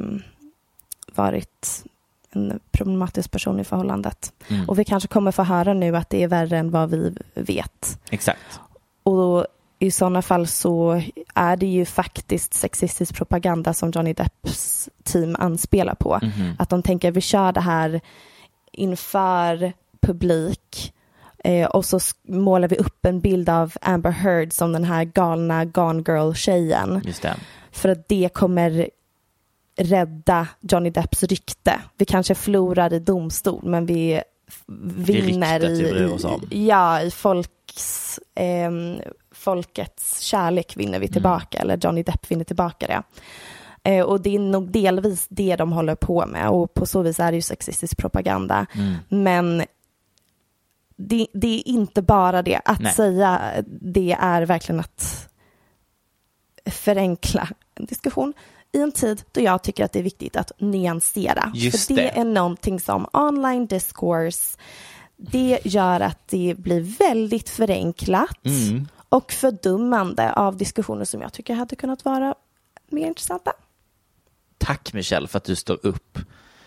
varit 1.15 1.85
en 2.37 2.61
problematisk 2.73 3.31
person 3.31 3.61
i 3.61 3.65
förhållandet. 3.65 4.33
Mm. 4.49 4.69
Och 4.69 4.79
vi 4.79 4.85
kanske 4.85 5.09
kommer 5.09 5.33
få 5.33 5.43
höra 5.43 5.75
nu 5.75 5.97
att 5.97 6.11
det 6.11 6.23
är 6.23 6.29
värre 6.29 6.59
än 6.59 6.71
vad 6.71 6.91
vi 6.91 7.17
vet. 7.35 7.99
Exakt. 8.11 8.61
Och 9.03 9.47
i 9.79 9.91
sådana 9.91 10.23
fall 10.23 10.47
så 10.47 11.03
är 11.35 11.57
det 11.57 11.67
ju 11.67 11.85
faktiskt 11.85 12.55
sexistisk 12.55 13.15
propaganda 13.15 13.75
som 13.75 13.91
Johnny 13.91 14.13
Depps 14.13 14.89
team 15.05 15.37
anspelar 15.39 15.95
på. 15.95 16.19
Mhm. 16.23 16.57
Att 16.59 16.71
de 16.71 16.83
tänker 16.83 17.11
vi 17.11 17.21
kör 17.21 17.53
det 17.53 17.61
här 17.61 18.01
inför 18.73 19.73
publik 20.03 20.93
eh, 21.45 21.67
och 21.67 21.85
så 21.85 21.99
målar 22.29 22.69
vi 22.69 22.77
upp 22.77 23.07
en 23.07 23.21
bild 23.21 23.49
av 23.49 23.73
Amber 23.81 24.11
Heard 24.11 24.53
som 24.53 24.73
den 24.73 24.85
här 24.85 25.05
galna 25.05 25.65
Gone 25.65 26.03
Girl-tjejen. 26.07 27.03
Just 27.05 27.23
det. 27.23 27.37
För 27.73 27.89
att 27.89 28.09
det 28.09 28.29
kommer 28.33 28.91
rädda 29.83 30.49
Johnny 30.61 30.91
Depps 30.91 31.23
rykte. 31.23 31.81
Vi 31.97 32.05
kanske 32.05 32.35
förlorar 32.35 32.93
i 32.93 32.99
domstol 32.99 33.65
men 33.65 33.87
vi 33.87 34.23
vinner 34.67 35.65
i, 35.65 36.09
i, 36.51 36.67
ja, 36.67 37.03
i 37.03 37.11
folks, 37.11 38.21
ehm, 38.35 39.01
folkets 39.33 40.21
kärlek 40.21 40.77
vinner 40.77 40.99
vi 40.99 41.09
tillbaka, 41.09 41.59
eller 41.59 41.79
Johnny 41.83 42.03
Depp 42.03 42.31
vinner 42.31 42.45
tillbaka 42.45 42.87
det. 42.87 43.03
Eh, 43.85 44.05
och 44.05 44.23
det 44.23 44.35
är 44.35 44.39
nog 44.39 44.71
delvis 44.71 45.27
det 45.31 45.57
de 45.57 45.73
håller 45.73 45.95
på 45.95 46.27
med 46.27 46.49
och 46.49 46.75
på 46.75 46.87
så 46.87 47.03
vis 47.03 47.21
är 47.21 47.33
det 47.33 47.37
ju 47.37 47.43
sexistisk 47.43 47.97
propaganda. 47.97 48.67
Men 49.09 49.65
det, 50.97 51.27
det 51.33 51.59
är 51.59 51.69
inte 51.69 52.03
bara 52.03 52.43
det. 52.43 52.61
Att 52.65 52.81
Nej. 52.81 52.93
säga 52.93 53.41
det 53.67 54.17
är 54.21 54.43
verkligen 54.43 54.81
att 54.81 55.29
förenkla 56.67 57.49
en 57.75 57.87
diskussion 57.87 58.33
i 58.73 58.81
en 58.81 58.93
tid 58.93 59.23
då 59.33 59.41
jag 59.41 59.63
tycker 59.63 59.85
att 59.85 59.93
det 59.93 59.99
är 59.99 60.03
viktigt 60.03 60.37
att 60.37 60.53
nyansera. 60.59 61.53
Just 61.55 61.87
För 61.87 61.95
det, 61.95 62.03
det. 62.03 62.19
är 62.19 62.25
någonting 62.25 62.81
som 62.81 63.07
online 63.13 63.67
discourse, 63.67 64.59
det 65.17 65.59
gör 65.65 66.01
att 66.01 66.29
det 66.29 66.55
blir 66.59 66.81
väldigt 66.81 67.49
förenklat 67.49 68.47
Mm. 68.47 68.89
och 69.09 69.33
fördummande 69.33 70.33
av 70.33 70.57
diskussioner 70.57 71.05
som 71.05 71.21
jag 71.23 71.33
tycker 71.33 71.55
hade 71.55 71.77
kunnat 71.77 72.05
vara 72.05 72.35
mer 72.91 73.07
intressanta. 73.07 73.53
Tack 74.59 74.93
Michelle 74.93 75.29
för 75.29 75.39
att 75.39 75.45
du 75.45 75.57
står 75.57 75.79
upp 75.87 76.19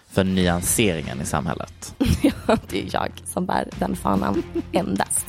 för 0.09 0.23
nyanseringen 0.23 1.21
i 1.21 1.25
samhället. 1.25 1.95
Ja, 2.47 2.57
det 2.69 2.81
är 2.81 2.89
jag 2.93 3.11
som 3.25 3.45
bär 3.45 3.69
den 3.79 3.95
fanan 3.95 4.43
endast. 4.71 5.25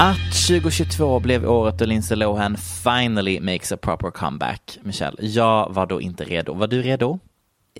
Att 0.00 0.32
2022 0.48 1.20
blev 1.20 1.50
året 1.50 1.78
då 1.78 1.84
Lindsay 1.84 2.16
Lohan 2.16 2.56
finally 2.84 3.40
makes 3.40 3.72
a 3.72 3.76
proper 3.76 4.10
comeback, 4.10 4.78
Michelle. 4.82 5.16
Jag 5.20 5.72
var 5.74 5.86
då 5.86 6.00
inte 6.00 6.24
redo. 6.24 6.54
Var 6.54 6.66
du 6.66 6.82
redo? 6.82 7.18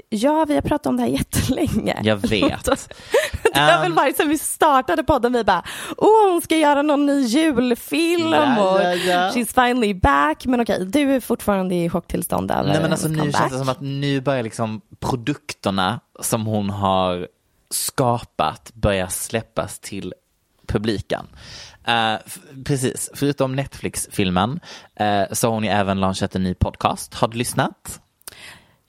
Ja, 0.09 0.45
vi 0.49 0.55
har 0.55 0.63
pratat 0.63 0.87
om 0.87 0.97
det 0.97 1.03
här 1.03 1.11
jättelänge. 1.11 2.01
Jag 2.03 2.17
vet. 2.17 2.65
Det 3.55 3.61
har 3.61 3.81
väl 3.81 3.91
Um, 3.91 3.97
varit 3.97 4.17
sen 4.17 4.29
vi 4.29 4.39
startade 4.39 5.03
podden, 5.05 5.33
vi 5.33 5.45
bara, 5.45 5.63
åh 5.97 6.33
hon 6.33 6.43
ska 6.43 6.57
göra 6.57 6.83
någon 6.83 7.07
ny 7.07 7.21
julfilm 7.21 8.33
Ja, 8.33 8.63
och 8.73 8.83
ja, 8.83 8.95
ja. 8.95 9.31
she's 9.35 9.67
finally 9.67 9.95
back. 9.95 10.47
Men 10.47 10.61
okej, 10.61 10.87
du 10.87 11.15
är 11.15 11.21
fortfarande 11.21 11.75
i 11.75 11.91
chocktillstånd 11.91 12.51
över 12.51 12.69
Nej 12.69 12.83
men 12.83 12.93
alltså 12.93 13.09
nu 13.09 13.19
comeback. 13.19 13.41
känns 13.41 13.53
det 13.53 13.59
som 13.59 13.69
att 13.69 13.81
nu 13.81 14.21
börjar 14.21 14.43
liksom 14.43 14.81
produkterna 15.01 16.01
som 16.21 16.47
hon 16.47 16.71
har 16.71 17.29
skapat 17.71 18.71
börja 18.75 19.09
släppas 19.09 19.79
till 19.79 20.15
publiken. 20.67 21.27
Eh, 21.85 22.15
precis, 22.65 23.11
förutom 23.15 23.57
Netflix-filmen 23.57 24.61
eh, 24.95 25.23
så 25.33 25.47
har 25.47 25.55
hon 25.55 25.65
ju 25.65 25.71
även 25.71 26.01
lanserat 26.01 26.35
en 26.37 26.43
ny 26.43 26.55
podcast. 26.55 27.15
Har 27.15 27.29
du 27.29 27.39
lyssnat? 27.39 28.01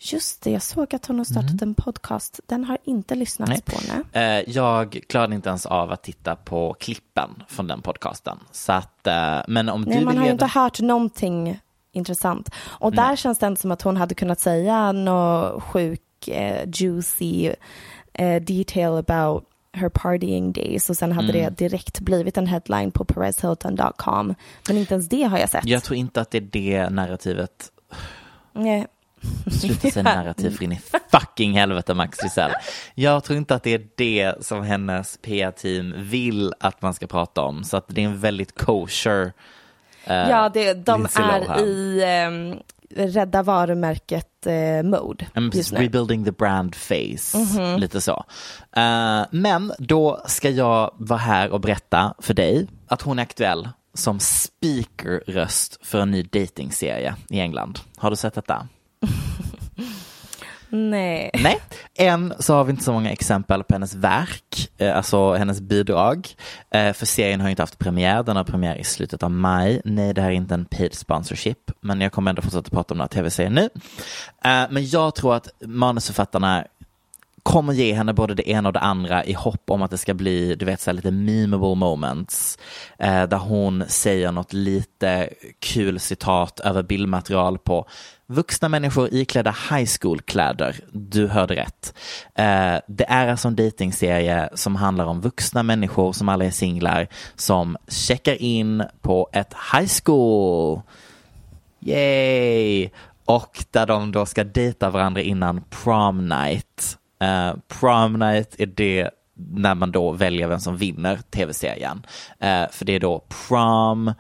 Just 0.04 0.42
det, 0.42 0.52
jag 0.52 0.62
såg 0.62 0.96
att 0.96 1.06
hon 1.06 1.18
har 1.18 1.26
startat 1.26 1.62
en 1.62 1.74
podcast. 1.76 2.40
Den 2.48 2.64
har 2.66 2.78
inte 2.84 3.16
lyssnats 3.16 3.52
Mm. 3.52 3.62
Nej. 3.68 4.04
på. 4.12 4.20
Nej. 4.20 4.40
Eh, 4.40 4.50
jag 4.56 5.00
klarade 5.10 5.36
inte 5.36 5.50
ens 5.50 5.66
av 5.66 5.92
att 5.92 6.04
titta 6.04 6.36
på 6.36 6.76
klippen 6.80 7.44
från 7.48 7.68
den 7.68 7.82
podcasten. 7.82 8.38
Så 8.52 8.72
att, 8.74 9.08
eh, 9.08 9.40
men 9.48 9.70
om 9.70 9.82
Nej, 9.82 10.00
du 10.00 10.06
man 10.06 10.18
har 10.18 10.26
ju 10.26 10.32
inte 10.32 10.46
hört 10.46 10.80
någonting 10.80 11.60
intressant. 11.92 12.50
Och 12.64 12.92
där 12.96 13.16
känns 13.16 13.40
det 13.40 13.48
inte 13.48 13.62
som 13.62 13.72
att 13.72 13.82
hon 13.82 13.98
hade 13.98 14.16
kunnat 14.16 14.40
säga 14.40 14.92
något 14.92 15.64
sjuk, 15.64 16.28
eh, 16.28 16.70
juicy 16.74 17.52
eh, 18.14 18.42
detail 18.42 18.98
about 18.98 19.44
her 19.74 19.90
partying 19.90 20.52
days 20.54 20.90
och 20.90 20.98
sen 20.98 21.12
hade 21.12 21.30
Mm. 21.30 21.42
det 21.44 21.58
direkt 21.58 22.00
blivit 22.00 22.38
en 22.38 22.48
headline 22.48 22.92
på 22.92 23.06
perezhilton.com. 23.06 24.36
Men 24.68 24.78
inte 24.78 24.94
ens 24.94 25.10
det 25.10 25.24
har 25.24 25.38
jag 25.38 25.50
sett. 25.50 25.66
Jag 25.66 25.84
tror 25.84 25.98
inte 25.98 26.22
att 26.22 26.32
det 26.32 26.38
är 26.38 26.42
det 26.52 26.90
narrativet 26.90 27.72
Nej. 28.54 28.88
Sluta 29.62 29.90
säga 29.92 30.04
narrativ 30.16 30.58
för 30.58 30.64
in 30.64 30.72
i 30.72 30.80
fucking 31.12 31.54
helvete 31.54 31.94
Max 31.94 32.24
Gisell. 32.24 32.52
Jag 32.96 33.24
tror 33.24 33.38
inte 33.38 33.56
att 33.56 33.64
det 33.64 33.74
är 33.74 33.88
det 33.96 34.46
som 34.46 34.64
hennes 34.64 35.18
PR-team 35.22 35.94
vill 35.98 36.54
att 36.60 36.82
man 36.82 36.94
ska 36.94 37.08
prata 37.08 37.42
om. 37.42 37.64
Så 37.64 37.78
att 37.78 37.86
det 37.88 38.02
är 38.02 38.06
en 38.06 38.20
väldigt 38.20 38.58
kosher 38.58 39.34
eh, 40.06 40.16
Ja, 40.16 40.50
det, 40.54 40.74
de 40.74 41.06
är 41.16 41.60
i 41.68 42.04
ehm, 42.06 42.56
rädda 42.96 43.44
varumärket 43.44 44.48
eh, 44.48 44.84
precis, 45.52 45.74
rebuilding 45.74 46.26
the 46.26 46.32
brand 46.32 46.76
face, 46.76 47.38
lite 47.78 48.02
så. 48.02 48.26
Eh, 48.76 49.22
men 49.32 49.74
då 49.80 50.22
ska 50.26 50.50
jag 50.50 50.92
vara 50.98 51.20
här 51.20 51.50
och 51.50 51.62
berätta 51.62 52.14
för 52.20 52.34
dig 52.34 52.68
att 52.88 53.02
hon 53.02 53.20
är 53.20 53.24
aktuell 53.24 53.70
som 53.94 54.20
speakerröst 54.20 55.80
för 55.82 56.00
en 56.00 56.12
ny 56.12 56.24
datingserie 56.24 57.16
i 57.30 57.40
England. 57.40 57.80
Har 57.98 58.10
du 58.10 58.16
sett 58.16 58.34
detta? 58.34 58.68
Nej. 60.72 61.32
Nej, 61.34 61.60
än 61.96 62.34
så 62.40 62.54
har 62.54 62.64
vi 62.64 62.72
inte 62.72 62.84
så 62.84 62.94
många 62.94 63.12
exempel 63.12 63.64
på 63.64 63.76
hennes 63.76 63.96
verk, 63.96 64.72
eh, 64.78 64.98
alltså 64.98 65.34
hennes 65.34 65.62
bidrag. 65.62 66.28
Eh, 66.72 66.94
för 66.94 67.06
serien 67.06 67.42
har 67.42 67.50
inte 67.50 67.62
haft 67.62 67.80
premiär, 67.80 68.24
den 68.24 68.36
har 68.36 68.44
premiär 68.44 68.76
i 68.76 68.84
slutet 68.84 69.24
av 69.24 69.32
maj. 69.32 69.82
Nej, 69.86 70.14
det 70.14 70.22
här 70.22 70.30
är 70.30 70.34
inte 70.34 70.54
en 70.54 70.66
paid 70.66 70.94
sponsorship, 70.94 71.72
men 71.82 72.02
jag 72.02 72.12
kommer 72.12 72.30
ändå 72.30 72.42
fortsätta 72.42 72.70
prata 72.70 72.94
om 72.94 72.98
den 72.98 73.04
här 73.04 73.08
tv-serien 73.08 73.54
nu. 73.54 73.70
Eh, 74.44 74.68
men 74.70 74.90
jag 74.90 75.16
tror 75.16 75.36
att 75.36 75.48
manusförfattarna 75.66 76.66
kommer 77.44 77.74
ge 77.74 77.94
henne 77.94 78.14
både 78.14 78.34
det 78.34 78.50
ena 78.50 78.70
och 78.70 78.74
det 78.74 78.80
andra 78.80 79.26
i 79.26 79.34
hopp 79.34 79.70
om 79.70 79.82
att 79.82 79.92
det 79.92 79.98
ska 79.98 80.14
bli, 80.14 80.56
du 80.56 80.66
vet, 80.66 80.82
så 80.82 80.90
här 80.90 80.96
lite 80.96 81.12
memeable 81.12 81.76
moments. 81.76 82.58
Eh, 83.00 83.24
där 83.24 83.38
hon 83.38 83.84
säger 83.88 84.32
något 84.32 84.54
lite 84.54 85.30
kul 85.60 86.00
citat 86.00 86.60
över 86.60 86.84
bildmaterial 86.84 87.58
på 87.58 87.88
vuxna 88.28 88.70
människor 88.70 89.14
iklädda 89.14 89.56
high 89.70 89.90
school-kläder. 90.00 90.76
Du 90.92 91.28
hörde 91.28 91.56
rätt. 91.56 91.94
Eh, 92.36 92.76
det 92.88 93.06
är 93.08 93.28
alltså 93.28 93.48
en 93.48 93.56
dejtingserie 93.56 94.50
som 94.54 94.76
handlar 94.76 95.06
om 95.06 95.22
vuxna 95.22 95.64
människor 95.64 96.14
som 96.14 96.30
alla 96.30 96.46
är 96.46 96.52
singlar 96.52 97.08
som 97.36 97.78
checkar 97.88 98.42
in 98.42 98.84
på 99.02 99.30
ett 99.34 99.54
high 99.74 99.92
school. 100.04 100.82
Yay! 101.80 102.90
Och 103.26 103.66
där 103.72 103.86
de 103.86 104.12
då 104.12 104.26
ska 104.26 104.44
dejta 104.44 104.90
varandra 104.90 105.22
innan 105.22 105.64
prom 105.70 106.30
night. 106.30 106.98
Eh, 107.22 107.54
prom 107.68 108.14
night 108.14 108.56
är 108.60 108.66
det 108.66 109.10
när 109.34 109.76
man 109.76 109.92
då 109.92 110.12
väljer 110.12 110.48
vem 110.48 110.60
som 110.60 110.78
vinner 110.78 111.18
tv-serien. 111.18 112.06
Eh, 112.40 112.70
för 112.72 112.86
det 112.86 112.94
är 112.94 113.00
då 113.00 113.26
prom 113.48 114.14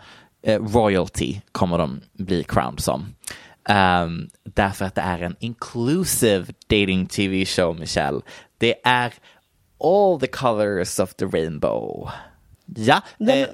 eh, 0.44 0.62
royalty 0.62 1.42
kommer 1.52 1.78
de 1.78 2.02
bli 2.14 2.44
crowned 2.44 2.80
som. 2.80 3.06
Um, 3.70 4.30
därför 4.44 4.86
att 4.86 4.96
det 4.96 5.02
är 5.02 5.20
en 5.20 5.36
inclusive 5.40 6.46
dating 6.68 7.06
tv 7.06 7.46
show, 7.46 7.80
Michelle. 7.80 8.22
Det 8.58 8.76
är 8.84 9.14
all 9.84 10.20
the 10.20 10.28
colors 10.28 11.00
of 11.00 11.14
the 11.14 11.26
rainbow. 11.26 12.10
Ja, 12.66 13.02
eh, 13.20 13.48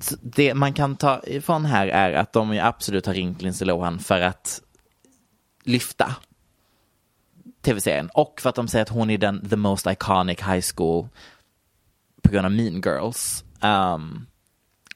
så 0.00 0.16
det 0.22 0.54
man 0.54 0.72
kan 0.72 0.96
ta 0.96 1.20
ifrån 1.26 1.64
här 1.64 1.86
är 1.86 2.12
att 2.12 2.32
de 2.32 2.54
ju 2.54 2.60
absolut 2.60 3.06
har 3.06 3.14
ringt 3.14 3.42
Lindsay 3.42 3.66
Lohan 3.66 3.98
för 3.98 4.20
att 4.20 4.60
lyfta 5.64 6.16
tv-serien 7.62 8.10
och 8.14 8.40
för 8.40 8.48
att 8.48 8.54
de 8.54 8.68
säger 8.68 8.82
att 8.82 8.88
hon 8.88 9.10
är 9.10 9.18
den 9.18 9.48
the 9.48 9.56
most 9.56 9.86
iconic 9.86 10.38
high 10.40 10.64
school 10.76 11.08
på 12.22 12.32
grund 12.32 12.46
av 12.46 12.52
Mean 12.52 12.80
Girls. 12.80 13.44
Um, 13.60 14.26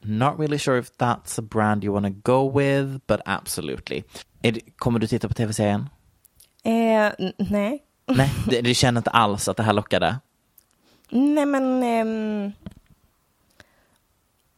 not 0.02 0.38
really 0.38 0.58
sure 0.58 0.78
if 0.78 0.90
that's 0.98 1.38
a 1.38 1.42
brand 1.42 1.84
you 1.84 2.00
want 2.00 2.06
to 2.06 2.32
go 2.32 2.58
with, 2.58 2.98
but 3.06 3.20
absolutely. 3.24 4.02
Det, 4.40 4.60
kommer 4.76 4.98
du 4.98 5.06
titta 5.06 5.28
på 5.28 5.34
tv-serien? 5.34 5.88
Eh, 6.64 7.12
nej. 7.38 7.82
Nej, 8.06 8.32
du, 8.62 8.74
känner 8.74 9.00
inte 9.00 9.10
alls 9.10 9.48
att 9.48 9.56
det 9.56 9.62
här 9.62 9.72
lockade? 9.72 10.16
Nej, 11.10 11.46
men... 11.46 11.82
ehm, 11.82 12.52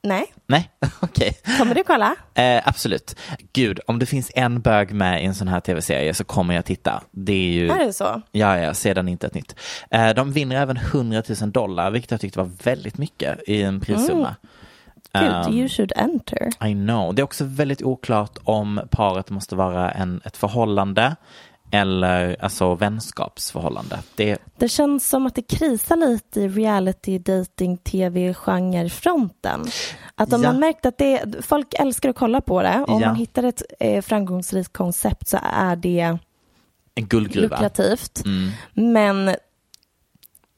nej. 0.09 0.35
Nej, 0.47 0.71
okej. 1.01 1.39
Kommer 1.59 1.75
du 1.75 1.85
kolla? 1.85 2.17
Eh, 2.35 2.69
absolut. 2.69 3.17
Gud, 3.53 3.81
om 3.87 3.99
det 3.99 4.07
finns 4.07 4.31
en 4.35 4.61
bög 4.61 4.93
med 4.93 5.23
i 5.23 5.27
en 5.27 5.35
sån 5.35 5.49
här 5.49 5.61
tv-serie 5.61 6.15
så 6.15 6.25
kommer 6.25 6.55
jag 6.55 6.65
titta. 6.65 7.03
Det 7.11 7.33
är 7.33 7.53
ju... 7.53 7.69
Är 7.69 7.79
det 7.79 7.93
så? 7.93 8.23
Ja, 8.33 8.59
ja, 8.59 8.75
sedan 8.75 9.09
inte 9.09 9.27
ett 9.27 9.35
nytt. 9.35 9.55
Eh, 9.91 10.09
de 10.11 10.33
vinner 10.33 10.57
även 10.57 10.77
100 10.77 11.23
000 11.41 11.53
dollar, 11.53 11.91
vilket 11.91 12.11
jag 12.11 12.21
tyckte 12.21 12.39
var 12.39 12.51
väldigt 12.63 12.99
mycket 12.99 13.39
i 13.47 13.63
en 13.63 13.81
prissumma. 13.81 14.37
Gud, 14.39 14.49
Um, 15.15 15.53
you 15.55 15.69
should 15.69 15.93
enter. 15.97 16.49
I 16.65 16.75
know. 16.75 17.15
Det 17.15 17.23
är 17.23 17.25
också 17.25 17.45
väldigt 17.45 17.83
oklart 17.83 18.39
om 18.45 18.81
paret 18.91 19.31
måste 19.31 19.57
vara 19.57 19.91
en, 19.91 20.21
ett 20.25 20.37
förhållande 20.37 21.17
eller 21.71 22.37
alltså 22.41 22.75
vänskapsförhållande. 22.75 23.99
Det, 24.15 24.39
Det 24.57 24.69
känns 24.69 25.09
som 25.09 25.27
att 25.27 25.35
det 25.35 25.43
krisar 25.43 25.97
lite 25.97 26.41
i 26.41 26.49
reality, 26.49 27.19
dating, 27.19 27.77
tv, 27.77 28.35
genre-fronten. 28.35 29.65
Att 30.15 30.33
om 30.33 30.43
Ja. 30.43 30.53
man 30.53 30.61
märkt 30.61 30.87
att 30.87 30.99
det, 30.99 31.23
folk 31.43 31.75
älskar 31.75 32.09
att 32.09 32.17
kolla 32.17 32.41
på 32.41 32.63
det, 32.63 32.85
om 32.89 33.01
Ja. 33.01 33.07
man 33.09 33.17
hittar 33.17 33.43
ett 33.43 33.63
eh, 33.81 34.03
framgångsrikt 34.03 34.73
koncept 34.73 35.29
så 35.29 35.39
är 35.43 35.77
det 35.77 36.19
en 36.95 37.07
guldgruva. 37.07 37.57
lukrativt. 37.57 38.23
Mm. 38.25 38.51
Men 38.75 39.37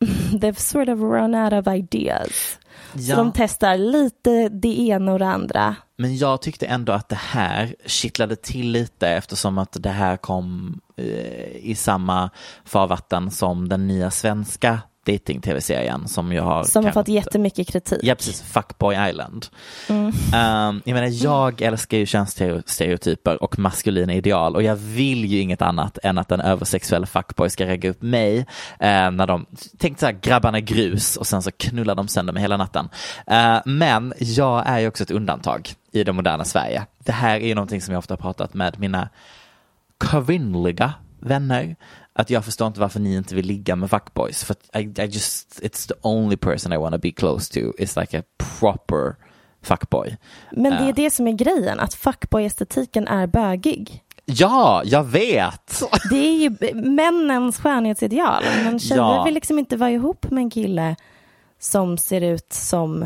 they've 0.33 0.55
sort 0.61 0.89
of 0.89 0.99
run 1.01 1.35
out 1.35 1.53
of 1.53 1.75
ideas. 1.75 2.59
Ja. 2.95 3.17
Så 3.17 3.23
de 3.23 3.33
testar 3.35 3.77
lite 3.79 4.49
det 4.49 4.81
ena 4.81 5.13
och 5.13 5.19
det 5.19 5.27
andra. 5.27 5.77
Men 6.01 6.17
jag 6.17 6.43
tyckte 6.43 6.67
ändå 6.67 6.93
att 6.93 7.09
det 7.09 7.19
här 7.21 7.75
kittlade 7.87 8.37
till 8.37 8.71
lite 8.71 9.09
eftersom 9.09 9.59
att 9.59 9.77
det 9.81 9.91
här 9.91 10.17
kom 10.17 10.81
eh, 10.97 11.57
i 11.57 11.75
samma 11.75 12.31
farvatten 12.65 13.31
som 13.31 13.69
den 13.69 13.87
nya 13.87 14.11
svenska 14.11 14.81
dating-tv-serien 15.07 16.09
som 16.09 16.33
jag 16.33 16.43
har 16.43 16.65
Som 16.65 16.85
har 16.85 16.93
fått 16.93 17.09
jättemycket 17.09 17.69
kritik. 17.69 17.99
Ja, 18.03 18.15
precis. 18.15 18.43
Fuckboy 18.43 19.09
Island. 19.11 19.47
Mm. 19.89 20.07
Um, 20.07 20.83
jag 20.85 20.95
menar, 20.95 21.25
jag 21.25 21.63
älskar 21.63 21.99
ju 21.99 22.07
könsstereotyper 22.07 23.43
och 23.43 23.59
maskulina 23.59 24.15
ideal 24.15 24.57
och 24.57 24.63
jag 24.63 24.77
vill 24.77 25.25
ju 25.25 25.39
inget 25.39 25.63
annat 25.63 25.99
än 26.03 26.19
att 26.19 26.33
en 26.33 26.41
översexuell 26.41 27.07
fuckboy 27.07 27.51
ska 27.51 27.67
regga 27.67 27.91
upp 27.91 28.03
mig 28.03 28.39
eh, 28.81 29.11
när 29.11 29.27
de, 29.27 29.47
tänk 29.79 29.99
så 29.99 30.07
här, 30.07 30.13
grabbarna 30.13 30.61
grus 30.61 31.17
och 31.17 31.27
sen 31.27 31.43
så 31.43 31.51
knullar 31.51 31.95
de 31.95 32.09
sönder 32.09 32.33
mig 32.33 32.43
hela 32.43 32.57
natten. 32.57 32.89
Eh, 33.27 33.59
men 33.65 34.13
jag 34.19 34.63
är 34.67 34.79
ju 34.79 34.89
också 34.89 35.03
ett 35.03 35.11
undantag 35.11 35.75
i 35.93 36.05
det 36.05 36.13
moderna 36.13 36.45
Sverige. 36.45 36.87
Det 36.99 37.13
här 37.13 37.41
är 37.41 37.47
ju 37.47 37.55
någonting 37.55 37.81
som 37.83 37.93
jag 37.93 37.99
ofta 37.99 38.15
har 38.15 38.19
pratat 38.19 38.55
med 38.55 38.79
mina 38.79 39.09
kvinnliga 39.99 40.95
vänner 41.21 41.77
att 42.13 42.31
jag 42.31 42.45
förstår 42.45 42.67
inte 42.67 42.81
varför 42.81 43.01
ni 43.01 43.15
inte 43.17 43.35
vill 43.35 43.47
ligga 43.47 43.77
med 43.77 43.91
fuckboys. 43.91 44.45
För 44.45 44.57
I, 44.75 44.79
I 44.81 45.05
just, 45.07 45.61
it's 45.63 45.89
the 45.89 45.95
only 46.03 46.37
person 46.37 46.73
I 46.73 46.77
want 46.77 46.93
to 46.95 46.99
be 46.99 47.11
close 47.11 47.53
to 47.61 47.73
is 47.83 47.97
like 47.97 48.19
a 48.19 48.23
proper 48.61 49.17
fuckboy. 49.63 50.17
Men 50.51 50.73
det 50.73 50.89
är 50.89 50.93
det 50.93 51.11
som 51.11 51.27
är 51.27 51.33
grejen, 51.33 51.81
att 51.81 51.95
fuckboy-estetiken 51.95 53.09
är 53.09 53.27
bögig. 53.27 54.03
Ja, 54.25 54.83
jag 54.85 55.05
vet! 55.05 55.83
Det 56.11 56.17
är 56.29 56.37
ju 56.39 56.75
männens 56.75 57.59
skönhetsideal. 57.59 58.45
Men 58.65 58.79
tjejer 58.79 59.03
Ja. 59.03 59.25
vill 59.25 59.35
liksom 59.35 59.59
inte 59.59 59.77
vara 59.77 59.91
ihop 59.91 60.31
med 60.31 60.43
en 60.43 60.51
kille 60.51 60.97
som 61.59 61.99
ser 61.99 62.21
ut 62.21 62.53
som 62.53 63.03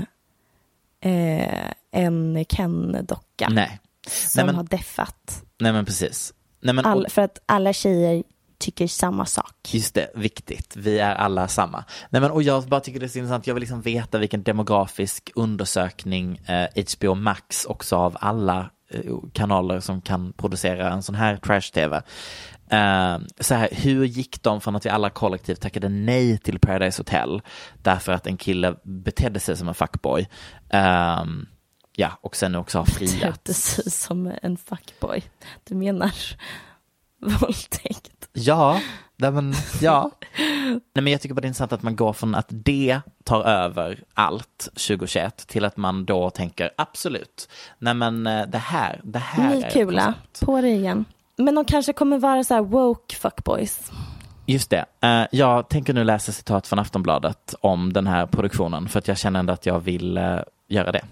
eh, 1.01 1.71
en 1.95 2.45
Ken-docka. 2.49 3.49
Nej. 3.51 3.81
Som 4.07 4.39
Nej, 4.41 4.47
men- 4.47 4.55
har 4.55 4.65
deffat. 4.65 5.43
Nej 5.61 5.73
men 5.73 5.85
precis. 5.85 6.33
Nej, 6.63 6.75
men, 6.75 6.85
All, 6.87 7.07
för 7.09 7.23
att 7.23 7.39
alla 7.47 7.73
tjejer 7.73 8.23
tycker 8.59 8.87
samma 8.87 9.27
sak. 9.27 9.55
just 9.73 9.95
det, 9.95 10.11
viktigt. 10.15 10.77
Vi 10.77 10.99
är 10.99 11.15
alla 11.15 11.49
samma. 11.49 11.85
Nej, 12.11 12.21
men, 12.23 12.31
och 12.31 12.43
jag 12.43 12.65
bara 12.65 12.81
tycker 12.81 13.01
det 13.01 13.07
är 13.07 13.09
så 13.09 13.19
intressant. 13.19 13.47
Jag 13.47 13.55
vill 13.55 13.61
liksom 13.61 13.81
veta 13.81 14.19
vilken 14.19 14.43
demografisk 14.43 15.31
undersökning 15.35 16.37
eh, 16.47 16.67
HBO 16.99 17.15
Max 17.15 17.65
också 17.65 17.97
av 17.97 18.17
alla 18.21 18.71
eh, 18.91 19.01
kanaler 19.33 19.81
som 19.81 20.01
kan 20.01 20.33
producera 20.33 20.93
en 20.93 21.03
sån 21.03 21.15
här 21.15 21.37
trash-tv. 21.37 22.03
Eh, 22.71 23.19
så 23.41 23.55
här, 23.55 23.69
hur 23.73 24.05
gick 24.05 24.43
de 24.43 24.61
från 24.61 24.77
att 24.77 24.87
vi 24.87 24.91
alla 24.91 25.11
kollektivt 25.11 25.61
tackade 25.61 25.89
nej 25.89 26.39
till 26.39 26.59
Paradise 26.59 27.01
Hotel 27.01 27.43
därför 27.83 28.13
att 28.13 28.27
en 28.27 28.37
kille 28.37 28.75
betedde 28.85 29.41
sig 29.41 29.57
som 29.57 29.69
en 29.69 29.75
fuckboy. 29.75 30.29
Ja, 31.97 32.19
och 32.21 32.37
sen 32.37 32.55
också 32.55 32.79
har 32.79 32.85
friat. 32.85 33.45
Precis 33.45 34.01
som 34.01 34.33
en 34.43 34.57
fuckboy. 34.57 35.23
Du 35.65 35.75
menar 35.75 36.13
våldtäkt? 37.41 38.29
Ja, 38.33 38.81
nej 39.17 39.31
men, 39.31 39.55
ja. 39.81 40.11
Nej, 40.69 40.81
men 41.03 41.07
jag 41.07 41.21
tycker 41.21 41.35
bara 41.35 41.41
det 41.41 41.47
är 41.47 41.49
intressant 41.49 41.73
att 41.73 41.83
man 41.83 41.97
går 41.97 42.13
från 42.13 42.35
att 42.35 42.47
det 42.49 43.01
tar 43.25 43.43
över 43.45 44.03
allt 44.15 44.59
2021 44.59 45.37
till 45.47 45.65
att 45.65 45.77
man 45.77 46.05
då 46.05 46.31
tänker 46.31 46.71
absolut, 46.77 47.49
nej 47.79 47.95
men 47.95 48.27
eh, 48.27 48.47
det 48.47 48.59
här, 48.59 49.01
det 49.05 49.19
här 49.19 49.49
Ni 49.55 49.63
är 49.63 49.71
kula, 49.71 50.15
på 50.41 50.61
det 50.61 50.69
igen. 50.69 51.05
Men 51.37 51.55
de 51.55 51.65
kanske 51.65 51.93
kommer 51.93 52.19
vara 52.19 52.45
så 52.45 52.55
här 52.55 52.63
woke 52.63 53.17
fuckboys. 53.17 53.93
Just 54.47 54.71
det. 54.71 54.85
Eh, 55.01 55.27
jag 55.33 55.69
tänker 55.69 55.93
nu 55.93 56.05
läsa 56.05 56.33
citat 56.33 56.67
från 56.67 56.79
Aftonbladet 56.79 57.55
om 57.61 57.93
den 57.93 58.07
här 58.07 58.27
produktionen 58.27 58.89
för 58.89 58.99
att 58.99 59.09
jag 59.09 59.19
känner 59.19 59.41
ändå 59.41 59.53
att 59.53 59.67
jag 59.67 59.81
vill 59.81 60.17
eh, 60.17 60.39
göra 60.69 60.93
det. 60.93 61.03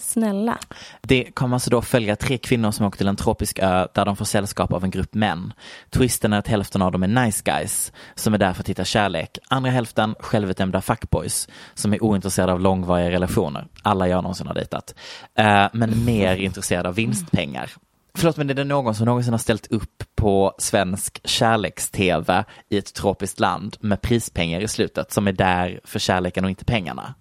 Snälla. 0.00 0.58
Det 1.00 1.24
kommer 1.34 1.56
alltså 1.56 1.70
då 1.70 1.82
följa 1.82 2.16
tre 2.16 2.38
kvinnor 2.38 2.70
som 2.70 2.86
åker 2.86 2.98
till 2.98 3.08
en 3.08 3.16
tropisk 3.16 3.58
ö 3.58 3.86
där 3.94 4.04
de 4.04 4.16
får 4.16 4.24
sällskap 4.24 4.72
av 4.72 4.84
en 4.84 4.90
grupp 4.90 5.14
män. 5.14 5.52
Twisten 5.90 6.32
är 6.32 6.38
att 6.38 6.48
hälften 6.48 6.82
av 6.82 6.92
dem 6.92 7.02
är 7.02 7.24
nice 7.24 7.42
guys 7.44 7.92
som 8.14 8.34
är 8.34 8.38
där 8.38 8.52
för 8.52 8.60
att 8.62 8.68
hitta 8.68 8.84
kärlek. 8.84 9.38
Andra 9.48 9.70
hälften 9.70 10.14
självutnämnda 10.20 10.80
fuckboys 10.80 11.48
som 11.74 11.92
är 11.94 12.02
ointresserade 12.04 12.52
av 12.52 12.60
långvariga 12.60 13.10
relationer. 13.10 13.66
Alla 13.82 14.08
jag 14.08 14.22
någonsin 14.22 14.46
har 14.46 14.54
dejtat. 14.54 14.94
Eh, 15.34 15.66
men 15.72 16.04
mer 16.04 16.36
intresserade 16.46 16.88
av 16.88 16.94
vinstpengar. 16.94 17.70
Förlåt, 18.14 18.36
men 18.36 18.50
är 18.50 18.54
det 18.54 18.64
någon 18.64 18.94
som 18.94 19.06
någonsin 19.06 19.32
har 19.32 19.38
ställt 19.38 19.66
upp 19.66 20.04
på 20.16 20.54
svensk 20.58 21.20
kärleks-tv 21.24 22.44
i 22.68 22.78
ett 22.78 22.94
tropiskt 22.94 23.40
land 23.40 23.76
med 23.80 24.02
prispengar 24.02 24.60
i 24.60 24.68
slutet 24.68 25.12
som 25.12 25.28
är 25.28 25.32
där 25.32 25.80
för 25.84 25.98
kärleken 25.98 26.44
och 26.44 26.50
inte 26.50 26.64
pengarna? 26.64 27.14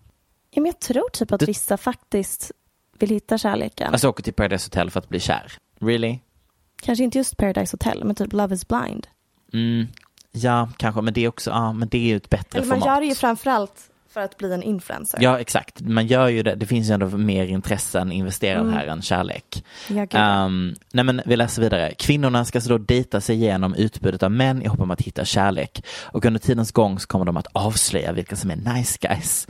Ja, 0.52 0.62
men 0.62 0.66
jag 0.66 0.80
tror 0.80 1.10
typ 1.14 1.32
att 1.32 1.40
Det- 1.40 1.46
vissa 1.46 1.78
faktiskt 1.78 2.52
vill 3.00 3.10
hitta 3.10 3.38
kärleken. 3.38 3.92
Alltså 3.92 4.10
åker 4.10 4.24
till 4.24 4.34
Paradise 4.34 4.66
Hotel 4.68 4.92
för 4.92 5.00
att 5.00 5.10
bli 5.10 5.20
kär. 5.20 5.52
Really? 5.82 6.20
Kanske 6.82 7.04
inte 7.04 7.18
just 7.18 7.38
Paradise 7.38 7.74
Hotel, 7.74 8.04
men 8.06 8.16
typ 8.16 8.34
Love 8.34 8.56
is 8.56 8.68
blind. 8.68 9.08
Mm, 9.54 9.88
ja, 10.32 10.70
kanske, 10.78 11.02
men 11.02 11.14
det 11.14 11.22
är 11.22 11.28
också, 11.28 11.50
ja, 11.50 11.74
men 11.74 11.88
det 11.90 11.98
är 11.98 12.02
ju 12.08 12.16
ett 12.16 12.30
bättre 12.30 12.60
Eller 12.60 12.68
man 12.68 12.80
format. 12.80 12.96
gör 12.96 13.02
det 13.02 13.08
ju 13.08 13.16
framförallt 13.16 13.90
för 14.14 14.22
att 14.22 14.38
bli 14.38 14.54
en 14.54 14.64
influencer. 14.64 15.20
Ja, 15.22 15.40
exakt. 15.40 15.82
Man 15.82 16.08
gör 16.08 16.28
ju 16.28 16.44
det. 16.44 16.56
Det 16.56 16.66
finns 16.66 16.90
ju 16.90 16.94
ändå 16.94 17.08
mer 17.18 17.46
intressen 17.46 18.12
investerade 18.12 18.62
Mm. 18.62 18.74
här 18.74 18.86
än 18.88 19.02
kärlek. 19.02 19.64
Ja. 19.88 20.46
Um, 20.46 20.76
nej 20.94 21.04
men 21.06 21.22
vi 21.26 21.36
läser 21.36 21.62
vidare. 21.62 21.94
Kvinnorna 21.98 22.46
ska 22.46 22.62
så 22.62 22.70
då 22.70 22.78
dejta 22.78 23.22
sig 23.22 23.36
igenom 23.36 23.74
utbudet 23.76 24.24
av 24.24 24.32
män 24.32 24.62
i 24.62 24.68
hopp 24.68 24.80
om 24.80 24.92
att 24.92 25.02
hitta 25.02 25.26
kärlek. 25.26 25.86
Och 26.04 26.26
under 26.26 26.40
tidens 26.40 26.72
gång 26.72 27.00
så 27.00 27.08
kommer 27.08 27.26
de 27.26 27.38
att 27.38 27.48
avslöja 27.52 28.12
vilka 28.12 28.36
som 28.36 28.52
är 28.52 28.56
nice 28.56 28.98
guys. 29.02 29.48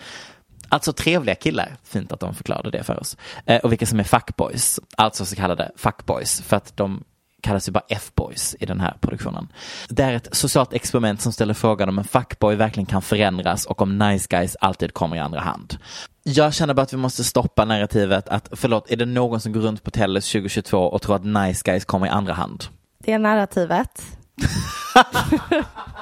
Alltså 0.69 0.93
trevliga 0.93 1.35
killar, 1.35 1.75
fint 1.83 2.11
att 2.11 2.19
de 2.19 2.35
förklarade 2.35 2.71
det 2.71 2.83
för 2.83 2.99
oss. 2.99 3.17
Eh, 3.45 3.57
och 3.57 3.71
vilka 3.71 3.85
som 3.85 3.99
är 3.99 4.03
fuckboys, 4.03 4.79
alltså 4.97 5.25
så 5.25 5.35
kallade 5.35 5.71
fuckboys, 5.75 6.41
för 6.41 6.57
att 6.57 6.77
de 6.77 7.03
kallas 7.41 7.67
ju 7.67 7.71
bara 7.71 7.83
F-boys 7.89 8.55
i 8.59 8.65
den 8.65 8.79
här 8.79 8.97
produktionen. 9.01 9.47
Det 9.89 10.03
är 10.03 10.13
ett 10.13 10.27
socialt 10.31 10.73
experiment 10.73 11.21
som 11.21 11.31
ställer 11.31 11.53
frågan 11.53 11.89
om 11.89 11.97
en 11.97 12.03
fuckboy 12.03 12.55
verkligen 12.55 12.85
kan 12.85 13.01
förändras 13.01 13.65
och 13.65 13.81
om 13.81 13.97
nice 13.97 14.27
guys 14.29 14.55
alltid 14.61 14.93
kommer 14.93 15.15
i 15.15 15.19
andra 15.19 15.39
hand. 15.39 15.77
Jag 16.23 16.53
känner 16.53 16.73
bara 16.73 16.81
att 16.81 16.93
vi 16.93 16.97
måste 16.97 17.23
stoppa 17.23 17.65
narrativet 17.65 18.29
att, 18.29 18.49
förlåt, 18.51 18.91
är 18.91 18.95
det 18.95 19.05
någon 19.05 19.41
som 19.41 19.51
går 19.53 19.61
runt 19.61 19.83
på 19.83 19.91
Tellus 19.91 20.31
2022 20.31 20.77
och 20.77 21.01
tror 21.01 21.15
att 21.15 21.25
nice 21.25 21.61
guys 21.65 21.85
kommer 21.85 22.05
i 22.07 22.09
andra 22.09 22.33
hand? 22.33 22.63
Det 23.03 23.13
är 23.13 23.19
narrativet. 23.19 24.01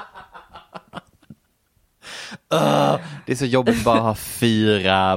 Det 3.26 3.32
är 3.32 3.36
så 3.36 3.44
jobbigt 3.44 3.78
att 3.78 3.84
bara 3.84 4.00
ha 4.00 4.14
fyra, 4.14 5.12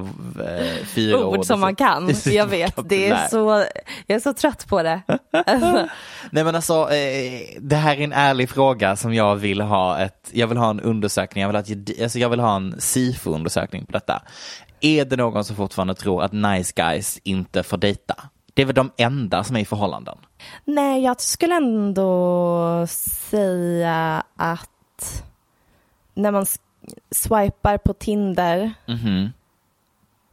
eh, 0.45 0.85
fyra 0.85 1.25
Ord 1.25 1.45
som 1.45 1.59
man 1.59 1.75
kan. 1.75 2.13
Jag 2.25 2.45
vet, 2.45 2.79
det 2.85 3.09
är 3.09 3.27
så, 3.27 3.65
jag 4.07 4.15
är 4.15 4.19
så 4.19 4.33
trött 4.33 4.67
på 4.67 4.83
det. 4.83 5.01
Nej 6.31 6.43
men 6.43 6.55
alltså, 6.55 6.91
eh, 6.91 7.41
det 7.59 7.75
här 7.75 7.95
är 7.95 8.01
en 8.01 8.13
ärlig 8.13 8.49
fråga 8.49 8.95
som 8.95 9.13
jag 9.13 9.35
vill 9.35 9.61
ha 9.61 9.99
ett, 9.99 10.29
jag 10.31 10.47
vill 10.47 10.57
ha 10.57 10.69
en 10.69 10.79
undersökning, 10.79 11.41
jag 11.41 11.47
vill 11.49 11.55
ha, 11.55 11.63
ett, 11.63 12.01
alltså 12.01 12.19
jag 12.19 12.29
vill 12.29 12.39
ha 12.39 12.55
en 12.55 12.75
SIFO-undersökning 12.79 13.85
på 13.85 13.91
detta. 13.91 14.21
Är 14.81 15.05
det 15.05 15.15
någon 15.15 15.43
som 15.43 15.55
fortfarande 15.55 15.93
tror 15.93 16.23
att 16.23 16.31
nice 16.31 16.73
guys 16.75 17.19
inte 17.23 17.63
får 17.63 17.77
dejta? 17.77 18.15
Det 18.53 18.61
är 18.61 18.65
väl 18.65 18.75
de 18.75 18.91
enda 18.97 19.43
som 19.43 19.55
är 19.55 19.59
i 19.59 19.65
förhållanden? 19.65 20.17
Nej, 20.65 21.03
jag 21.03 21.21
skulle 21.21 21.55
ändå 21.55 22.85
säga 22.89 24.23
att 24.35 25.23
när 26.13 26.31
man 26.31 26.45
swipar 27.11 27.77
på 27.77 27.93
Tinder 27.93 28.73
Mhm. 28.87 29.29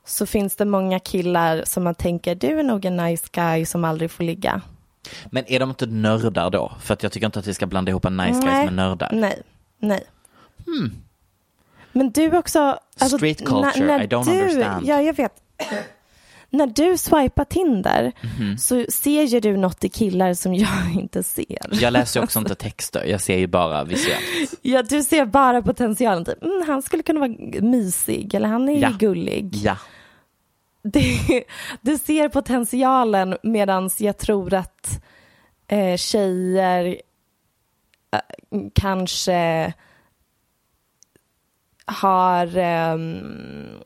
så 0.07 0.27
finns 0.27 0.57
det 0.57 0.65
många 0.65 0.99
killar 0.99 1.63
som 1.67 1.85
man 1.85 1.95
tänker, 1.95 2.35
du 2.35 2.59
är 2.59 2.63
nog 2.63 2.85
en 2.85 2.97
nice 2.97 3.27
guy 3.33 3.67
som 3.67 3.85
aldrig 3.85 4.11
får 4.11 4.25
ligga. 4.25 4.61
Men 5.31 5.45
är 5.53 5.61
de 5.61 5.69
inte 5.71 5.87
nördar 5.87 6.51
då? 6.51 6.73
För 6.81 6.95
att 6.95 7.03
jag 7.03 7.13
tycker 7.13 7.27
inte 7.27 7.39
att 7.39 7.47
vi 7.47 7.55
ska 7.55 7.67
blanda 7.67 7.91
ihop 7.91 8.05
en 8.05 8.17
nice 8.17 8.41
Nej. 8.45 8.65
med 8.65 8.75
nördar. 8.75 9.11
Nej, 9.13 9.43
nej. 9.79 10.05
Men 11.93 12.11
du 12.11 12.37
också... 12.39 12.79
alltså, 13.01 13.17
Street 13.19 13.39
culture, 13.47 14.05
I 14.05 14.07
don't 14.07 14.25
du, 14.25 14.41
understand. 14.43 14.87
Ja, 14.87 15.03
jag 15.03 15.15
vet. 15.17 15.33
När 16.51 16.67
du 16.67 16.99
swipar 16.99 17.45
Tinder 17.45 18.13
Mhm. 18.39 18.59
så 18.59 18.85
ser 18.89 19.23
ju 19.23 19.41
du 19.41 19.57
något 19.57 19.85
i 19.85 19.89
killar 19.89 20.35
som 20.35 20.55
jag 20.55 20.69
inte 21.01 21.23
ser. 21.23 21.59
Jag 21.73 21.93
läser 21.93 22.21
ju 22.21 22.25
också 22.25 22.39
inte 22.39 22.55
texter, 22.55 23.05
jag 23.05 23.21
ser 23.21 23.39
ju 23.39 23.47
bara 23.47 23.85
visuellt. 23.85 24.25
Ja, 24.63 24.83
du 24.83 25.03
ser 25.03 25.25
bara 25.25 25.63
potentialen. 25.63 26.25
Typ, 26.25 26.43
mm, 26.43 26.63
han 26.67 26.83
skulle 26.83 27.03
kunna 27.03 27.21
vara 27.21 27.31
mysig 27.63 28.35
eller 28.35 28.49
han 28.49 28.69
är 28.69 28.83
Ja. 28.83 28.91
gullig. 28.99 29.51
Ja. 29.55 29.77
Det, 30.83 31.45
du 31.81 31.99
ser 31.99 32.29
potentialen 32.29 33.37
medan 33.43 33.91
jag 33.99 34.19
tror 34.19 34.55
att 34.55 35.03
eh, 35.69 35.97
tjejer 35.97 36.97
eh, 38.13 38.61
kanske 38.75 39.73
har 41.87 42.57
ehm, 42.57 43.79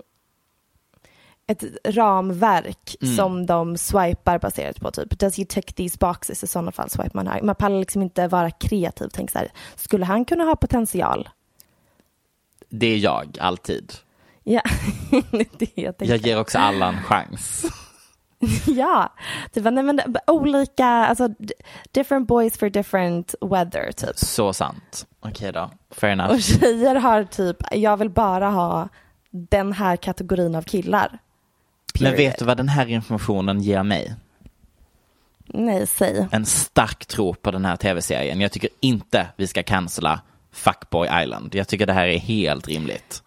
ett 1.53 1.65
ramverk 1.85 2.97
Mm. 3.03 3.17
som 3.17 3.47
de 3.47 3.77
swipar 3.77 4.39
baserat 4.39 4.81
på. 4.81 4.91
Typ, 4.91 5.19
does 5.19 5.39
he 5.39 5.45
tick 5.45 5.73
these 5.73 5.97
boxes? 6.01 6.45
I 6.45 6.47
sådana 6.47 6.73
fall 6.73 6.91
swipar 6.91 7.11
man 7.15 7.27
här. 7.27 7.43
Man 7.43 7.55
pallar 7.55 7.79
liksom 7.79 8.03
inte 8.03 8.29
vara 8.29 8.51
kreativ. 8.51 9.09
Tänk 9.13 9.31
så 9.31 9.39
här, 9.39 9.53
skulle 9.77 10.05
han 10.05 10.25
kunna 10.25 10.45
ha 10.45 10.57
potential? 10.57 11.29
Det 12.69 12.87
är 12.87 12.99
jag, 12.99 13.39
alltid. 13.41 13.93
Ja, 14.45 14.61
det 15.59 15.71
jag 15.75 15.99
tänker. 15.99 16.15
Jag 16.15 16.27
ger 16.27 16.41
också 16.41 16.59
alla 16.59 16.89
en 16.89 17.03
chans. 17.03 17.65
Ja, 18.67 19.13
typ, 19.53 19.65
nej, 19.65 19.83
men 19.85 20.01
olika, 20.27 20.87
alltså 20.87 21.29
different 21.93 22.29
boys 22.29 22.59
for 22.59 22.71
different 22.71 23.35
weather 23.41 23.93
typ. 23.93 24.19
Så 24.19 24.53
sant. 24.53 25.07
Okej 25.21 25.53
då, 25.53 25.71
fair 25.91 26.13
enough. 26.13 26.31
Och 26.31 26.41
tjejer 26.41 26.95
har 26.95 27.25
typ, 27.25 27.57
jag 27.71 27.97
vill 27.97 28.11
bara 28.11 28.51
ha 28.51 28.89
den 29.31 29.73
här 29.73 29.97
kategorin 29.97 30.55
av 30.55 30.63
killar. 30.63 31.19
Men 32.01 32.13
Period. 32.13 32.17
vet 32.31 32.39
du 32.39 32.45
vad 32.45 32.57
den 32.57 32.69
här 32.69 32.87
informationen 32.87 33.61
ger 33.63 33.83
mig? 33.83 34.15
Nej, 35.47 35.87
säg. 35.87 36.27
En 36.33 36.47
stark 36.47 37.07
tro 37.07 37.35
på 37.35 37.51
den 37.51 37.65
här 37.65 37.77
tv-serien. 37.77 38.41
Jag 38.41 38.53
tycker 38.53 38.71
inte 38.81 39.27
vi 39.37 39.47
ska 39.47 39.63
cancella 39.63 40.21
Fuckboy 40.53 41.09
Island. 41.23 41.55
Jag 41.55 41.69
tycker 41.69 41.87
det 41.87 41.93
här 41.93 42.07
är 42.07 42.19
helt 42.19 42.69
rimligt. 42.69 43.23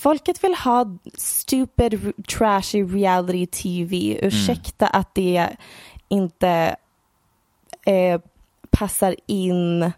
Folket 0.00 0.44
vill 0.44 0.54
ha 0.54 0.98
stupid, 1.18 2.12
trashy 2.38 2.82
reality 2.84 3.46
TV. 3.46 4.18
Ursäkta 4.22 4.86
att 4.86 5.14
det 5.14 5.48
inte 6.08 6.76
eh, 7.86 8.20
passar 8.70 9.16
in 9.26 9.92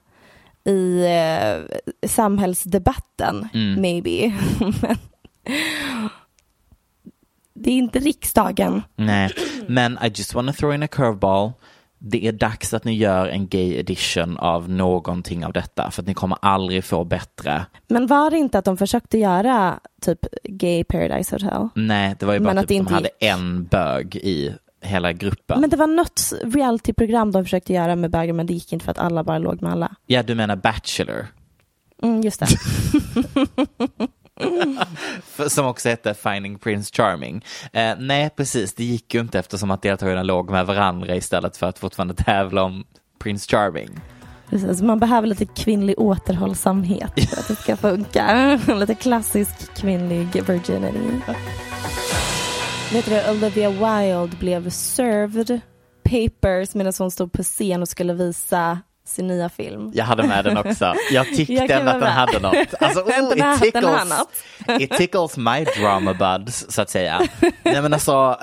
i 0.65 1.05
eh, 1.07 1.79
samhällsdebatten, 2.09 3.49
Mm. 3.55 3.81
maybe. 3.81 4.33
Det 7.57 7.71
är 7.71 7.75
inte 7.75 7.99
riksdagen. 7.99 8.83
Nej, 8.97 9.31
men 9.69 9.99
I 10.05 10.09
just 10.15 10.35
wanna 10.35 10.53
throw 10.53 10.75
in 10.75 10.83
a 10.83 10.89
curveball. 10.89 11.53
Det 11.99 12.27
är 12.27 12.33
dags 12.33 12.75
att 12.75 12.85
ni 12.85 12.97
gör 12.97 13.29
en 13.29 13.49
gay 13.49 13.75
edition 13.79 14.39
av 14.39 14.71
någonting 14.71 15.45
av 15.45 15.53
detta 15.53 15.91
för 15.91 16.03
att 16.03 16.09
ni 16.09 16.15
kommer 16.15 16.39
aldrig 16.43 16.85
få 16.85 17.05
bättre. 17.05 17.67
Men 17.89 18.07
var 18.07 18.31
det 18.31 18.39
inte 18.39 18.59
att 18.59 18.65
de 18.65 18.77
försökte 18.77 19.19
göra 19.19 19.81
typ 20.01 20.19
Gay 20.45 20.85
Paradise 20.85 21.35
Hotel? 21.35 21.69
Nej, 21.75 22.17
det 22.19 22.27
var 22.27 22.35
ju 22.35 22.41
bara 22.41 22.45
Men 22.55 22.59
att 22.59 22.63
typ 22.63 22.69
det 22.69 22.75
de 22.75 22.79
inte 22.79 22.95
hade 22.95 23.09
en 23.21 23.65
bög 23.65 24.17
i 24.17 24.55
hela 24.81 25.13
gruppen. 25.13 25.61
Men 25.61 25.71
det 25.71 25.77
var 25.77 25.87
något 25.87 26.33
realityprogram 26.45 27.33
de 27.33 27.45
försökte 27.45 27.73
göra 27.73 27.97
med 27.97 28.11
bögar 28.11 28.33
men 28.33 28.47
det 28.47 28.53
gick 28.55 28.73
inte 28.73 28.85
för 28.85 28.93
att 28.93 28.99
alla 28.99 29.25
bara 29.25 29.39
låg 29.39 29.63
med 29.63 29.73
alla. 29.73 29.97
Ja, 30.07 30.23
du 30.23 30.35
menar 30.35 30.57
Bachelor? 30.57 31.27
Mm, 32.03 32.21
just 32.21 32.41
det. 32.41 32.47
Som 35.49 35.67
också 35.67 35.89
hette 35.89 36.15
Finding 36.15 36.59
Prince 36.59 36.95
Charming. 36.95 37.45
Eh, 37.73 37.95
nej, 37.99 38.31
precis, 38.37 38.75
det 38.75 38.85
gick 38.85 39.15
ju 39.15 39.21
inte 39.21 39.39
eftersom 39.39 39.71
att 39.71 39.83
deltagarna 39.83 40.23
låg 40.23 40.51
med 40.51 40.67
varandra 40.67 41.17
istället 41.17 41.57
för 41.57 41.67
att 41.67 41.79
fortfarande 41.79 42.15
tävla 42.15 42.63
om 42.63 42.85
Prince 43.19 43.51
Charming. 43.51 43.91
Precis, 44.51 44.69
alltså 44.69 44.85
man 44.85 44.99
behöver 44.99 45.29
lite 45.29 45.47
kvinnlig 45.47 45.99
återhållsamhet 45.99 47.13
för 47.29 47.41
att 47.41 47.49
det 47.49 47.57
ska 47.57 47.77
funka. 47.77 48.61
lite 48.75 48.95
klassisk 48.95 49.75
kvinnlig 49.75 50.27
virginity. 50.47 51.33
Vet 52.93 53.05
du, 53.05 53.31
Olivia 53.31 53.71
Wilde 53.71 54.37
blev 54.37 54.71
served 54.71 55.61
papers 56.03 56.75
medan 56.75 56.93
hon 56.99 57.11
stod 57.11 57.33
på 57.33 57.43
scen 57.43 57.83
och 57.83 57.89
skulle 57.89 58.15
visa 58.15 58.81
sin 59.09 59.27
nya 59.27 59.49
film. 59.49 59.91
Jag 59.95 60.05
hade 60.05 60.23
med 60.23 60.45
den 60.45 60.57
också. 60.57 60.95
Jag 61.11 61.27
tyckte 61.37 61.53
Jag 61.53 61.71
ändå 61.71 61.91
att 61.91 62.01
den 62.01 62.13
hade 62.13 62.39
något. 62.39 62.75
Alltså, 62.81 63.01
oh, 63.01 63.39
it, 63.55 63.63
tickles, 63.63 64.13
it 64.81 64.91
tickles 64.91 65.37
my 65.37 65.65
drama 65.65 66.15
buds, 66.15 66.67
så 66.69 66.83
att 66.83 66.91
säga. 66.91 67.29
Nej 67.63 67.83
men 67.83 67.93
alltså. 67.93 68.39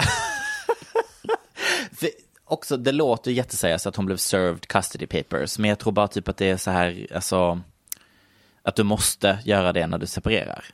För 1.91 2.09
också, 2.45 2.77
det 2.77 2.91
låter 2.91 3.31
jätteseriöst 3.31 3.87
att 3.87 3.95
hon 3.95 4.05
blev 4.05 4.17
served 4.17 4.67
custody 4.67 5.07
papers, 5.07 5.57
men 5.59 5.69
jag 5.69 5.79
tror 5.79 5.91
bara 5.93 6.07
typ 6.07 6.27
att 6.27 6.37
det 6.37 6.49
är 6.49 6.57
så 6.57 6.71
här, 6.71 7.07
alltså, 7.15 7.61
att 8.63 8.75
du 8.75 8.83
måste 8.83 9.39
göra 9.45 9.73
det 9.73 9.87
när 9.87 9.97
du 9.97 10.05
separerar. 10.07 10.65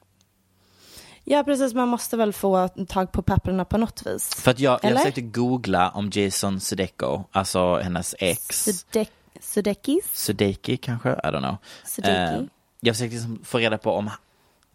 Ja 1.23 1.43
precis, 1.43 1.73
man 1.73 1.87
måste 1.87 2.17
väl 2.17 2.33
få 2.33 2.67
tag 2.87 3.11
på 3.11 3.21
papperna 3.21 3.65
på 3.65 3.77
något 3.77 4.07
vis. 4.07 4.35
För 4.35 4.51
att 4.51 4.59
jag, 4.59 4.79
jag 4.83 4.85
Eller? 4.85 4.99
försökte 4.99 5.21
googla 5.21 5.89
om 5.89 6.09
Jason 6.13 6.59
Sudeiko, 6.59 7.23
alltså 7.31 7.75
hennes 7.75 8.15
ex. 8.19 8.67
Sudek- 8.67 9.09
Sudekis? 9.39 10.05
Sudeiki 10.13 10.77
kanske, 10.77 11.09
I 11.09 11.13
don't 11.27 11.39
know. 11.39 11.57
Sudeiki. 11.85 12.33
Eh, 12.35 12.41
jag 12.79 12.95
försökte 12.95 13.15
liksom 13.15 13.39
få 13.43 13.57
reda 13.57 13.77
på 13.77 13.91
om, 13.91 14.09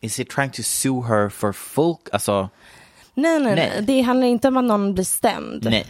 is 0.01 0.19
he 0.19 0.25
trying 0.25 0.51
to 0.51 0.63
sue 0.63 1.03
her 1.03 1.29
for 1.29 1.53
full, 1.53 1.97
alltså, 2.13 2.49
Nej, 3.15 3.41
nej, 3.41 3.55
Nej. 3.55 3.71
nej. 3.75 3.83
Det 3.83 4.01
handlar 4.01 4.27
inte 4.27 4.49
om 4.49 4.57
att 4.57 4.65
någon 4.65 4.95
blir 4.95 5.05
stämd. 5.05 5.65
nej. 5.71 5.87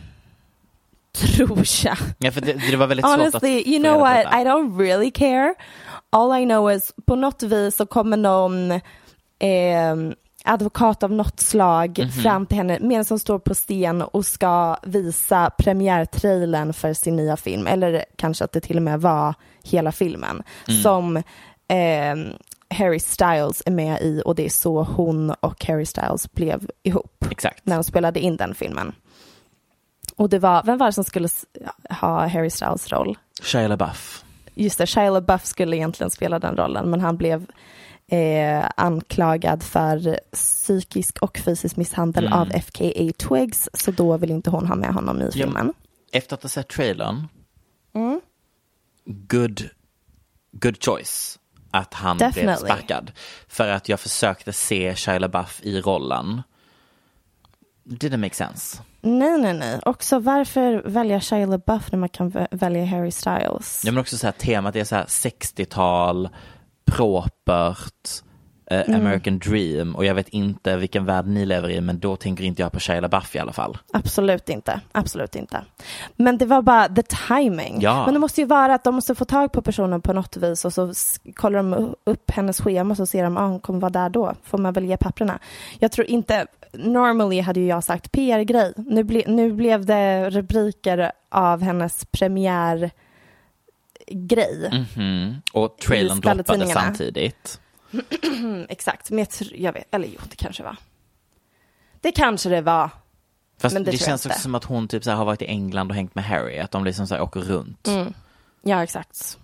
Tror 1.13 1.59
jag. 1.85 1.97
Ja, 2.19 2.33
för 2.33 2.41
det, 2.41 2.53
det 2.71 2.77
var 2.77 2.87
väldigt 2.87 3.07
svårt 3.07 3.13
att 3.15 3.21
Honestly, 3.43 3.63
you 3.75 3.83
know 3.83 4.01
what? 4.01 4.17
detta. 4.17 4.41
I 4.41 4.45
don't 4.45 4.79
really 4.79 5.11
care. 5.11 5.55
All 6.11 6.43
I 6.43 6.45
know 6.45 6.73
is 6.73 6.93
på 7.07 7.17
något 7.17 7.43
vis 7.43 7.77
så 7.77 7.87
kommer 7.87 8.17
någon 8.17 8.71
eh, 8.73 8.81
advokat 10.45 11.03
av 11.03 11.13
något 11.13 11.41
slag 11.41 11.99
Mhm. 11.99 12.11
fram 12.11 12.47
till 12.47 12.57
henne 12.57 12.79
medan 12.81 13.05
hon 13.09 13.19
står 13.19 13.39
på 13.39 13.55
scen 13.55 14.03
och 14.03 14.27
ska 14.27 14.77
visa 14.83 15.51
premiärtrailern 15.59 16.73
för 16.73 16.93
sin 16.93 17.17
nya 17.17 17.37
film. 17.37 17.67
Eller 17.67 18.05
kanske 18.17 18.45
att 18.45 18.53
det 18.53 18.61
till 18.61 18.77
och 18.77 18.83
med 18.83 19.01
var 19.01 19.35
hela 19.63 19.93
filmen. 19.93 20.43
Mm. 20.69 20.83
Som 20.83 21.17
eh, 21.69 22.17
Harry 22.79 23.01
Styles 23.01 23.63
är 23.67 23.71
med 23.71 24.01
i 24.03 24.23
och 24.25 24.35
det 24.35 24.45
är 24.45 24.51
så 24.51 24.83
hon 24.83 25.31
och 25.31 25.65
Harry 25.67 25.87
Styles 25.87 26.33
blev 26.33 26.71
ihop 26.83 27.27
Exakt. 27.31 27.67
när 27.67 27.75
de 27.75 27.85
spelade 27.85 28.21
in 28.21 28.37
den 28.37 28.55
filmen. 28.55 28.93
Och 30.17 30.29
det 30.29 30.39
var, 30.39 30.63
vem 30.63 30.79
var 30.79 30.87
det 30.87 30.93
som 30.93 31.05
skulle 31.05 31.29
ha 32.01 32.27
Harry 32.27 32.51
Styles 32.51 32.93
roll? 32.93 33.19
Shia 33.43 33.69
LaBeouf. 33.69 34.25
Just 34.55 34.79
det, 34.79 34.87
Shia 34.87 35.11
LaBeouf 35.11 35.45
skulle 35.45 35.77
egentligen 35.77 36.11
spela 36.11 36.39
den 36.39 36.57
rollen, 36.57 36.91
men 36.91 37.01
han 37.01 37.17
blev 37.17 37.47
eh, 38.11 38.69
anklagad 38.77 39.63
för 39.63 40.21
psykisk 40.33 41.19
och 41.19 41.39
fysisk 41.39 41.77
misshandel 41.77 42.27
Mm. 42.27 42.39
av 42.39 42.47
FKA 42.63 43.13
Twigs, 43.19 43.69
så 43.75 43.91
då 43.91 44.17
vill 44.17 44.31
inte 44.31 44.51
hon 44.51 44.67
ha 44.67 44.75
med 44.75 44.95
honom 44.95 45.23
i 45.23 45.31
filmen. 45.33 45.73
Efter 46.13 46.35
att 46.37 46.43
ha 46.43 46.49
sett 46.51 46.69
trailern, 46.69 47.29
Mm. 47.95 48.21
good, 49.07 49.69
good 50.53 50.85
choice 50.85 51.39
att 51.71 51.95
han 51.95 52.17
blev 52.17 52.29
Definitely. 52.33 52.67
sparkad. 52.67 53.13
För 53.49 53.69
att 53.69 53.89
jag 53.89 54.01
försökte 54.01 54.53
se 54.53 54.95
Shia 54.95 55.19
LaBeouf 55.19 55.61
i 55.63 55.81
rollen. 55.81 56.43
Didn't 57.85 58.17
make 58.17 58.35
sense. 58.35 58.83
Nej, 59.01 59.39
nej, 59.39 59.55
nej. 59.55 59.81
Också 59.85 60.19
varför 60.19 60.83
välja 60.85 61.21
Shia 61.21 61.47
LaBeouf 61.47 61.93
när 61.93 61.99
man 61.99 62.09
kan 62.09 62.33
vä- 62.33 62.49
välja 62.51 62.85
Harry 62.85 63.11
Styles? 63.11 63.83
Ja, 63.85 63.93
men 63.93 64.01
också 64.01 64.19
så 64.19 64.27
här, 64.27 64.33
temat 64.33 64.77
är 64.77 64.85
så 64.85 64.95
här 64.97 65.05
60-tal, 65.07 66.29
propert, 66.85 68.23
eh, 68.71 68.81
Mm. 68.89 69.01
American 69.01 69.39
dream 69.39 69.97
och 69.97 70.05
jag 70.05 70.15
vet 70.15 70.29
inte 70.29 70.77
vilken 70.77 71.05
värld 71.05 71.27
ni 71.27 71.47
lever 71.47 71.71
i 71.71 71.81
men 71.81 71.99
då 71.99 72.17
tänker 72.17 72.45
inte 72.45 72.63
jag 72.63 72.73
på 72.73 72.81
Shia 72.81 73.01
LaBeouf 73.01 73.37
i 73.37 73.39
alla 73.39 73.53
fall. 73.53 73.79
Absolut 73.93 74.49
inte. 74.49 74.81
Absolut 74.93 75.37
inte. 75.37 75.65
Men 76.17 76.39
det 76.39 76.47
var 76.47 76.63
bara 76.63 76.89
the 76.89 77.03
timing. 77.03 77.81
Ja. 77.81 78.05
Men 78.05 78.15
det 78.15 78.21
måste 78.21 78.41
ju 78.41 78.47
vara 78.47 78.75
att 78.75 78.85
de 78.85 78.95
måste 78.95 79.15
få 79.15 79.25
tag 79.25 79.53
på 79.53 79.63
personen 79.63 80.01
på 80.03 80.13
något 80.13 80.37
vis 80.37 80.65
och 80.65 80.73
så 80.73 80.93
kollar 81.35 81.57
de 81.63 81.95
upp 82.05 82.31
hennes 82.31 82.61
schema 82.61 82.91
och 82.91 82.97
så 82.97 83.07
ser 83.07 83.25
de 83.25 83.37
att 83.37 83.43
ah, 83.43 83.47
hon 83.47 83.61
kommer 83.61 83.81
vara 83.81 83.91
där 83.91 84.09
då. 84.09 84.35
Får 84.43 84.59
man 84.59 84.73
väl 84.73 84.85
ge 84.85 84.97
papperna. 84.97 85.39
Jag 85.79 85.93
tror 85.93 86.07
inte, 86.07 86.47
normally 86.73 87.41
hade 87.41 87.61
ju 87.61 87.67
jag 87.67 87.85
sagt 87.85 88.13
PR-grej. 88.13 88.73
Nu, 88.77 89.05
ble, 89.05 89.23
nu 89.27 89.53
blev 89.53 89.87
det 89.87 90.31
rubriker 90.31 91.13
av 91.31 91.63
hennes 91.63 92.05
premiärgrej. 94.07 94.87
Mhm. 94.97 95.43
Och 95.53 95.79
trailern 95.79 96.21
droppade 96.21 96.67
samtidigt. 96.67 97.61
Mm, 98.23 98.67
exakt, 98.69 99.11
men 99.11 99.19
jag, 99.19 99.49
jag 99.55 99.73
vet, 99.73 99.95
eller 99.95 100.09
jo, 100.09 100.21
det 100.31 100.37
kanske 100.37 100.63
var. 100.63 100.77
Det 102.01 102.13
kanske 102.13 102.49
det 102.49 102.61
var. 102.61 102.91
Fast 103.61 103.75
Men 103.75 103.85
det, 103.85 103.91
det 103.91 103.99
känns 103.99 104.27
också 104.27 104.41
som 104.41 104.55
att 104.55 104.65
hon 104.65 104.89
typ 104.89 105.05
så 105.05 105.11
här 105.11 105.17
har 105.17 105.25
varit 105.25 105.43
i 105.43 105.47
England 105.47 105.91
och 105.91 105.95
hängt 105.95 106.15
med 106.15 106.25
Harry, 106.25 106.59
att 106.59 106.71
de 106.71 106.85
liksom 106.85 107.07
så 107.07 107.15
här 107.15 107.23
åker 107.23 107.41
runt. 107.41 107.89
Mm. 107.89 108.15
Ja, 108.63 108.83
exakt. 108.83 109.39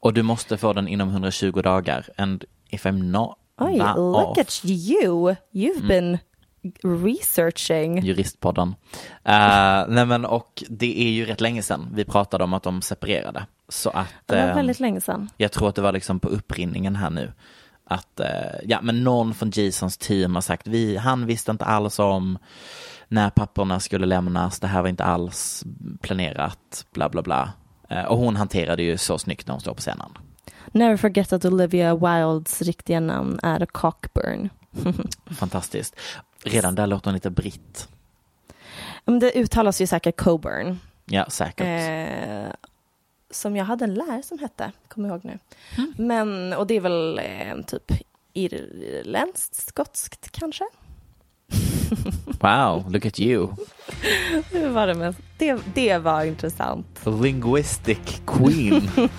Och 0.00 0.14
du 0.14 0.22
måste 0.22 0.56
få 0.56 0.72
den 0.72 0.88
inom 0.88 1.08
120 1.08 1.62
dagar. 1.62 2.08
And 2.16 2.44
if 2.70 2.86
I'm 2.86 3.02
not 3.02 3.36
Oj, 3.58 3.78
look 3.96 4.28
off, 4.28 4.38
at 4.38 4.64
you. 4.64 5.36
You've 5.52 5.86
been 5.88 6.18
researching. 7.04 7.98
Juristpodden. 8.02 8.68
Uh, 8.68 9.84
nej 9.88 10.06
men 10.06 10.24
och 10.24 10.62
det 10.68 11.00
är 11.02 11.10
ju 11.10 11.26
rätt 11.26 11.40
länge 11.40 11.62
sedan 11.62 11.88
vi 11.94 12.04
pratade 12.04 12.44
om 12.44 12.54
att 12.54 12.62
de 12.62 12.82
separerade. 12.82 13.46
Så 13.68 13.90
att 13.90 14.08
Det 14.26 14.34
var 14.36 14.48
eh, 14.48 14.54
väldigt 14.54 14.80
länge 14.80 15.00
sedan. 15.00 15.30
jag 15.36 15.52
tror 15.52 15.68
att 15.68 15.74
det 15.74 15.82
var 15.82 15.92
liksom 15.92 16.20
på 16.20 16.28
upprinningen 16.28 16.96
här 16.96 17.10
nu. 17.10 17.32
Att, 17.84 18.20
eh, 18.20 18.26
ja 18.64 18.78
men 18.82 19.04
någon 19.04 19.34
från 19.34 19.50
Jasons 19.50 19.96
team 19.98 20.34
har 20.34 20.42
sagt, 20.42 20.66
vi, 20.66 20.96
han 20.96 21.26
visste 21.26 21.50
inte 21.50 21.64
alls 21.64 21.98
om 21.98 22.38
när 23.08 23.30
papporna 23.30 23.80
skulle 23.80 24.06
lämnas, 24.06 24.60
det 24.60 24.66
här 24.66 24.82
var 24.82 24.88
inte 24.88 25.04
alls 25.04 25.64
planerat, 26.00 26.86
bla 26.92 27.08
bla 27.08 27.22
bla. 27.22 27.52
Och 28.08 28.18
hon 28.18 28.36
hanterade 28.36 28.82
ju 28.82 28.98
så 28.98 29.18
snyggt 29.18 29.46
när 29.46 29.54
hon 29.54 29.60
står 29.60 29.74
på 29.74 29.80
scenen. 29.80 30.10
Never 30.72 30.96
forget 30.96 31.32
att 31.32 31.44
Olivia 31.44 31.94
Wildes 31.94 32.62
riktiga 32.62 33.00
namn 33.00 33.40
är 33.42 33.66
Cockburn. 33.66 34.48
Fantastiskt. 35.30 35.96
Redan 36.44 36.74
där 36.74 36.86
låter 36.86 37.06
hon 37.06 37.14
lite 37.14 37.30
britt. 37.30 37.88
Men 39.04 39.18
det 39.18 39.32
uttalas 39.32 39.80
ju 39.80 39.86
säkert 39.86 40.16
Coburn. 40.16 40.78
Ja, 41.04 41.26
säkert. 41.30 41.66
Eh, 41.66 42.52
som 43.30 43.56
jag 43.56 43.64
hade 43.64 43.84
en 43.84 43.94
lärare 43.94 44.22
som 44.22 44.38
hette, 44.38 44.72
kommer 44.88 45.08
jag 45.08 45.14
ihåg 45.14 45.24
nu. 45.24 45.38
Men, 45.96 46.52
och 46.52 46.66
det 46.66 46.74
är 46.74 46.80
väl 46.80 47.18
eh, 47.18 47.64
typ 47.66 47.92
irländskt, 48.32 49.54
skotskt 49.54 50.30
kanske? 50.30 50.64
Wow, 52.40 52.92
look 52.92 53.06
at 53.06 53.20
you. 53.20 53.48
Det 54.52 54.68
var, 54.68 54.86
det, 54.86 54.94
mest, 54.94 55.18
det, 55.38 55.58
det 55.74 55.98
var 55.98 56.24
intressant. 56.24 57.00
Linguistic 57.22 58.22
queen. 58.26 58.88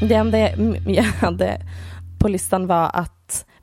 Det 0.00 0.14
enda 0.14 0.38
jag 0.86 1.02
hade 1.02 1.60
på 2.18 2.28
listan 2.28 2.66
var 2.66 2.90
att 2.94 3.17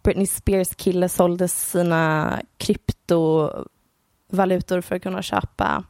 Britney 0.06 0.28
Spears 0.28 0.76
kille 0.76 1.10
sålde 1.10 1.48
sina 1.48 2.42
kryptovalutor 2.58 4.82
för 4.82 4.96
att 4.96 5.04
kunna 5.04 5.22
köpa 5.22 5.84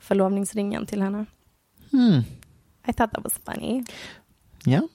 förlovningsringen 0.00 0.86
till 0.86 1.02
henne. 1.02 1.26
Hmm. 1.90 2.18
I 2.88 2.92
thought 2.92 3.12
that 3.12 3.24
was 3.24 3.40
funny. 3.44 3.84
Ja. 4.64 4.88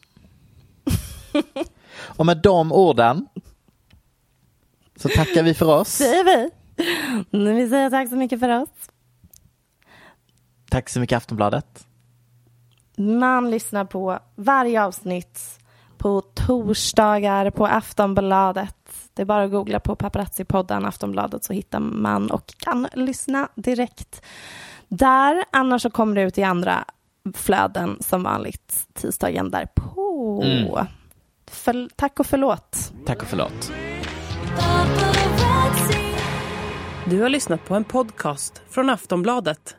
Och 1.97 2.25
med 2.25 2.37
de 2.37 2.71
orden 2.71 3.27
så 4.95 5.09
tackar 5.09 5.43
vi 5.43 5.53
för 5.53 5.65
oss. 5.65 5.89
Säger 5.89 6.23
vi. 6.23 6.49
Nu 7.29 7.53
vill 7.53 7.69
säga 7.69 7.89
tack 7.89 8.09
så 8.09 8.15
mycket 8.15 8.39
för 8.39 8.61
oss. 8.61 8.69
Tack 10.69 10.89
så 10.89 10.99
mycket 10.99 11.17
Aftonbladet. 11.17 11.87
Man 12.97 13.51
lyssnar 13.51 13.85
på 13.85 14.19
varje 14.35 14.83
avsnitt 14.83 15.59
på 15.97 16.21
torsdagar 16.21 17.49
på 17.49 17.67
Aftonbladet. 17.67 18.75
Det 19.13 19.21
är 19.21 19.25
bara 19.25 19.43
att 19.43 19.51
googla 19.51 19.79
på 19.79 19.95
paparazzi-podden 19.95 20.87
Aftonbladet 20.87 21.43
så 21.43 21.53
hittar 21.53 21.79
man 21.79 22.31
och 22.31 22.53
kan 22.57 22.87
lyssna 22.93 23.49
direkt 23.55 24.21
där. 24.87 25.43
Annars 25.51 25.81
så 25.81 25.89
kommer 25.89 26.15
det 26.15 26.21
ut 26.21 26.37
i 26.37 26.43
andra 26.43 26.85
flöden 27.33 27.97
som 27.99 28.23
vanligt 28.23 28.87
tisdagen 28.93 29.51
därpå. 29.51 30.43
Mm. 30.43 30.85
För, 31.47 31.89
tack 31.95 32.19
och 32.19 32.25
förlåt. 32.25 32.91
Tack 33.05 33.21
och 33.21 33.27
förlåt. 33.27 33.71
Du 37.09 37.21
har 37.21 37.29
lyssnat 37.29 37.65
på 37.65 37.75
en 37.75 37.83
podcast 37.83 38.61
från 38.69 38.89
Aftonbladet. 38.89 39.75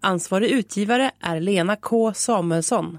Ansvarig 0.00 0.50
utgivare 0.50 1.10
är 1.20 1.40
Lena 1.40 1.76
K 1.76 2.12
Samuelsson. 2.14 2.98